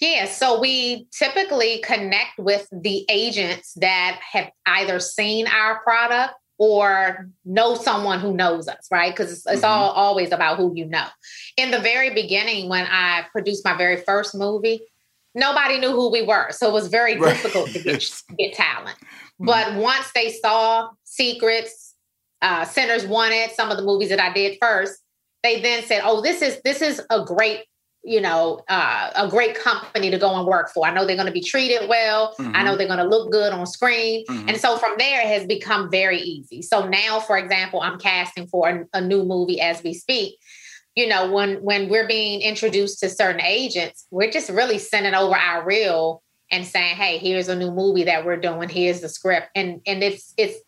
Yeah, 0.00 0.26
so 0.26 0.60
we 0.60 1.08
typically 1.10 1.82
connect 1.84 2.38
with 2.38 2.68
the 2.70 3.04
agents 3.08 3.72
that 3.74 4.20
have 4.32 4.50
either 4.64 5.00
seen 5.00 5.48
our 5.48 5.80
product 5.80 6.34
or 6.56 7.28
know 7.44 7.74
someone 7.74 8.20
who 8.20 8.32
knows 8.32 8.68
us, 8.68 8.86
right? 8.92 9.12
Because 9.12 9.32
it's, 9.32 9.46
it's 9.46 9.62
mm-hmm. 9.62 9.64
all 9.64 9.90
always 9.90 10.30
about 10.30 10.56
who 10.56 10.72
you 10.74 10.84
know. 10.84 11.06
In 11.56 11.70
the 11.70 11.80
very 11.80 12.10
beginning, 12.10 12.68
when 12.68 12.86
I 12.88 13.26
produced 13.32 13.64
my 13.64 13.76
very 13.76 13.96
first 13.96 14.36
movie, 14.36 14.82
nobody 15.34 15.78
knew 15.78 15.90
who 15.90 16.10
we 16.10 16.22
were. 16.22 16.50
So 16.50 16.68
it 16.68 16.72
was 16.72 16.88
very 16.88 17.18
right. 17.18 17.34
difficult 17.34 17.70
to 17.70 17.82
get, 17.82 18.22
get 18.38 18.54
talent. 18.54 18.96
Mm-hmm. 18.98 19.46
But 19.46 19.74
once 19.74 20.10
they 20.14 20.32
saw 20.32 20.90
Secrets, 21.04 21.94
uh, 22.42 22.64
Sinners 22.64 23.06
Wanted, 23.06 23.50
some 23.52 23.70
of 23.70 23.76
the 23.76 23.84
movies 23.84 24.08
that 24.10 24.20
I 24.20 24.32
did 24.32 24.58
first, 24.60 25.00
they 25.42 25.60
then 25.60 25.84
said, 25.84 26.02
"Oh, 26.04 26.20
this 26.20 26.42
is 26.42 26.60
this 26.64 26.82
is 26.82 27.00
a 27.10 27.24
great 27.24 27.64
you 28.04 28.20
know, 28.20 28.62
uh, 28.68 29.10
a 29.16 29.28
great 29.28 29.54
company 29.54 30.10
to 30.10 30.18
go 30.18 30.34
and 30.34 30.46
work 30.46 30.70
for. 30.72 30.86
I 30.86 30.92
know 30.92 31.04
they're 31.04 31.16
going 31.16 31.26
to 31.26 31.32
be 31.32 31.42
treated 31.42 31.88
well. 31.88 32.34
Mm-hmm. 32.38 32.56
I 32.56 32.62
know 32.62 32.70
mm-hmm. 32.70 32.78
they're 32.78 32.86
going 32.86 33.00
to 33.00 33.04
look 33.04 33.30
good 33.30 33.52
on 33.52 33.66
screen. 33.66 34.24
Mm-hmm. 34.26 34.48
And 34.48 34.56
so 34.58 34.78
from 34.78 34.94
there, 34.98 35.20
it 35.20 35.26
has 35.26 35.46
become 35.46 35.90
very 35.90 36.18
easy. 36.18 36.62
So 36.62 36.88
now, 36.88 37.20
for 37.20 37.36
example, 37.36 37.80
I'm 37.82 37.98
casting 37.98 38.46
for 38.46 38.68
a, 38.68 38.98
a 38.98 39.00
new 39.00 39.24
movie 39.24 39.60
as 39.60 39.82
we 39.82 39.94
speak. 39.94 40.38
You 40.98 41.06
know, 41.06 41.30
when 41.30 41.62
when 41.62 41.88
we're 41.88 42.08
being 42.08 42.40
introduced 42.40 42.98
to 42.98 43.08
certain 43.08 43.40
agents, 43.40 44.04
we're 44.10 44.32
just 44.32 44.50
really 44.50 44.78
sending 44.78 45.14
over 45.14 45.36
our 45.36 45.64
reel 45.64 46.24
and 46.50 46.66
saying, 46.66 46.96
"Hey, 46.96 47.18
here's 47.18 47.48
a 47.48 47.54
new 47.54 47.70
movie 47.70 48.02
that 48.02 48.26
we're 48.26 48.40
doing. 48.40 48.68
Here's 48.68 49.00
the 49.00 49.08
script," 49.08 49.46
and 49.54 49.80
and 49.86 50.02
it's 50.02 50.34
it's 50.36 50.58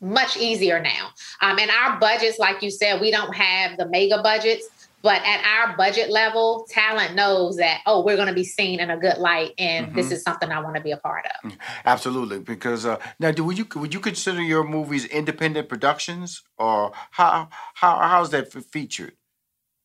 much 0.00 0.36
easier 0.36 0.80
now. 0.80 1.08
Um, 1.42 1.58
and 1.58 1.68
our 1.68 1.98
budgets, 1.98 2.38
like 2.38 2.62
you 2.62 2.70
said, 2.70 3.00
we 3.00 3.10
don't 3.10 3.34
have 3.34 3.76
the 3.76 3.88
mega 3.88 4.22
budgets, 4.22 4.68
but 5.02 5.20
at 5.24 5.44
our 5.44 5.76
budget 5.76 6.10
level, 6.10 6.64
talent 6.70 7.16
knows 7.16 7.56
that 7.56 7.80
oh, 7.86 8.04
we're 8.04 8.14
going 8.14 8.28
to 8.28 8.34
be 8.34 8.44
seen 8.44 8.78
in 8.78 8.88
a 8.88 8.96
good 8.96 9.18
light, 9.18 9.50
and 9.58 9.86
mm-hmm. 9.86 9.96
this 9.96 10.12
is 10.12 10.22
something 10.22 10.52
I 10.52 10.60
want 10.60 10.76
to 10.76 10.80
be 10.80 10.92
a 10.92 10.96
part 10.96 11.24
of. 11.26 11.50
Mm, 11.50 11.56
absolutely, 11.84 12.38
because 12.38 12.86
uh, 12.86 12.98
now, 13.18 13.32
do 13.32 13.42
would 13.42 13.58
you 13.58 13.66
would 13.74 13.92
you 13.92 13.98
consider 13.98 14.40
your 14.40 14.62
movies 14.62 15.06
independent 15.06 15.68
productions, 15.68 16.44
or 16.56 16.92
how 17.10 17.48
how 17.74 17.96
how's 17.96 18.30
that 18.30 18.52
featured? 18.52 19.14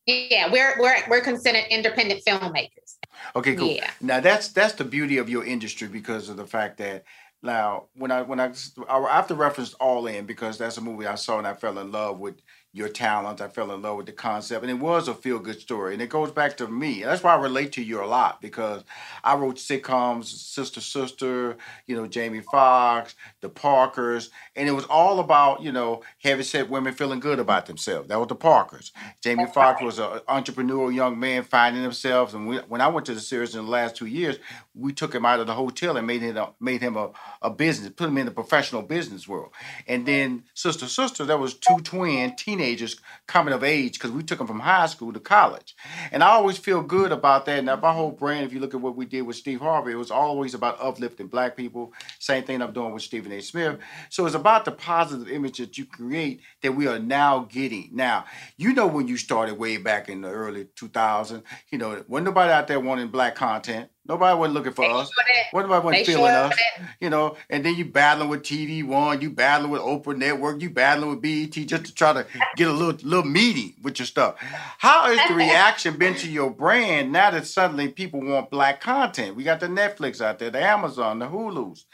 Yeah, 0.06 0.52
we're 0.52 0.76
we're 0.78 0.96
we're 1.08 1.20
considered 1.20 1.64
independent 1.68 2.22
filmmakers. 2.26 2.98
Okay, 3.34 3.56
cool. 3.56 3.68
Yeah. 3.68 3.90
Now 4.00 4.20
that's 4.20 4.48
that's 4.48 4.74
the 4.74 4.84
beauty 4.84 5.18
of 5.18 5.28
your 5.28 5.44
industry 5.44 5.88
because 5.88 6.28
of 6.28 6.36
the 6.36 6.46
fact 6.46 6.78
that 6.78 7.04
now 7.42 7.86
when 7.94 8.12
I 8.12 8.22
when 8.22 8.38
I 8.38 8.52
I 8.88 9.16
have 9.16 9.26
to 9.28 9.34
reference 9.34 9.74
All 9.74 10.06
In 10.06 10.24
because 10.24 10.58
that's 10.58 10.76
a 10.76 10.80
movie 10.80 11.06
I 11.06 11.16
saw 11.16 11.38
and 11.38 11.46
I 11.46 11.54
fell 11.54 11.78
in 11.78 11.90
love 11.90 12.20
with 12.20 12.36
your 12.76 12.88
talent. 12.90 13.40
I 13.40 13.48
fell 13.48 13.72
in 13.72 13.80
love 13.80 13.96
with 13.96 14.04
the 14.04 14.12
concept, 14.12 14.62
and 14.62 14.70
it 14.70 14.74
was 14.74 15.08
a 15.08 15.14
feel 15.14 15.38
good 15.38 15.58
story. 15.58 15.94
And 15.94 16.02
it 16.02 16.10
goes 16.10 16.30
back 16.30 16.58
to 16.58 16.68
me. 16.68 17.02
That's 17.02 17.22
why 17.22 17.34
I 17.34 17.40
relate 17.40 17.72
to 17.72 17.82
you 17.82 18.04
a 18.04 18.06
lot 18.06 18.42
because 18.42 18.84
I 19.24 19.34
wrote 19.34 19.56
sitcoms, 19.56 20.26
Sister 20.26 20.82
Sister, 20.82 21.56
you 21.86 21.96
know, 21.96 22.06
Jamie 22.06 22.42
Foxx, 22.42 23.14
The 23.40 23.48
Parkers, 23.48 24.28
and 24.54 24.68
it 24.68 24.72
was 24.72 24.84
all 24.84 25.20
about 25.20 25.62
you 25.62 25.72
know 25.72 26.02
heavy 26.22 26.42
set 26.42 26.68
women 26.68 26.92
feeling 26.92 27.18
good 27.18 27.38
about 27.38 27.64
themselves. 27.64 28.08
That 28.08 28.18
was 28.18 28.28
The 28.28 28.34
Parkers. 28.34 28.92
Jamie 29.22 29.46
Foxx 29.46 29.80
was 29.80 29.98
an 29.98 30.20
entrepreneurial 30.28 30.94
young 30.94 31.18
man 31.18 31.44
finding 31.44 31.82
himself, 31.82 32.34
and 32.34 32.46
we, 32.46 32.58
when 32.58 32.82
I 32.82 32.88
went 32.88 33.06
to 33.06 33.14
the 33.14 33.20
series 33.20 33.54
in 33.54 33.64
the 33.64 33.70
last 33.70 33.96
two 33.96 34.06
years, 34.06 34.38
we 34.76 34.92
took 34.92 35.14
him 35.14 35.24
out 35.24 35.40
of 35.40 35.46
the 35.46 35.54
hotel 35.54 35.96
and 35.96 36.06
made 36.06 36.20
him 36.20 36.36
a, 36.36 36.52
made 36.60 36.82
him 36.82 36.96
a, 36.96 37.10
a 37.42 37.50
business, 37.50 37.90
put 37.90 38.08
him 38.08 38.18
in 38.18 38.26
the 38.26 38.32
professional 38.32 38.82
business 38.82 39.26
world. 39.26 39.52
And 39.88 40.06
then 40.06 40.44
Sister 40.54 40.86
Sister, 40.86 41.24
that 41.24 41.38
was 41.38 41.54
two 41.54 41.78
twin 41.78 42.36
teenagers 42.36 43.00
coming 43.26 43.54
of 43.54 43.64
age 43.64 43.94
because 43.94 44.10
we 44.10 44.22
took 44.22 44.38
them 44.38 44.46
from 44.46 44.60
high 44.60 44.86
school 44.86 45.12
to 45.12 45.20
college. 45.20 45.74
And 46.12 46.22
I 46.22 46.28
always 46.28 46.58
feel 46.58 46.82
good 46.82 47.12
about 47.12 47.46
that. 47.46 47.64
Now, 47.64 47.76
my 47.76 47.92
whole 47.92 48.10
brand, 48.10 48.46
if 48.46 48.52
you 48.52 48.60
look 48.60 48.74
at 48.74 48.80
what 48.80 48.96
we 48.96 49.06
did 49.06 49.22
with 49.22 49.36
Steve 49.36 49.60
Harvey, 49.60 49.92
it 49.92 49.96
was 49.96 50.10
always 50.10 50.54
about 50.54 50.80
uplifting 50.80 51.28
black 51.28 51.56
people. 51.56 51.92
Same 52.18 52.44
thing 52.44 52.60
I'm 52.60 52.72
doing 52.72 52.92
with 52.92 53.02
Stephen 53.02 53.32
A. 53.32 53.40
Smith. 53.40 53.78
So 54.10 54.26
it's 54.26 54.34
about 54.34 54.64
the 54.64 54.72
positive 54.72 55.28
image 55.28 55.58
that 55.58 55.78
you 55.78 55.86
create 55.86 56.40
that 56.62 56.72
we 56.72 56.86
are 56.86 56.98
now 56.98 57.48
getting. 57.50 57.90
Now, 57.92 58.26
you 58.56 58.74
know 58.74 58.86
when 58.86 59.08
you 59.08 59.16
started 59.16 59.58
way 59.58 59.78
back 59.78 60.08
in 60.08 60.20
the 60.20 60.30
early 60.30 60.66
2000s, 60.76 61.42
you 61.70 61.78
know, 61.78 62.04
when 62.06 62.24
nobody 62.24 62.52
out 62.52 62.68
there 62.68 62.80
wanting 62.80 63.08
black 63.08 63.34
content. 63.34 63.90
Nobody 64.08 64.38
wasn't 64.38 64.54
looking 64.54 64.72
for 64.72 64.86
they 64.86 64.92
us. 64.92 65.10
Nobody 65.52 65.84
wasn't 65.84 66.06
feeling 66.06 66.32
us. 66.32 66.54
You 67.00 67.10
know, 67.10 67.36
and 67.50 67.64
then 67.64 67.74
you 67.74 67.84
battling 67.84 68.28
with 68.28 68.42
TV 68.42 68.84
One, 68.84 69.20
you 69.20 69.30
battling 69.30 69.70
with 69.70 69.80
Oprah 69.80 70.16
Network, 70.16 70.62
you 70.62 70.70
battling 70.70 71.10
with 71.10 71.22
BET 71.22 71.52
just 71.66 71.86
to 71.86 71.94
try 71.94 72.12
to 72.12 72.26
get 72.56 72.68
a 72.68 72.72
little 72.72 72.98
little 73.08 73.28
meaty 73.28 73.74
with 73.82 73.98
your 73.98 74.06
stuff. 74.06 74.36
How 74.78 75.06
has 75.14 75.28
the 75.28 75.34
reaction 75.34 75.96
been 75.96 76.14
to 76.16 76.30
your 76.30 76.50
brand 76.50 77.12
now 77.12 77.30
that 77.30 77.46
suddenly 77.46 77.88
people 77.88 78.20
want 78.20 78.50
black 78.50 78.80
content? 78.80 79.36
We 79.36 79.44
got 79.44 79.60
the 79.60 79.66
Netflix 79.66 80.20
out 80.20 80.38
there, 80.38 80.50
the 80.50 80.62
Amazon, 80.62 81.18
the 81.18 81.26
Hulu's, 81.26 81.86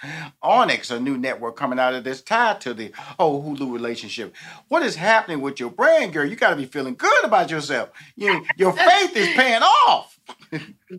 Onyx, 0.42 0.90
a 0.90 1.00
new 1.00 1.16
network 1.16 1.56
coming 1.56 1.78
out 1.78 1.94
of 1.94 2.04
this 2.04 2.20
tied 2.20 2.60
to 2.62 2.74
the 2.74 2.92
whole 2.96 3.42
Hulu 3.42 3.72
relationship. 3.72 4.34
What 4.68 4.82
is 4.82 4.96
happening 4.96 5.40
with 5.40 5.60
your 5.60 5.70
brand, 5.70 6.12
girl? 6.12 6.24
You 6.24 6.36
got 6.36 6.50
to 6.50 6.56
be 6.56 6.66
feeling 6.66 6.94
good 6.94 7.24
about 7.24 7.50
yourself. 7.50 7.90
You, 8.16 8.44
your 8.56 8.72
faith 8.72 9.16
is 9.16 9.28
paying 9.34 9.62
off 9.62 10.11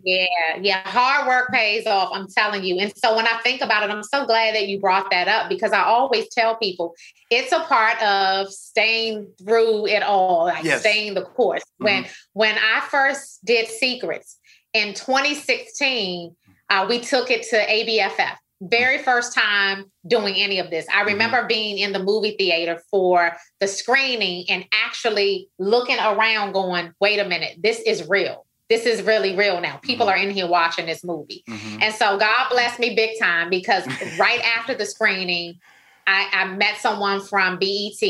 yeah, 0.02 0.26
yeah. 0.60 0.88
Hard 0.88 1.26
work 1.26 1.50
pays 1.50 1.86
off, 1.86 2.10
I'm 2.12 2.26
telling 2.28 2.64
you. 2.64 2.78
And 2.78 2.92
so 2.96 3.14
when 3.14 3.26
I 3.26 3.38
think 3.38 3.60
about 3.60 3.88
it, 3.88 3.92
I'm 3.92 4.02
so 4.02 4.26
glad 4.26 4.54
that 4.54 4.68
you 4.68 4.80
brought 4.80 5.10
that 5.10 5.28
up 5.28 5.48
because 5.48 5.72
I 5.72 5.82
always 5.82 6.28
tell 6.28 6.56
people 6.56 6.94
it's 7.30 7.52
a 7.52 7.60
part 7.60 8.00
of 8.02 8.52
staying 8.52 9.28
through 9.38 9.86
it 9.86 10.02
all, 10.02 10.46
like 10.46 10.64
yes. 10.64 10.80
staying 10.80 11.14
the 11.14 11.22
course. 11.22 11.62
Mm-hmm. 11.62 11.84
When 11.84 12.06
when 12.32 12.56
I 12.56 12.80
first 12.90 13.44
did 13.44 13.68
Secrets 13.68 14.38
in 14.72 14.94
2016, 14.94 16.34
uh, 16.70 16.86
we 16.88 17.00
took 17.00 17.30
it 17.30 17.42
to 17.50 17.56
ABFF. 17.56 18.36
Very 18.60 18.98
first 18.98 19.34
time 19.34 19.90
doing 20.06 20.36
any 20.36 20.58
of 20.58 20.70
this. 20.70 20.86
I 20.88 21.00
mm-hmm. 21.00 21.08
remember 21.08 21.38
mm-hmm. 21.38 21.48
being 21.48 21.78
in 21.78 21.92
the 21.92 22.02
movie 22.02 22.34
theater 22.36 22.80
for 22.90 23.36
the 23.60 23.68
screening 23.68 24.46
and 24.48 24.64
actually 24.72 25.48
looking 25.58 25.98
around, 25.98 26.52
going, 26.52 26.92
wait 27.00 27.20
a 27.20 27.28
minute, 27.28 27.58
this 27.62 27.80
is 27.80 28.08
real 28.08 28.43
this 28.68 28.86
is 28.86 29.02
really 29.02 29.36
real 29.36 29.60
now. 29.60 29.76
People 29.76 30.06
mm-hmm. 30.06 30.20
are 30.20 30.22
in 30.22 30.30
here 30.30 30.46
watching 30.46 30.86
this 30.86 31.04
movie. 31.04 31.44
Mm-hmm. 31.48 31.82
And 31.82 31.94
so 31.94 32.18
God 32.18 32.48
bless 32.50 32.78
me 32.78 32.94
big 32.94 33.18
time 33.20 33.50
because 33.50 33.86
right 34.18 34.40
after 34.40 34.74
the 34.74 34.86
screening, 34.86 35.60
I, 36.06 36.28
I, 36.32 36.44
met 36.46 36.78
someone 36.78 37.20
from 37.20 37.58
BET 37.58 38.02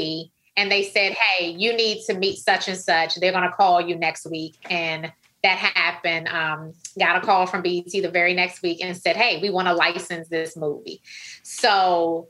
and 0.56 0.70
they 0.70 0.82
said, 0.82 1.12
Hey, 1.12 1.50
you 1.50 1.76
need 1.76 2.04
to 2.06 2.14
meet 2.14 2.38
such 2.38 2.68
and 2.68 2.78
such. 2.78 3.16
They're 3.16 3.32
going 3.32 3.48
to 3.48 3.54
call 3.56 3.80
you 3.80 3.96
next 3.96 4.26
week. 4.26 4.56
And 4.68 5.12
that 5.42 5.58
happened. 5.58 6.28
Um, 6.28 6.72
got 6.98 7.16
a 7.16 7.20
call 7.20 7.46
from 7.46 7.62
BET 7.62 7.90
the 7.90 8.10
very 8.10 8.34
next 8.34 8.62
week 8.62 8.82
and 8.82 8.96
said, 8.96 9.16
Hey, 9.16 9.40
we 9.40 9.50
want 9.50 9.68
to 9.68 9.74
license 9.74 10.28
this 10.28 10.56
movie. 10.56 11.02
So 11.42 12.28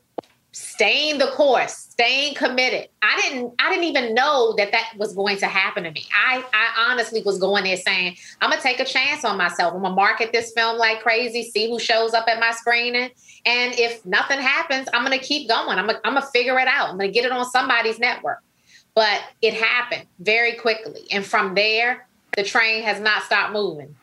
staying 0.54 1.18
the 1.18 1.26
course 1.32 1.72
staying 1.72 2.34
committed. 2.34 2.88
I 3.02 3.20
didn't 3.20 3.54
i 3.58 3.70
didn't 3.70 3.84
even 3.84 4.14
know 4.14 4.54
that 4.56 4.70
that 4.70 4.92
was 4.96 5.12
going 5.12 5.36
to 5.38 5.46
happen 5.46 5.82
to 5.82 5.90
me. 5.90 6.06
I 6.14 6.44
i 6.52 6.90
honestly 6.90 7.22
was 7.22 7.38
going 7.38 7.64
there 7.64 7.76
saying 7.76 8.16
i'm 8.40 8.50
gonna 8.50 8.62
take 8.62 8.78
a 8.78 8.84
chance 8.84 9.24
on 9.24 9.36
myself. 9.36 9.74
I'm 9.74 9.82
gonna 9.82 9.96
market 9.96 10.32
this 10.32 10.52
film 10.52 10.78
like 10.78 11.02
crazy 11.02 11.50
see 11.50 11.68
who 11.68 11.80
shows 11.80 12.14
up 12.14 12.28
at 12.28 12.38
my 12.38 12.52
screening 12.52 13.10
and 13.46 13.74
if 13.78 14.06
nothing 14.06 14.38
happens 14.38 14.88
i'm 14.94 15.02
gonna 15.02 15.18
keep 15.18 15.48
going. 15.48 15.76
I'm 15.76 15.86
gonna, 15.86 16.00
I'm 16.04 16.14
gonna 16.14 16.26
figure 16.26 16.56
it 16.60 16.68
out. 16.68 16.90
I'm 16.90 16.98
gonna 16.98 17.10
get 17.10 17.24
it 17.24 17.32
on 17.32 17.44
somebody's 17.50 17.98
network. 17.98 18.38
But 18.94 19.22
it 19.42 19.54
happened 19.54 20.06
very 20.20 20.54
quickly 20.54 21.02
and 21.10 21.26
from 21.26 21.56
there 21.56 22.06
the 22.36 22.44
train 22.44 22.84
has 22.84 23.00
not 23.00 23.24
stopped 23.24 23.52
moving. 23.52 23.96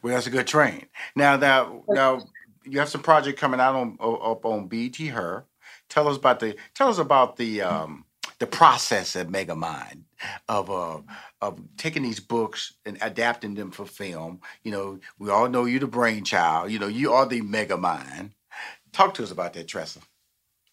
Well 0.00 0.14
that's 0.14 0.26
a 0.26 0.30
good 0.30 0.46
train. 0.46 0.86
Now 1.14 1.36
that 1.36 1.68
now 1.86 2.22
you 2.64 2.78
have 2.78 2.88
some 2.88 3.02
project 3.02 3.38
coming 3.38 3.60
out 3.60 3.74
on 3.74 3.98
up 4.00 4.46
on 4.46 4.68
BET 4.68 4.96
Her 4.96 5.44
Tell 5.92 6.08
us 6.08 6.16
about 6.16 6.40
the 6.40 6.56
tell 6.74 6.88
us 6.88 6.96
about 6.96 7.36
the 7.36 7.60
um, 7.60 8.06
the 8.38 8.46
process 8.46 9.14
at 9.14 9.28
Megamind 9.28 10.04
of 10.48 10.70
uh, 10.70 11.00
of 11.42 11.60
taking 11.76 12.02
these 12.02 12.18
books 12.18 12.72
and 12.86 12.96
adapting 13.02 13.52
them 13.52 13.70
for 13.70 13.84
film. 13.84 14.40
You 14.62 14.72
know, 14.72 14.98
we 15.18 15.28
all 15.28 15.50
know 15.50 15.66
you're 15.66 15.80
the 15.80 15.86
brainchild. 15.86 16.70
You 16.70 16.78
know, 16.78 16.86
you 16.86 17.12
are 17.12 17.26
the 17.26 17.42
Megamind. 17.42 18.30
Talk 18.92 19.12
to 19.14 19.22
us 19.22 19.32
about 19.32 19.52
that, 19.52 19.68
Tressa. 19.68 20.00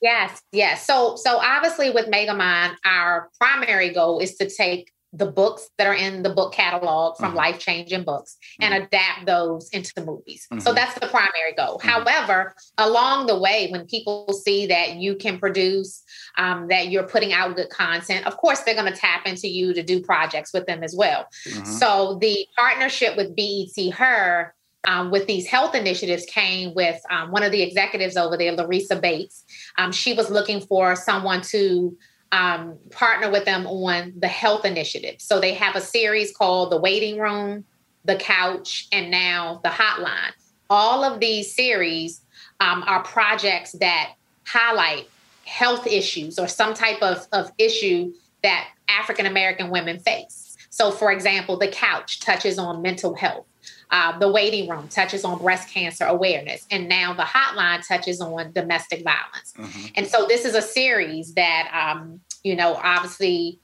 Yes, 0.01 0.41
yes. 0.53 0.87
So, 0.87 1.17
so 1.17 1.37
obviously 1.37 1.89
with 1.89 2.05
Megamind, 2.05 2.75
our 2.85 3.29
primary 3.37 3.89
goal 3.89 4.19
is 4.19 4.35
to 4.35 4.49
take 4.49 4.89
the 5.11 5.25
books 5.25 5.69
that 5.77 5.87
are 5.87 5.95
in 5.95 6.21
the 6.21 6.29
book 6.29 6.53
catalog 6.53 7.17
from 7.17 7.29
mm-hmm. 7.29 7.37
life 7.37 7.59
changing 7.59 8.03
books 8.03 8.37
and 8.61 8.73
mm-hmm. 8.73 8.83
adapt 8.83 9.25
those 9.25 9.69
into 9.69 9.91
the 9.95 10.05
movies. 10.05 10.45
Mm-hmm. 10.51 10.61
So 10.61 10.73
that's 10.73 10.93
the 10.99 11.07
primary 11.07 11.53
goal. 11.57 11.79
Mm-hmm. 11.79 11.89
However, 11.89 12.53
along 12.77 13.25
the 13.25 13.39
way, 13.39 13.69
when 13.71 13.87
people 13.87 14.31
see 14.33 14.67
that 14.67 14.95
you 14.95 15.15
can 15.15 15.39
produce, 15.39 16.03
um, 16.37 16.67
that 16.67 16.89
you're 16.89 17.07
putting 17.07 17.33
out 17.33 17.55
good 17.55 17.69
content, 17.69 18.27
of 18.27 18.37
course, 18.37 18.59
they're 18.61 18.75
going 18.75 18.91
to 18.91 18.99
tap 18.99 19.25
into 19.25 19.47
you 19.47 19.73
to 19.73 19.81
do 19.81 20.01
projects 20.01 20.53
with 20.53 20.67
them 20.67 20.83
as 20.83 20.95
well. 20.95 21.25
Mm-hmm. 21.47 21.65
So 21.65 22.19
the 22.21 22.45
partnership 22.55 23.17
with 23.17 23.35
BET 23.35 23.93
Her. 23.93 24.53
Um, 24.87 25.11
with 25.11 25.27
these 25.27 25.45
health 25.45 25.75
initiatives 25.75 26.25
came 26.25 26.73
with 26.73 27.01
um, 27.11 27.31
one 27.31 27.43
of 27.43 27.51
the 27.51 27.61
executives 27.61 28.15
over 28.15 28.37
there, 28.37 28.53
Larissa 28.53 28.95
Bates. 28.95 29.43
Um, 29.77 29.91
she 29.91 30.13
was 30.13 30.31
looking 30.31 30.61
for 30.61 30.95
someone 30.95 31.41
to 31.51 31.97
um, 32.31 32.77
partner 32.91 33.31
with 33.31 33.45
them 33.45 33.65
on 33.65 34.13
the 34.17 34.27
health 34.27 34.65
initiative. 34.65 35.15
So 35.19 35.39
they 35.39 35.53
have 35.53 35.75
a 35.75 35.81
series 35.81 36.35
called 36.35 36.71
The 36.71 36.77
Waiting 36.77 37.19
Room, 37.19 37.65
The 38.05 38.15
Couch, 38.15 38.87
and 38.91 39.09
now 39.09 39.61
The 39.63 39.69
Hotline. 39.69 40.31
All 40.69 41.03
of 41.03 41.19
these 41.19 41.55
series 41.55 42.21
um, 42.59 42.83
are 42.85 43.01
projects 43.03 43.71
that 43.73 44.13
highlight 44.45 45.09
health 45.45 45.87
issues 45.87 46.37
or 46.37 46.47
some 46.47 46.73
type 46.73 47.01
of, 47.01 47.27
of 47.31 47.51
issue 47.57 48.13
that 48.43 48.67
African 48.87 49.25
American 49.25 49.69
women 49.69 49.99
face. 49.99 50.55
So, 50.69 50.91
for 50.91 51.11
example, 51.11 51.57
The 51.57 51.67
Couch 51.67 52.19
touches 52.19 52.59
on 52.59 52.81
mental 52.81 53.15
health. 53.15 53.45
Uh, 53.91 54.17
the 54.19 54.31
waiting 54.31 54.69
room 54.69 54.87
touches 54.87 55.25
on 55.25 55.39
breast 55.39 55.69
cancer 55.69 56.05
awareness, 56.05 56.65
and 56.69 56.87
now 56.87 57.13
the 57.13 57.23
hotline 57.23 57.85
touches 57.87 58.21
on 58.21 58.51
domestic 58.51 59.03
violence. 59.03 59.53
Mm-hmm. 59.57 59.87
And 59.95 60.07
so, 60.07 60.27
this 60.27 60.45
is 60.45 60.55
a 60.55 60.61
series 60.61 61.33
that, 61.33 61.69
um, 61.73 62.19
you 62.43 62.55
know, 62.55 62.75
obviously, 62.75 63.59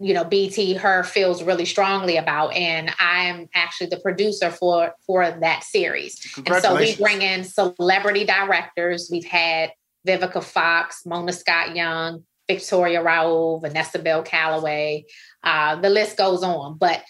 you 0.00 0.14
know, 0.14 0.24
BET 0.24 0.56
Her 0.78 1.04
feels 1.04 1.42
really 1.42 1.66
strongly 1.66 2.16
about, 2.16 2.54
and 2.54 2.90
I 2.98 3.26
am 3.26 3.48
actually 3.54 3.88
the 3.88 4.00
producer 4.00 4.50
for 4.50 4.94
for 5.06 5.30
that 5.30 5.62
series. 5.62 6.34
And 6.46 6.62
so 6.62 6.76
we 6.76 6.96
bring 6.96 7.22
in 7.22 7.44
celebrity 7.44 8.24
directors. 8.24 9.08
We've 9.12 9.24
had 9.24 9.72
Vivica 10.06 10.42
Fox, 10.42 11.04
Mona 11.04 11.32
Scott 11.32 11.76
Young, 11.76 12.24
Victoria 12.48 13.02
Rowell, 13.02 13.60
Vanessa 13.60 13.98
Bell 13.98 14.22
Calloway. 14.22 15.04
Uh, 15.44 15.76
the 15.76 15.90
list 15.90 16.16
goes 16.16 16.42
on, 16.42 16.78
but 16.78 17.02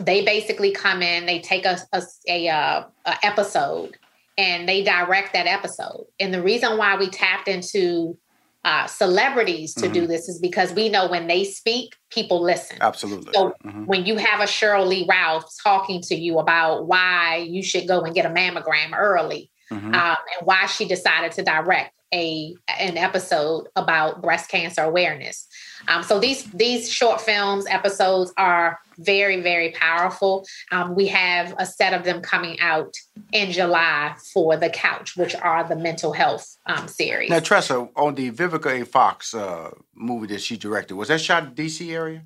they 0.00 0.24
basically 0.24 0.72
come 0.72 1.02
in, 1.02 1.26
they 1.26 1.40
take 1.40 1.64
a, 1.66 1.78
a, 1.92 2.02
a, 2.28 2.48
uh, 2.48 2.84
a 3.04 3.14
episode 3.22 3.96
and 4.38 4.68
they 4.68 4.82
direct 4.82 5.34
that 5.34 5.46
episode. 5.46 6.06
And 6.18 6.32
the 6.32 6.42
reason 6.42 6.78
why 6.78 6.96
we 6.96 7.08
tapped 7.08 7.48
into 7.48 8.16
uh, 8.64 8.86
celebrities 8.86 9.74
to 9.74 9.82
mm-hmm. 9.82 9.92
do 9.92 10.06
this 10.06 10.28
is 10.28 10.38
because 10.38 10.72
we 10.72 10.88
know 10.88 11.08
when 11.08 11.26
they 11.26 11.44
speak, 11.44 11.94
people 12.10 12.42
listen. 12.42 12.78
Absolutely. 12.80 13.32
So 13.34 13.54
mm-hmm. 13.64 13.84
when 13.84 14.06
you 14.06 14.16
have 14.16 14.40
a 14.40 14.44
Sheryl 14.44 14.86
Lee 14.86 15.06
Ralph 15.08 15.50
talking 15.62 16.00
to 16.02 16.14
you 16.14 16.38
about 16.38 16.86
why 16.86 17.46
you 17.48 17.62
should 17.62 17.86
go 17.86 18.00
and 18.00 18.14
get 18.14 18.26
a 18.26 18.30
mammogram 18.30 18.96
early, 18.96 19.50
mm-hmm. 19.70 19.94
um, 19.94 20.16
and 20.38 20.46
why 20.46 20.66
she 20.66 20.86
decided 20.86 21.32
to 21.32 21.42
direct 21.42 21.94
a 22.12 22.54
an 22.78 22.96
episode 22.96 23.68
about 23.76 24.20
breast 24.22 24.50
cancer 24.50 24.82
awareness. 24.82 25.46
Um, 25.88 26.02
so 26.02 26.18
these 26.18 26.44
these 26.52 26.90
short 26.90 27.20
films 27.20 27.66
episodes 27.68 28.32
are 28.36 28.78
very 28.98 29.40
very 29.40 29.70
powerful. 29.72 30.44
Um, 30.72 30.94
we 30.94 31.06
have 31.08 31.54
a 31.58 31.66
set 31.66 31.94
of 31.94 32.04
them 32.04 32.20
coming 32.20 32.58
out 32.60 32.94
in 33.32 33.52
July 33.52 34.14
for 34.32 34.56
the 34.56 34.70
Couch, 34.70 35.16
which 35.16 35.34
are 35.36 35.66
the 35.68 35.76
mental 35.76 36.12
health 36.12 36.56
um, 36.66 36.88
series. 36.88 37.30
Now, 37.30 37.40
Tressa, 37.40 37.88
on 37.96 38.14
the 38.14 38.30
Vivica 38.30 38.80
A. 38.80 38.84
Fox 38.84 39.34
uh, 39.34 39.70
movie 39.94 40.26
that 40.28 40.40
she 40.40 40.56
directed, 40.56 40.94
was 40.94 41.08
that 41.08 41.20
shot 41.20 41.44
in 41.44 41.54
D.C. 41.54 41.92
area? 41.92 42.24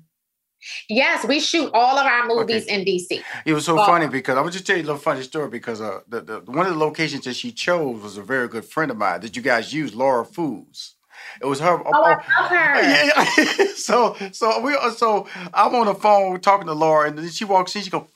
Yes, 0.89 1.25
we 1.25 1.39
shoot 1.39 1.69
all 1.73 1.97
of 1.97 2.05
our 2.05 2.27
movies 2.27 2.63
okay. 2.63 2.79
in 2.79 2.85
DC. 2.85 3.23
It 3.45 3.53
was 3.53 3.65
so 3.65 3.77
funny 3.77 4.07
because 4.07 4.37
I 4.37 4.41
was 4.41 4.53
just 4.53 4.67
tell 4.67 4.75
you 4.75 4.83
a 4.83 4.85
little 4.87 4.97
funny 4.97 5.21
story 5.21 5.49
because 5.49 5.81
uh, 5.81 6.01
the, 6.07 6.21
the, 6.21 6.39
one 6.45 6.65
of 6.65 6.73
the 6.73 6.79
locations 6.79 7.25
that 7.25 7.35
she 7.35 7.51
chose 7.51 8.01
was 8.01 8.17
a 8.17 8.23
very 8.23 8.47
good 8.47 8.65
friend 8.65 8.91
of 8.91 8.97
mine 8.97 9.21
that 9.21 9.35
you 9.35 9.41
guys 9.41 9.73
use, 9.73 9.95
Laura 9.95 10.25
Foods. 10.25 10.95
It 11.41 11.45
was 11.45 11.59
her. 11.59 11.77
Oh, 11.77 11.83
oh, 11.85 12.03
I 12.03 12.09
love 12.09 12.21
her. 12.49 12.75
Yeah, 13.55 13.65
so 13.75 14.15
so 14.31 14.61
we 14.61 14.75
so 14.95 15.27
I'm 15.53 15.75
on 15.75 15.87
the 15.87 15.95
phone 15.95 16.39
talking 16.39 16.67
to 16.67 16.73
Laura, 16.73 17.07
and 17.07 17.17
then 17.17 17.29
she 17.29 17.45
walks 17.45 17.75
in. 17.75 17.81
She 17.81 17.89
goes, 17.89 18.07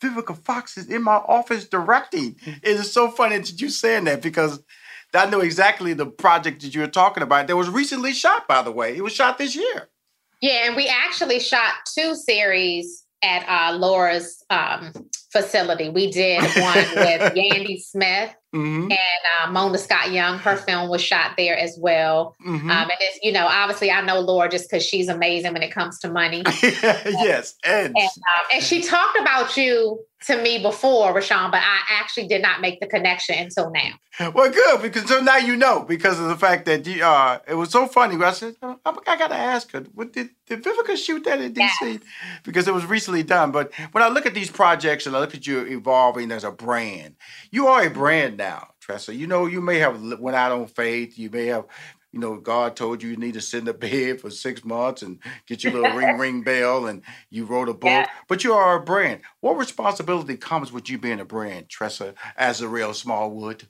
"Vivica 0.00 0.36
Fox 0.36 0.76
is 0.76 0.88
in 0.88 1.02
my 1.02 1.16
office 1.16 1.66
directing." 1.66 2.36
It 2.46 2.62
is 2.62 2.92
so 2.92 3.10
funny 3.10 3.38
that 3.38 3.60
you 3.60 3.68
saying 3.68 4.04
that 4.04 4.22
because 4.22 4.62
I 5.14 5.26
know 5.26 5.40
exactly 5.40 5.92
the 5.92 6.06
project 6.06 6.62
that 6.62 6.74
you 6.74 6.80
were 6.80 6.86
talking 6.86 7.22
about. 7.22 7.46
That 7.46 7.56
was 7.56 7.68
recently 7.68 8.12
shot, 8.12 8.48
by 8.48 8.62
the 8.62 8.72
way. 8.72 8.96
It 8.96 9.02
was 9.02 9.12
shot 9.12 9.38
this 9.38 9.54
year. 9.54 9.88
Yeah, 10.42 10.66
and 10.66 10.76
we 10.76 10.88
actually 10.88 11.38
shot 11.40 11.72
two 11.94 12.14
series 12.16 13.04
at 13.22 13.48
uh, 13.48 13.76
Laura's 13.78 14.44
um, 14.50 14.92
facility. 15.32 15.88
We 15.88 16.10
did 16.10 16.42
one 16.56 16.76
with 16.96 17.34
Yandy 17.34 17.80
Smith 17.80 18.34
mm-hmm. 18.52 18.90
and 18.90 18.92
uh, 19.40 19.50
Mona 19.52 19.78
Scott 19.78 20.10
Young. 20.10 20.38
Her 20.38 20.56
film 20.56 20.90
was 20.90 21.00
shot 21.00 21.34
there 21.36 21.56
as 21.56 21.78
well. 21.80 22.34
Mm-hmm. 22.44 22.70
Um, 22.70 22.90
and 22.90 22.98
it's, 23.00 23.20
you 23.22 23.30
know, 23.30 23.46
obviously 23.46 23.92
I 23.92 24.02
know 24.02 24.18
Laura 24.18 24.48
just 24.48 24.68
because 24.68 24.84
she's 24.84 25.08
amazing 25.08 25.52
when 25.52 25.62
it 25.62 25.70
comes 25.70 26.00
to 26.00 26.10
money. 26.10 26.42
yes, 26.62 27.54
and 27.64 27.96
and, 27.96 27.96
um, 27.96 28.46
and 28.52 28.62
she 28.62 28.82
talked 28.82 29.18
about 29.20 29.56
you 29.56 30.00
to 30.26 30.40
me 30.40 30.62
before, 30.62 31.12
Rushion, 31.12 31.50
but 31.50 31.60
I 31.62 31.80
actually 31.90 32.26
did 32.26 32.42
not 32.42 32.60
make 32.60 32.80
the 32.80 32.86
connection 32.86 33.36
until 33.38 33.70
now. 33.70 34.30
Well, 34.32 34.50
good 34.50 34.82
because 34.82 35.08
so 35.08 35.20
now 35.20 35.38
you 35.38 35.56
know 35.56 35.84
because 35.84 36.20
of 36.20 36.28
the 36.28 36.36
fact 36.36 36.66
that 36.66 36.86
you, 36.86 37.02
uh, 37.02 37.38
it 37.48 37.54
was 37.54 37.70
so 37.70 37.86
funny. 37.86 38.22
I 38.22 38.32
said 38.32 38.56
oh, 38.62 38.78
I 38.84 39.16
got 39.16 39.28
to 39.28 39.36
ask 39.36 39.70
her, 39.72 39.80
what, 39.94 40.12
did 40.12 40.30
did 40.46 40.62
Vivica 40.62 40.96
shoot 40.96 41.24
that 41.24 41.40
in 41.40 41.54
DC? 41.54 41.56
Yes. 41.80 42.00
Because 42.44 42.68
it 42.68 42.74
was 42.74 42.84
recently 42.84 43.22
done. 43.22 43.52
But 43.52 43.72
when 43.92 44.04
I 44.04 44.08
look 44.08 44.26
at 44.26 44.34
these 44.34 44.50
projects 44.50 45.06
and 45.06 45.16
I 45.16 45.20
look 45.20 45.34
at 45.34 45.46
you 45.46 45.60
evolving 45.66 46.30
as 46.30 46.44
a 46.44 46.50
brand, 46.50 47.16
you 47.50 47.68
are 47.68 47.84
a 47.84 47.90
brand 47.90 48.36
now, 48.36 48.68
Tressa. 48.80 49.14
You 49.14 49.26
know, 49.26 49.46
you 49.46 49.60
may 49.60 49.78
have 49.78 50.00
went 50.18 50.36
out 50.36 50.52
on 50.52 50.66
faith. 50.66 51.18
You 51.18 51.30
may 51.30 51.46
have 51.46 51.64
you 52.12 52.20
know, 52.20 52.36
God 52.36 52.76
told 52.76 53.02
you 53.02 53.10
you 53.10 53.16
need 53.16 53.34
to 53.34 53.40
sit 53.40 53.60
in 53.60 53.64
the 53.64 53.74
bed 53.74 54.20
for 54.20 54.30
six 54.30 54.64
months 54.64 55.02
and 55.02 55.18
get 55.46 55.64
your 55.64 55.72
little 55.72 55.96
ring 55.96 56.18
ring 56.18 56.42
bell 56.42 56.86
and 56.86 57.02
you 57.30 57.44
wrote 57.44 57.68
a 57.68 57.74
book. 57.74 57.90
Yeah. 57.90 58.08
But 58.28 58.44
you 58.44 58.52
are 58.52 58.76
a 58.76 58.82
brand. 58.82 59.22
What 59.40 59.56
responsibility 59.56 60.36
comes 60.36 60.70
with 60.70 60.88
you 60.88 60.98
being 60.98 61.20
a 61.20 61.24
brand, 61.24 61.68
Tressa, 61.68 62.14
as 62.36 62.60
Azarel 62.60 62.94
Smallwood? 62.94 63.66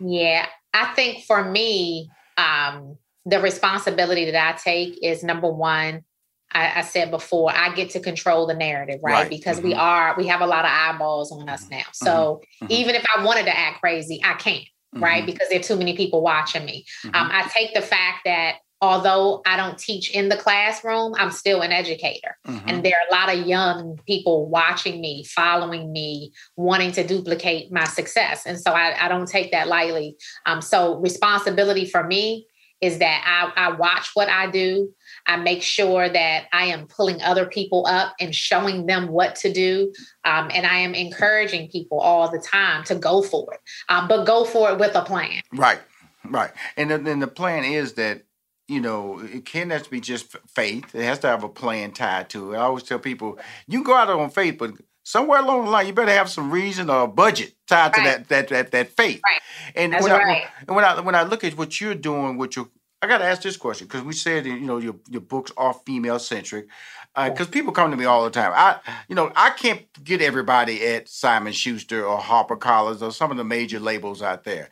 Yeah. 0.00 0.46
I 0.74 0.92
think 0.94 1.24
for 1.24 1.44
me, 1.44 2.10
um, 2.36 2.98
the 3.24 3.40
responsibility 3.40 4.30
that 4.30 4.54
I 4.54 4.58
take 4.58 4.98
is 5.02 5.22
number 5.22 5.48
one, 5.48 6.04
I, 6.52 6.80
I, 6.80 6.82
said 6.82 7.12
before, 7.12 7.52
I 7.54 7.72
get 7.74 7.90
to 7.90 8.00
control 8.00 8.46
the 8.46 8.54
narrative, 8.54 8.98
right? 9.02 9.12
right. 9.12 9.28
Because 9.28 9.58
mm-hmm. 9.58 9.68
we 9.68 9.74
are, 9.74 10.14
we 10.16 10.26
have 10.26 10.40
a 10.40 10.46
lot 10.46 10.64
of 10.64 10.70
eyeballs 10.72 11.30
on 11.30 11.48
us 11.48 11.68
now. 11.70 11.84
So 11.92 12.40
mm-hmm. 12.62 12.72
even 12.72 12.94
if 12.96 13.04
I 13.14 13.24
wanted 13.24 13.44
to 13.44 13.56
act 13.56 13.80
crazy, 13.80 14.20
I 14.24 14.34
can't 14.34 14.64
mm-hmm. 14.94 15.04
right? 15.04 15.26
Because 15.26 15.48
there 15.48 15.60
are 15.60 15.62
too 15.62 15.76
many 15.76 15.96
people 15.96 16.22
watching 16.22 16.64
me. 16.64 16.84
Mm-hmm. 17.04 17.16
Um, 17.16 17.30
I 17.32 17.48
take 17.48 17.74
the 17.74 17.82
fact 17.82 18.20
that 18.24 18.56
although 18.82 19.42
I 19.46 19.56
don't 19.56 19.78
teach 19.78 20.10
in 20.10 20.30
the 20.30 20.36
classroom, 20.36 21.14
I'm 21.18 21.30
still 21.30 21.60
an 21.60 21.70
educator. 21.70 22.38
Mm-hmm. 22.46 22.68
And 22.68 22.84
there 22.84 22.94
are 22.94 23.08
a 23.10 23.20
lot 23.20 23.34
of 23.34 23.46
young 23.46 23.98
people 24.06 24.48
watching 24.48 25.00
me, 25.00 25.24
following 25.24 25.92
me, 25.92 26.32
wanting 26.56 26.92
to 26.92 27.06
duplicate 27.06 27.70
my 27.70 27.84
success. 27.84 28.46
And 28.46 28.58
so 28.58 28.72
I, 28.72 29.04
I 29.04 29.08
don't 29.08 29.28
take 29.28 29.52
that 29.52 29.68
lightly. 29.68 30.16
Um, 30.46 30.62
so 30.62 30.96
responsibility 30.96 31.84
for 31.84 32.04
me 32.04 32.46
is 32.80 32.98
that 32.98 33.52
I, 33.56 33.68
I 33.68 33.72
watch 33.72 34.12
what 34.14 34.30
I 34.30 34.50
do. 34.50 34.90
I 35.26 35.36
make 35.36 35.62
sure 35.62 36.08
that 36.08 36.46
I 36.52 36.66
am 36.66 36.86
pulling 36.86 37.22
other 37.22 37.46
people 37.46 37.86
up 37.86 38.14
and 38.20 38.34
showing 38.34 38.86
them 38.86 39.08
what 39.08 39.36
to 39.36 39.52
do. 39.52 39.92
Um, 40.24 40.50
and 40.52 40.66
I 40.66 40.78
am 40.78 40.94
encouraging 40.94 41.68
people 41.70 42.00
all 42.00 42.30
the 42.30 42.38
time 42.40 42.84
to 42.84 42.94
go 42.94 43.22
for 43.22 43.54
it, 43.54 43.60
um, 43.88 44.08
but 44.08 44.24
go 44.24 44.44
for 44.44 44.70
it 44.70 44.78
with 44.78 44.94
a 44.94 45.02
plan. 45.02 45.40
Right, 45.52 45.80
right. 46.24 46.50
And 46.76 46.90
then 46.90 47.20
the 47.20 47.28
plan 47.28 47.64
is 47.64 47.94
that 47.94 48.22
you 48.68 48.80
know, 48.80 49.18
it 49.18 49.44
can't 49.44 49.68
just 49.68 49.90
be 49.90 50.00
just 50.00 50.36
faith. 50.46 50.94
It 50.94 51.02
has 51.02 51.18
to 51.20 51.26
have 51.26 51.42
a 51.42 51.48
plan 51.48 51.90
tied 51.90 52.28
to 52.30 52.52
it. 52.52 52.56
I 52.56 52.60
always 52.60 52.84
tell 52.84 53.00
people, 53.00 53.36
you 53.66 53.78
can 53.78 53.82
go 53.82 53.96
out 53.96 54.08
on 54.08 54.30
faith, 54.30 54.58
but 54.58 54.74
somewhere 55.02 55.40
along 55.40 55.64
the 55.64 55.70
line, 55.72 55.88
you 55.88 55.92
better 55.92 56.12
have 56.12 56.30
some 56.30 56.50
reason 56.50 56.88
or 56.88 57.02
a 57.02 57.08
budget 57.08 57.52
tied 57.66 57.96
right. 57.96 57.96
to 57.96 58.02
that 58.02 58.28
that 58.28 58.48
that 58.48 58.70
that 58.70 58.88
faith. 58.90 59.20
Right. 59.26 59.40
And 59.74 59.92
That's 59.92 60.04
when 60.04 60.12
right. 60.12 60.44
I 60.44 60.50
and 60.66 60.76
when 60.76 60.84
I 60.84 61.00
when 61.00 61.14
I 61.14 61.24
look 61.24 61.42
at 61.42 61.56
what 61.56 61.80
you're 61.80 61.94
doing 61.94 62.38
with 62.38 62.56
your 62.56 62.68
I 63.02 63.06
got 63.06 63.18
to 63.18 63.24
ask 63.24 63.42
this 63.42 63.56
question 63.56 63.86
because 63.86 64.02
we 64.02 64.12
said 64.12 64.44
you 64.44 64.60
know 64.60 64.78
your 64.78 64.96
your 65.08 65.22
books 65.22 65.52
are 65.56 65.72
female 65.72 66.18
centric. 66.18 66.68
Because 67.16 67.48
uh, 67.48 67.50
people 67.50 67.72
come 67.72 67.90
to 67.90 67.96
me 67.96 68.04
all 68.04 68.24
the 68.24 68.30
time. 68.30 68.52
I, 68.54 68.78
you 69.08 69.16
know, 69.16 69.32
I 69.34 69.50
can't 69.50 69.82
get 70.04 70.22
everybody 70.22 70.86
at 70.86 71.08
Simon 71.08 71.52
Schuster 71.52 72.06
or 72.06 72.18
Harper 72.18 72.54
Collins 72.54 73.02
or 73.02 73.10
some 73.10 73.32
of 73.32 73.36
the 73.36 73.42
major 73.42 73.80
labels 73.80 74.22
out 74.22 74.44
there. 74.44 74.70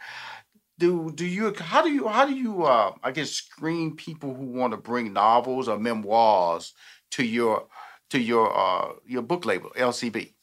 Do 0.79 1.11
do 1.11 1.27
you? 1.27 1.53
How 1.59 1.83
do 1.83 1.91
you? 1.91 2.07
How 2.07 2.27
do 2.27 2.35
you? 2.35 2.64
Uh, 2.64 2.93
I 3.03 3.11
guess 3.11 3.31
screen 3.31 3.97
people 3.97 4.35
who 4.35 4.45
want 4.45 4.73
to 4.73 4.77
bring 4.77 5.12
novels 5.12 5.67
or 5.67 5.79
memoirs 5.79 6.75
to 7.12 7.25
your 7.25 7.67
to 8.11 8.21
your 8.21 8.57
uh, 8.57 8.93
your 9.07 9.23
book 9.23 9.45
label 9.45 9.71
LCB. 9.77 10.35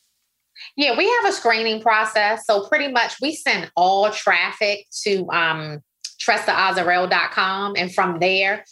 Yeah, 0.76 0.98
we 0.98 1.10
have 1.10 1.26
a 1.26 1.34
screening 1.34 1.82
process. 1.82 2.46
So 2.46 2.68
pretty 2.68 2.92
much 2.92 3.22
we 3.22 3.36
send 3.36 3.72
all 3.76 4.10
traffic 4.12 4.88
to 5.04 5.28
um, 5.30 5.82
tressaazarel.com. 6.22 7.76
And 7.78 7.94
from 7.94 8.20
there, 8.20 8.66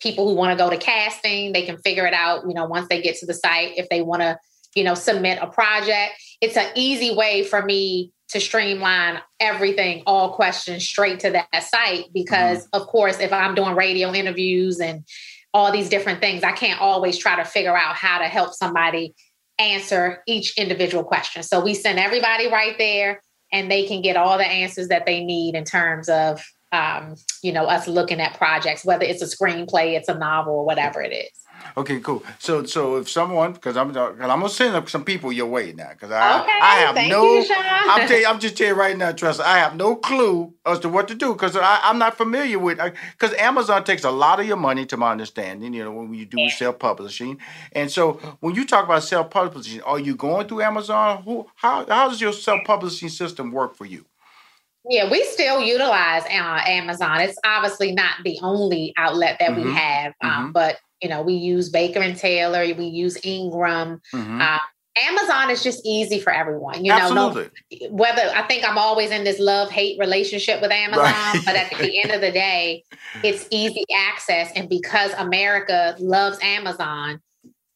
people 0.00 0.28
who 0.28 0.34
want 0.34 0.56
to 0.56 0.62
go 0.62 0.70
to 0.70 0.76
casting, 0.76 1.52
they 1.52 1.62
can 1.62 1.78
figure 1.78 2.06
it 2.06 2.14
out, 2.14 2.44
you 2.46 2.54
know, 2.54 2.66
once 2.66 2.88
they 2.88 3.02
get 3.02 3.16
to 3.16 3.26
the 3.26 3.34
site, 3.34 3.76
if 3.76 3.88
they 3.88 4.02
want 4.02 4.22
to, 4.22 4.38
you 4.74 4.84
know, 4.84 4.94
submit 4.94 5.38
a 5.40 5.46
project. 5.46 6.14
It's 6.40 6.56
an 6.56 6.70
easy 6.74 7.14
way 7.14 7.44
for 7.44 7.62
me 7.62 8.12
to 8.30 8.40
streamline 8.40 9.20
everything, 9.40 10.02
all 10.06 10.34
questions 10.34 10.86
straight 10.86 11.20
to 11.20 11.30
that 11.30 11.64
site. 11.64 12.06
Because, 12.14 12.64
mm-hmm. 12.64 12.80
of 12.80 12.86
course, 12.86 13.20
if 13.20 13.32
I'm 13.32 13.54
doing 13.54 13.74
radio 13.74 14.12
interviews 14.12 14.80
and 14.80 15.04
all 15.52 15.72
these 15.72 15.88
different 15.88 16.20
things, 16.20 16.44
I 16.44 16.52
can't 16.52 16.80
always 16.80 17.18
try 17.18 17.36
to 17.36 17.44
figure 17.44 17.76
out 17.76 17.96
how 17.96 18.18
to 18.18 18.24
help 18.24 18.54
somebody 18.54 19.14
answer 19.58 20.22
each 20.26 20.56
individual 20.56 21.04
question. 21.04 21.42
So 21.42 21.60
we 21.60 21.74
send 21.74 21.98
everybody 21.98 22.48
right 22.48 22.76
there 22.78 23.20
and 23.52 23.70
they 23.70 23.86
can 23.86 24.00
get 24.00 24.16
all 24.16 24.38
the 24.38 24.46
answers 24.46 24.88
that 24.88 25.06
they 25.06 25.24
need 25.24 25.54
in 25.54 25.64
terms 25.64 26.08
of 26.08 26.42
um, 26.72 27.16
you 27.42 27.52
know, 27.52 27.64
us 27.64 27.88
looking 27.88 28.20
at 28.20 28.36
projects, 28.36 28.84
whether 28.84 29.04
it's 29.04 29.22
a 29.22 29.26
screenplay, 29.36 29.96
it's 29.96 30.08
a 30.08 30.14
novel, 30.14 30.54
or 30.54 30.64
whatever 30.64 31.02
it 31.02 31.12
is. 31.12 31.30
Okay, 31.76 32.00
cool. 32.00 32.22
So, 32.38 32.64
so 32.64 32.96
if 32.96 33.08
someone, 33.08 33.52
because 33.52 33.76
I'm, 33.76 33.92
cause 33.92 34.14
I'm 34.18 34.26
gonna 34.26 34.48
send 34.48 34.74
up 34.74 34.88
some 34.88 35.04
people 35.04 35.32
your 35.32 35.46
way 35.46 35.72
now, 35.72 35.90
because 35.90 36.10
I, 36.10 36.40
okay, 36.40 36.58
I 36.60 36.74
have 36.76 36.94
thank 36.94 37.10
no. 37.10 37.24
You, 37.24 37.44
I'm 37.50 38.08
tell 38.08 38.18
you, 38.18 38.26
I'm 38.26 38.40
just 38.40 38.56
telling 38.56 38.74
you 38.74 38.80
right 38.80 38.96
now, 38.96 39.12
Tressa, 39.12 39.46
I 39.46 39.58
have 39.58 39.76
no 39.76 39.96
clue 39.96 40.54
as 40.66 40.78
to 40.80 40.88
what 40.88 41.08
to 41.08 41.14
do 41.14 41.32
because 41.32 41.56
I'm 41.60 41.98
not 41.98 42.16
familiar 42.16 42.58
with. 42.58 42.78
Because 43.12 43.34
Amazon 43.36 43.84
takes 43.84 44.04
a 44.04 44.10
lot 44.10 44.40
of 44.40 44.46
your 44.46 44.56
money, 44.56 44.86
to 44.86 44.96
my 44.96 45.12
understanding. 45.12 45.74
You 45.74 45.84
know, 45.84 45.92
when 45.92 46.14
you 46.14 46.26
do 46.26 46.40
yeah. 46.40 46.50
self 46.50 46.78
publishing, 46.78 47.38
and 47.72 47.90
so 47.90 48.14
when 48.40 48.54
you 48.54 48.66
talk 48.66 48.84
about 48.84 49.02
self 49.02 49.30
publishing, 49.30 49.82
are 49.82 49.98
you 49.98 50.14
going 50.14 50.48
through 50.48 50.62
Amazon? 50.62 51.22
Who, 51.24 51.46
how, 51.56 51.86
how 51.86 52.08
does 52.08 52.20
your 52.20 52.32
self 52.32 52.60
publishing 52.64 53.08
system 53.08 53.52
work 53.52 53.76
for 53.76 53.86
you? 53.86 54.06
Yeah, 54.88 55.10
we 55.10 55.24
still 55.24 55.60
utilize 55.60 56.24
uh, 56.24 56.62
Amazon. 56.66 57.20
It's 57.20 57.38
obviously 57.44 57.92
not 57.92 58.14
the 58.24 58.38
only 58.42 58.94
outlet 58.96 59.36
that 59.40 59.50
mm-hmm. 59.50 59.68
we 59.68 59.74
have, 59.74 60.14
um, 60.22 60.30
mm-hmm. 60.30 60.52
but 60.52 60.78
you 61.02 61.08
know, 61.08 61.22
we 61.22 61.34
use 61.34 61.70
Baker 61.70 62.00
and 62.00 62.16
Taylor, 62.16 62.62
we 62.74 62.84
use 62.84 63.18
Ingram. 63.24 64.00
Mm-hmm. 64.14 64.40
Uh, 64.40 64.58
Amazon 64.96 65.50
is 65.50 65.62
just 65.62 65.82
easy 65.84 66.18
for 66.18 66.32
everyone. 66.32 66.84
You 66.84 66.92
Absolutely. 66.92 67.44
know, 67.44 67.88
no, 67.88 67.96
whether 67.96 68.22
I 68.34 68.42
think 68.48 68.68
I'm 68.68 68.76
always 68.76 69.10
in 69.10 69.24
this 69.24 69.38
love 69.38 69.70
hate 69.70 69.98
relationship 69.98 70.60
with 70.60 70.72
Amazon, 70.72 71.04
right. 71.04 71.42
but 71.46 71.56
at 71.56 71.70
the 71.70 72.02
end 72.02 72.12
of 72.12 72.20
the 72.20 72.32
day, 72.32 72.84
it's 73.22 73.46
easy 73.50 73.84
access. 73.94 74.50
And 74.56 74.68
because 74.68 75.12
America 75.12 75.96
loves 76.00 76.38
Amazon, 76.42 77.20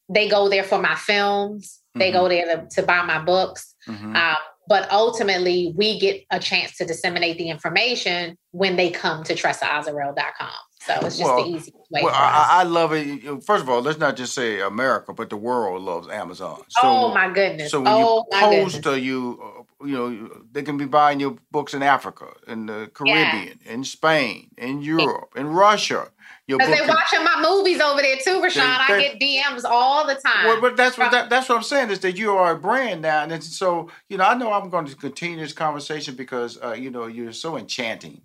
they 0.09 0.29
go 0.29 0.49
there 0.49 0.65
for 0.65 0.81
my 0.81 0.97
films, 0.97 1.81
they 1.95 2.11
mm-hmm. 2.11 2.19
go 2.19 2.29
there 2.29 2.57
to, 2.57 2.67
to, 2.69 2.83
buy 2.83 3.03
my 3.03 3.23
books. 3.23 3.75
Mm-hmm. 3.89 4.17
Um, 4.17 4.37
but 4.69 4.91
ultimately, 4.91 5.73
we 5.77 5.99
get 5.99 6.25
a 6.31 6.39
chance 6.39 6.77
to 6.79 6.85
disseminate 6.85 7.39
the 7.39 7.51
information 7.51 8.37
when 8.53 8.77
they 8.77 8.91
come 8.91 9.25
to 9.25 9.35
TressaAzarel.com. 9.35 10.51
So 10.85 10.95
it's 11.07 11.17
just 11.17 11.23
well, 11.23 11.43
the 11.43 11.49
easiest 11.49 11.73
way. 11.91 12.03
Well, 12.03 12.15
I, 12.15 12.61
I, 12.61 12.63
love 12.65 12.93
it. 12.93 13.43
First 13.45 13.63
of 13.63 13.71
all, 13.71 13.81
let's 13.81 13.99
not 13.99 14.17
just 14.17 14.35
say 14.35 14.61
America, 14.61 15.15
but 15.15 15.31
the 15.31 15.37
world 15.37 15.81
loves 15.81 16.09
Amazon. 16.09 16.61
So, 16.69 16.83
oh 16.85 17.15
my 17.15 17.33
goodness! 17.33 17.71
So 17.71 17.81
when 17.81 17.89
oh, 17.91 18.27
you 18.31 18.65
post, 18.65 18.83
to 18.83 19.01
you, 19.01 19.41
uh, 19.81 19.87
you 19.87 19.95
know, 19.97 20.45
they 20.53 20.63
can 20.63 20.77
be 20.77 20.85
buying 20.85 21.21
your 21.21 21.39
books 21.51 21.73
in 21.73 21.83
Africa, 21.83 22.27
in 22.47 22.67
the 22.67 22.91
Caribbean, 22.93 23.59
yeah. 23.65 23.73
in 23.73 23.83
Spain, 23.85 24.51
in 24.59 24.83
Europe, 24.83 25.31
in 25.37 25.47
Russia. 25.47 26.11
Because 26.47 26.69
they're 26.69 26.87
watching 26.87 27.25
my 27.25 27.41
movies 27.41 27.81
over 27.81 28.03
there 28.03 28.17
too, 28.23 28.43
Rushion. 28.43 28.63
I 28.63 29.01
get 29.01 29.19
DMs 29.19 29.65
all 29.65 30.07
the 30.07 30.15
time. 30.15 30.47
Well, 30.47 30.61
but 30.61 30.77
that's 30.77 30.99
what 30.99 31.11
that, 31.13 31.31
that's 31.31 31.49
what 31.49 31.57
I'm 31.57 31.63
saying 31.63 31.91
is 31.91 32.01
that 32.01 32.19
you 32.19 32.33
are 32.33 32.53
a 32.53 32.59
brand 32.59 33.03
now, 33.03 33.23
and 33.23 33.43
so 33.43 33.91
you 34.09 34.19
know 34.19 34.25
I 34.25 34.35
know 34.35 34.53
I'm 34.53 34.69
going 34.69 34.87
to 34.87 34.95
continue 34.95 35.39
this 35.39 35.55
conversation 35.55 36.17
because 36.17 36.59
uh, 36.63 36.73
you 36.73 36.91
know 36.91 37.07
you're 37.07 37.33
so 37.33 37.57
enchanting 37.57 38.23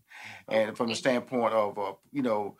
and 0.49 0.75
from 0.75 0.89
the 0.89 0.95
standpoint 0.95 1.53
of 1.53 1.77
uh, 1.77 1.93
you 2.11 2.21
know 2.21 2.57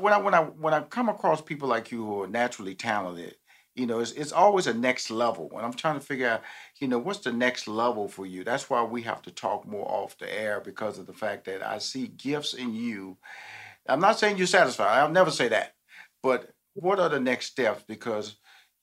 when 0.00 0.12
I 0.12 0.18
when 0.18 0.34
I 0.34 0.40
when 0.42 0.74
I 0.74 0.80
come 0.80 1.08
across 1.08 1.40
people 1.40 1.68
like 1.68 1.90
you 1.90 2.04
who 2.04 2.22
are 2.22 2.28
naturally 2.28 2.74
talented, 2.74 3.36
you 3.74 3.86
know, 3.86 4.00
it's 4.00 4.12
it's 4.12 4.32
always 4.32 4.66
a 4.66 4.74
next 4.74 5.10
level. 5.10 5.50
And 5.54 5.64
I'm 5.64 5.72
trying 5.72 5.98
to 5.98 6.04
figure 6.04 6.28
out, 6.28 6.42
you 6.78 6.88
know, 6.88 6.98
what's 6.98 7.20
the 7.20 7.32
next 7.32 7.66
level 7.66 8.08
for 8.08 8.24
you. 8.24 8.44
That's 8.44 8.70
why 8.70 8.82
we 8.84 9.02
have 9.02 9.22
to 9.22 9.30
talk 9.30 9.66
more 9.66 9.88
off 9.90 10.18
the 10.18 10.32
air 10.32 10.60
because 10.60 10.98
of 10.98 11.06
the 11.06 11.12
fact 11.12 11.44
that 11.46 11.62
I 11.62 11.78
see 11.78 12.06
gifts 12.06 12.54
in 12.54 12.74
you. 12.74 13.16
I'm 13.88 14.00
not 14.00 14.18
saying 14.18 14.38
you're 14.38 14.46
satisfied. 14.46 14.98
I'll 14.98 15.10
never 15.10 15.30
say 15.30 15.48
that. 15.48 15.72
But 16.22 16.50
what 16.74 16.98
are 16.98 17.08
the 17.08 17.20
next 17.20 17.46
steps? 17.46 17.84
Because 17.86 18.36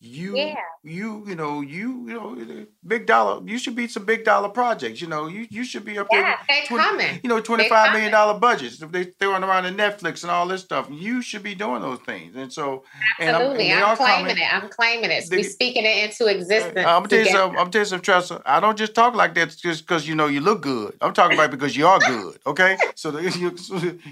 you 0.04 0.36
yeah. 0.36 0.56
you 0.84 1.24
you 1.28 1.36
know 1.36 1.62
you 1.62 2.08
you 2.08 2.14
know 2.14 2.66
big 2.88 3.06
dollar 3.06 3.40
you 3.48 3.60
should 3.60 3.76
be 3.76 3.88
some 3.88 4.04
big 4.04 4.26
dollar 4.26 4.50
projects 4.50 5.00
you 5.00 5.08
know 5.08 5.28
you 5.28 5.46
you 5.52 5.64
should 5.64 5.86
be 5.86 6.00
up 6.00 6.08
yeah, 6.12 6.38
there 6.50 6.64
20, 6.66 6.84
coming. 6.84 7.20
you 7.24 7.30
know 7.30 7.40
25 7.40 7.94
million 7.94 8.12
dollar 8.12 8.40
budgets 8.40 8.82
if 8.82 8.92
they 8.92 9.04
throwing 9.04 9.44
around 9.44 9.66
in 9.66 9.76
netflix 9.76 10.24
and 10.24 10.32
all 10.32 10.48
this 10.48 10.62
stuff 10.62 10.88
you 10.90 11.22
should 11.22 11.44
be 11.44 11.54
doing 11.54 11.84
those 11.84 12.00
things 12.00 12.36
and 12.36 12.52
so 12.52 12.84
absolutely 13.20 13.70
and 13.70 13.84
I'm, 13.84 13.92
and 13.92 13.92
I'm 13.92 13.98
claiming 13.98 14.26
coming. 14.26 14.44
it 14.44 14.54
i'm 14.54 14.70
claiming 14.70 15.12
it 15.12 15.24
we 15.30 15.44
speaking 15.44 15.86
it 15.86 16.04
into 16.06 16.26
existence 16.26 16.78
i'm 16.78 17.04
gonna 17.04 17.08
tell 17.08 17.20
you 17.20 17.26
something 17.26 17.60
i'm 17.60 17.70
telling 17.70 17.86
you 17.86 17.90
some 17.90 18.02
Tressa 18.02 18.42
i 18.44 18.60
don't 18.60 18.78
just 18.78 18.96
talk 18.96 19.14
like 19.14 19.36
that 19.36 19.56
just 19.56 19.86
because 19.86 20.08
you 20.08 20.16
know 20.16 20.26
you 20.26 20.42
look 20.42 20.64
good 20.64 20.98
i'm 21.02 21.14
talking 21.14 21.38
about 21.38 21.52
because 21.52 21.78
you 21.78 21.86
are 21.86 22.00
good 22.00 22.40
okay 22.48 22.76
so 22.96 23.12
the, 23.12 23.22
you, 23.38 23.56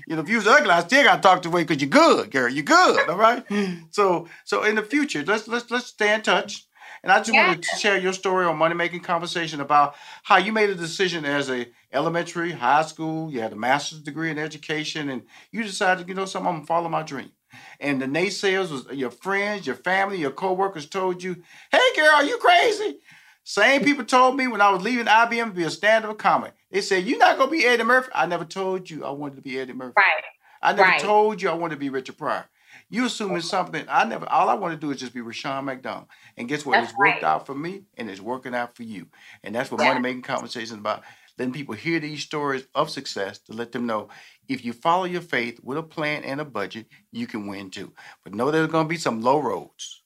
you 0.07 0.15
know 0.15 0.21
if 0.21 0.29
you 0.29 0.35
was 0.35 0.45
ugly 0.45 0.69
i 0.69 0.81
still 0.81 1.03
gotta 1.03 1.19
talk 1.19 1.41
to 1.41 1.49
you 1.49 1.55
because 1.55 1.81
you're 1.81 1.89
good 1.89 2.29
girl 2.29 2.47
you're 2.47 2.63
good 2.63 3.09
all 3.09 3.17
right 3.17 3.43
so 3.89 4.27
so 4.43 4.61
in 4.63 4.75
the 4.75 4.83
future 4.83 5.23
let's 5.25 5.47
let's 5.47 5.71
let's 5.71 5.78
let's 5.79 5.87
stay 5.87 6.13
in 6.13 6.21
touch. 6.21 6.65
And 7.01 7.11
I 7.11 7.19
just 7.19 7.33
yeah. 7.33 7.47
want 7.47 7.63
to 7.63 7.75
share 7.77 7.97
your 7.97 8.11
story 8.11 8.45
on 8.45 8.57
Money 8.57 8.75
Making 8.75 8.99
Conversation 8.99 9.61
about 9.61 9.95
how 10.23 10.35
you 10.35 10.51
made 10.51 10.69
a 10.69 10.75
decision 10.75 11.23
as 11.23 11.49
a 11.49 11.67
elementary, 11.93 12.51
high 12.51 12.81
school, 12.81 13.31
you 13.31 13.39
had 13.39 13.53
a 13.53 13.55
master's 13.55 14.01
degree 14.01 14.29
in 14.29 14.37
education, 14.37 15.09
and 15.09 15.23
you 15.51 15.63
decided, 15.63 16.09
you 16.09 16.15
know, 16.15 16.25
something, 16.25 16.49
I'm 16.49 16.55
gonna 16.57 16.65
follow 16.65 16.89
my 16.89 17.03
dream. 17.03 17.31
And 17.79 18.01
the 18.01 18.05
naysayers 18.05 18.69
was 18.69 18.85
your 18.91 19.11
friends, 19.11 19.65
your 19.65 19.77
family, 19.77 20.17
your 20.17 20.31
coworkers 20.31 20.87
told 20.87 21.23
you, 21.23 21.37
hey 21.71 21.95
girl, 21.95 22.11
are 22.15 22.25
you 22.25 22.37
crazy? 22.37 22.99
Same 23.45 23.83
people 23.83 24.03
told 24.03 24.35
me 24.35 24.47
when 24.47 24.61
I 24.61 24.69
was 24.69 24.83
leaving 24.83 25.05
IBM 25.05 25.45
to 25.45 25.51
be 25.51 25.63
a 25.63 25.71
stand-up 25.71 26.17
comic. 26.17 26.53
They 26.69 26.81
said, 26.81 27.05
You're 27.05 27.17
not 27.17 27.37
gonna 27.37 27.49
be 27.49 27.65
Eddie 27.65 27.83
Murphy. 27.83 28.11
I 28.13 28.27
never 28.27 28.45
told 28.45 28.89
you 28.89 29.05
I 29.05 29.09
wanted 29.11 29.37
to 29.37 29.41
be 29.41 29.57
Eddie 29.57 29.73
Murphy. 29.73 29.93
Right. 29.97 30.23
I 30.61 30.73
never 30.73 30.89
right. 30.89 30.99
told 30.99 31.41
you 31.41 31.49
I 31.49 31.53
wanted 31.53 31.75
to 31.75 31.79
be 31.79 31.89
Richard 31.89 32.17
Pryor. 32.17 32.45
You 32.89 33.05
assuming 33.05 33.41
something. 33.41 33.85
I 33.87 34.03
never. 34.05 34.27
All 34.29 34.49
I 34.49 34.55
want 34.55 34.73
to 34.73 34.79
do 34.79 34.91
is 34.91 34.99
just 34.99 35.13
be 35.13 35.21
Rushion 35.21 35.65
McDonald. 35.65 36.07
And 36.37 36.47
guess 36.47 36.65
what? 36.65 36.73
That's 36.73 36.91
it's 36.91 36.97
worked 36.97 37.21
right. 37.21 37.23
out 37.23 37.45
for 37.45 37.53
me, 37.53 37.83
and 37.97 38.09
it's 38.09 38.21
working 38.21 38.55
out 38.55 38.75
for 38.75 38.83
you. 38.83 39.07
And 39.43 39.53
that's 39.53 39.69
what 39.69 39.81
yeah. 39.81 39.89
money 39.89 39.99
making 39.99 40.23
conversations 40.23 40.79
about. 40.79 41.03
Letting 41.37 41.53
people 41.53 41.75
hear 41.75 42.01
these 42.01 42.21
stories 42.21 42.67
of 42.75 42.89
success 42.89 43.39
to 43.39 43.53
let 43.53 43.71
them 43.71 43.85
know 43.85 44.09
if 44.49 44.65
you 44.65 44.73
follow 44.73 45.05
your 45.05 45.21
faith 45.21 45.59
with 45.63 45.77
a 45.77 45.83
plan 45.83 46.23
and 46.25 46.41
a 46.41 46.45
budget, 46.45 46.87
you 47.13 47.27
can 47.27 47.47
win 47.47 47.69
too. 47.69 47.93
But 48.23 48.33
know 48.33 48.51
there's 48.51 48.67
going 48.67 48.85
to 48.85 48.89
be 48.89 48.97
some 48.97 49.21
low 49.21 49.39
roads. 49.39 50.03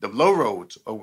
The 0.00 0.08
low 0.08 0.32
roads 0.32 0.78
are 0.86 0.98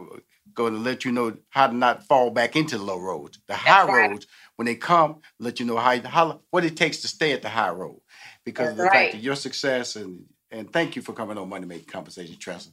going 0.54 0.74
to 0.74 0.80
let 0.80 1.06
you 1.06 1.12
know 1.12 1.38
how 1.50 1.68
to 1.68 1.76
not 1.76 2.04
fall 2.04 2.32
back 2.32 2.56
into 2.56 2.78
the 2.78 2.84
low 2.84 3.00
roads. 3.00 3.40
The 3.48 3.56
high 3.56 3.86
right. 3.86 4.10
roads, 4.10 4.28
when 4.56 4.66
they 4.66 4.76
come, 4.76 5.22
let 5.40 5.60
you 5.60 5.66
know 5.66 5.78
how, 5.78 6.02
how 6.02 6.42
what 6.50 6.66
it 6.66 6.76
takes 6.76 6.98
to 6.98 7.08
stay 7.08 7.32
at 7.32 7.42
the 7.42 7.50
high 7.50 7.70
road 7.70 8.02
because 8.44 8.68
That's 8.68 8.72
of 8.72 8.78
the 8.78 8.84
right. 8.84 8.94
fact 8.94 9.12
that 9.14 9.24
your 9.24 9.36
success 9.36 9.96
and 9.96 10.26
and 10.52 10.72
thank 10.72 10.96
you 10.96 11.02
for 11.02 11.14
coming 11.14 11.38
on 11.38 11.50
Money 11.50 11.66
Making 11.66 11.86
Conversation, 11.86 12.38
Tressa. 12.38 12.70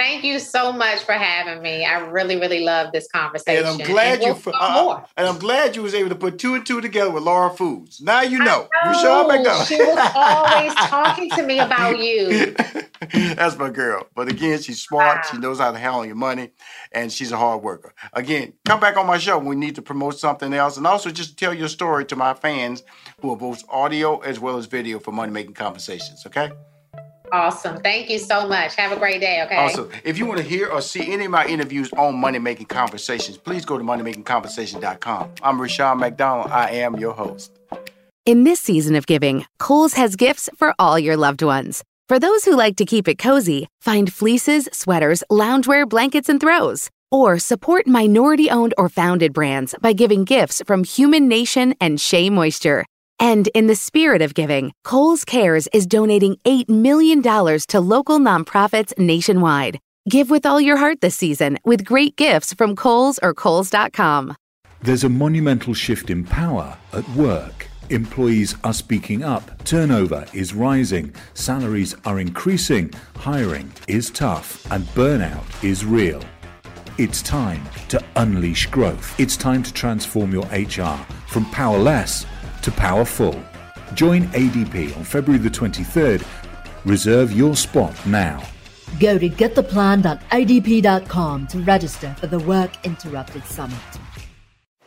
Thank 0.00 0.24
you 0.24 0.38
so 0.38 0.72
much 0.72 1.00
for 1.00 1.12
having 1.12 1.62
me. 1.62 1.84
I 1.84 1.98
really, 1.98 2.36
really 2.36 2.60
love 2.60 2.90
this 2.90 3.06
conversation. 3.12 3.66
And 3.66 3.82
I'm 3.82 3.86
glad 3.86 4.22
and 4.22 4.44
you. 4.46 4.52
uh, 4.58 5.04
and 5.14 5.28
I'm 5.28 5.38
glad 5.38 5.76
you 5.76 5.82
was 5.82 5.92
able 5.92 6.08
to 6.08 6.14
put 6.14 6.38
two 6.38 6.54
and 6.54 6.64
two 6.64 6.80
together 6.80 7.10
with 7.10 7.22
Laura 7.22 7.50
Foods. 7.50 8.00
Now 8.00 8.22
you 8.22 8.38
know. 8.38 8.66
know. 8.86 9.28
McDonald. 9.28 9.66
She 9.66 9.76
was 9.76 10.12
always 10.14 10.74
talking 10.88 11.28
to 11.30 11.42
me 11.42 11.58
about 11.58 11.98
you. 11.98 12.54
That's 13.34 13.58
my 13.58 13.68
girl. 13.68 14.06
But 14.14 14.28
again, 14.28 14.62
she's 14.62 14.80
smart. 14.80 15.18
Wow. 15.18 15.22
She 15.30 15.36
knows 15.36 15.58
how 15.58 15.70
to 15.70 15.78
handle 15.78 16.06
your 16.06 16.14
money, 16.14 16.52
and 16.92 17.12
she's 17.12 17.30
a 17.30 17.36
hard 17.36 17.62
worker. 17.62 17.92
Again, 18.14 18.54
come 18.64 18.80
back 18.80 18.96
on 18.96 19.06
my 19.06 19.18
show. 19.18 19.36
We 19.36 19.54
need 19.54 19.74
to 19.74 19.82
promote 19.82 20.18
something 20.18 20.54
else, 20.54 20.78
and 20.78 20.86
also 20.86 21.10
just 21.10 21.38
tell 21.38 21.52
your 21.52 21.68
story 21.68 22.06
to 22.06 22.16
my 22.16 22.32
fans 22.32 22.82
who 23.20 23.30
are 23.32 23.36
both 23.36 23.64
audio 23.68 24.20
as 24.20 24.40
well 24.40 24.56
as 24.56 24.64
video 24.64 24.98
for 24.98 25.12
Money 25.12 25.32
Making 25.32 25.52
Conversations. 25.52 26.24
Okay. 26.26 26.50
Awesome. 27.32 27.80
Thank 27.80 28.10
you 28.10 28.18
so 28.18 28.48
much. 28.48 28.74
Have 28.76 28.92
a 28.92 28.96
great 28.96 29.20
day. 29.20 29.42
Okay. 29.44 29.56
Also, 29.56 29.88
if 30.04 30.18
you 30.18 30.26
want 30.26 30.38
to 30.38 30.44
hear 30.44 30.68
or 30.68 30.80
see 30.80 31.12
any 31.12 31.26
of 31.26 31.30
my 31.30 31.46
interviews 31.46 31.92
on 31.94 32.16
Money 32.16 32.38
Making 32.38 32.66
Conversations, 32.66 33.36
please 33.36 33.64
go 33.64 33.78
to 33.78 33.84
moneymakingconversation.com. 33.84 35.30
I'm 35.42 35.60
Rushion 35.60 35.98
McDonald. 35.98 36.50
I 36.50 36.70
am 36.70 36.96
your 36.96 37.12
host. 37.12 37.52
In 38.26 38.44
this 38.44 38.60
season 38.60 38.96
of 38.96 39.06
giving, 39.06 39.46
Kohl's 39.58 39.94
has 39.94 40.14
gifts 40.14 40.48
for 40.56 40.74
all 40.78 40.98
your 40.98 41.16
loved 41.16 41.42
ones. 41.42 41.82
For 42.08 42.18
those 42.18 42.44
who 42.44 42.56
like 42.56 42.76
to 42.76 42.84
keep 42.84 43.08
it 43.08 43.18
cozy, 43.18 43.68
find 43.80 44.12
fleeces, 44.12 44.68
sweaters, 44.72 45.22
loungewear, 45.30 45.88
blankets, 45.88 46.28
and 46.28 46.40
throws. 46.40 46.90
Or 47.12 47.38
support 47.38 47.86
minority 47.86 48.50
owned 48.50 48.74
or 48.76 48.88
founded 48.88 49.32
brands 49.32 49.74
by 49.80 49.92
giving 49.92 50.24
gifts 50.24 50.62
from 50.66 50.84
Human 50.84 51.28
Nation 51.28 51.74
and 51.80 52.00
Shea 52.00 52.28
Moisture. 52.30 52.84
And 53.20 53.48
in 53.48 53.66
the 53.66 53.76
spirit 53.76 54.22
of 54.22 54.32
giving, 54.32 54.72
Kohl's 54.82 55.26
Cares 55.26 55.68
is 55.74 55.86
donating 55.86 56.36
$8 56.46 56.70
million 56.70 57.22
to 57.22 57.78
local 57.78 58.18
nonprofits 58.18 58.98
nationwide. 58.98 59.78
Give 60.08 60.30
with 60.30 60.46
all 60.46 60.58
your 60.58 60.78
heart 60.78 61.02
this 61.02 61.16
season 61.16 61.58
with 61.62 61.84
great 61.84 62.16
gifts 62.16 62.54
from 62.54 62.74
Kohl's 62.74 63.18
or 63.22 63.34
Kohl's.com. 63.34 64.34
There's 64.80 65.04
a 65.04 65.10
monumental 65.10 65.74
shift 65.74 66.08
in 66.08 66.24
power 66.24 66.78
at 66.94 67.06
work. 67.10 67.68
Employees 67.90 68.56
are 68.64 68.72
speaking 68.72 69.22
up, 69.22 69.64
turnover 69.64 70.24
is 70.32 70.54
rising, 70.54 71.12
salaries 71.34 71.94
are 72.06 72.20
increasing, 72.20 72.90
hiring 73.16 73.70
is 73.86 74.08
tough, 74.08 74.64
and 74.72 74.84
burnout 74.94 75.44
is 75.62 75.84
real. 75.84 76.22
It's 76.96 77.20
time 77.20 77.62
to 77.88 78.02
unleash 78.16 78.66
growth. 78.66 79.18
It's 79.20 79.36
time 79.36 79.62
to 79.64 79.72
transform 79.72 80.32
your 80.32 80.44
HR 80.44 80.96
from 81.26 81.44
powerless 81.46 82.24
to 82.60 82.72
powerful. 82.72 83.38
Join 83.94 84.24
ADP 84.28 84.96
on 84.96 85.04
February 85.04 85.42
the 85.42 85.50
23rd. 85.50 86.24
Reserve 86.84 87.32
your 87.32 87.56
spot 87.56 87.94
now. 88.06 88.42
Go 88.98 89.18
to 89.18 89.28
gettheplan.adp.com 89.28 91.46
to 91.46 91.58
register 91.60 92.16
for 92.18 92.26
the 92.26 92.40
Work 92.40 92.72
Interrupted 92.84 93.44
Summit. 93.44 93.78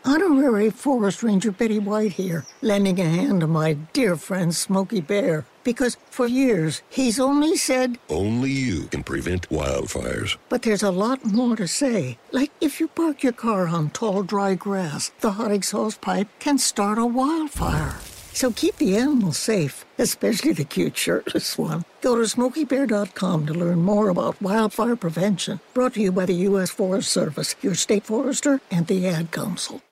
Honorary 0.05 0.69
Forest 0.69 1.23
Ranger 1.23 1.51
Betty 1.51 1.79
White 1.79 2.13
here, 2.13 2.45
lending 2.61 2.99
a 2.99 3.05
hand 3.05 3.39
to 3.39 3.47
my 3.47 3.73
dear 3.93 4.17
friend 4.17 4.53
Smokey 4.53 4.99
Bear. 4.99 5.45
Because 5.63 5.97
for 6.09 6.27
years, 6.27 6.81
he's 6.89 7.19
only 7.19 7.55
said, 7.55 7.97
Only 8.09 8.51
you 8.51 8.83
can 8.87 9.03
prevent 9.03 9.49
wildfires. 9.49 10.37
But 10.49 10.63
there's 10.63 10.83
a 10.83 10.91
lot 10.91 11.23
more 11.25 11.55
to 11.55 11.67
say. 11.67 12.17
Like 12.31 12.51
if 12.59 12.79
you 12.79 12.87
park 12.87 13.23
your 13.23 13.33
car 13.33 13.67
on 13.67 13.91
tall, 13.91 14.23
dry 14.23 14.55
grass, 14.55 15.11
the 15.21 15.31
hot 15.33 15.51
exhaust 15.51 16.01
pipe 16.01 16.27
can 16.39 16.57
start 16.57 16.97
a 16.97 17.05
wildfire. 17.05 17.97
So 18.33 18.51
keep 18.51 18.77
the 18.77 18.97
animals 18.97 19.37
safe, 19.37 19.85
especially 19.99 20.53
the 20.53 20.65
cute 20.65 20.97
shirtless 20.97 21.55
one. 21.55 21.85
Go 22.01 22.15
to 22.15 22.23
smokeybear.com 22.23 23.45
to 23.45 23.53
learn 23.53 23.83
more 23.83 24.09
about 24.09 24.41
wildfire 24.41 24.95
prevention. 24.95 25.59
Brought 25.75 25.93
to 25.93 26.01
you 26.01 26.11
by 26.11 26.25
the 26.25 26.49
U.S. 26.49 26.71
Forest 26.71 27.11
Service, 27.11 27.55
your 27.61 27.75
state 27.75 28.05
forester, 28.05 28.59
and 28.71 28.87
the 28.87 29.07
Ad 29.07 29.31
Council. 29.31 29.83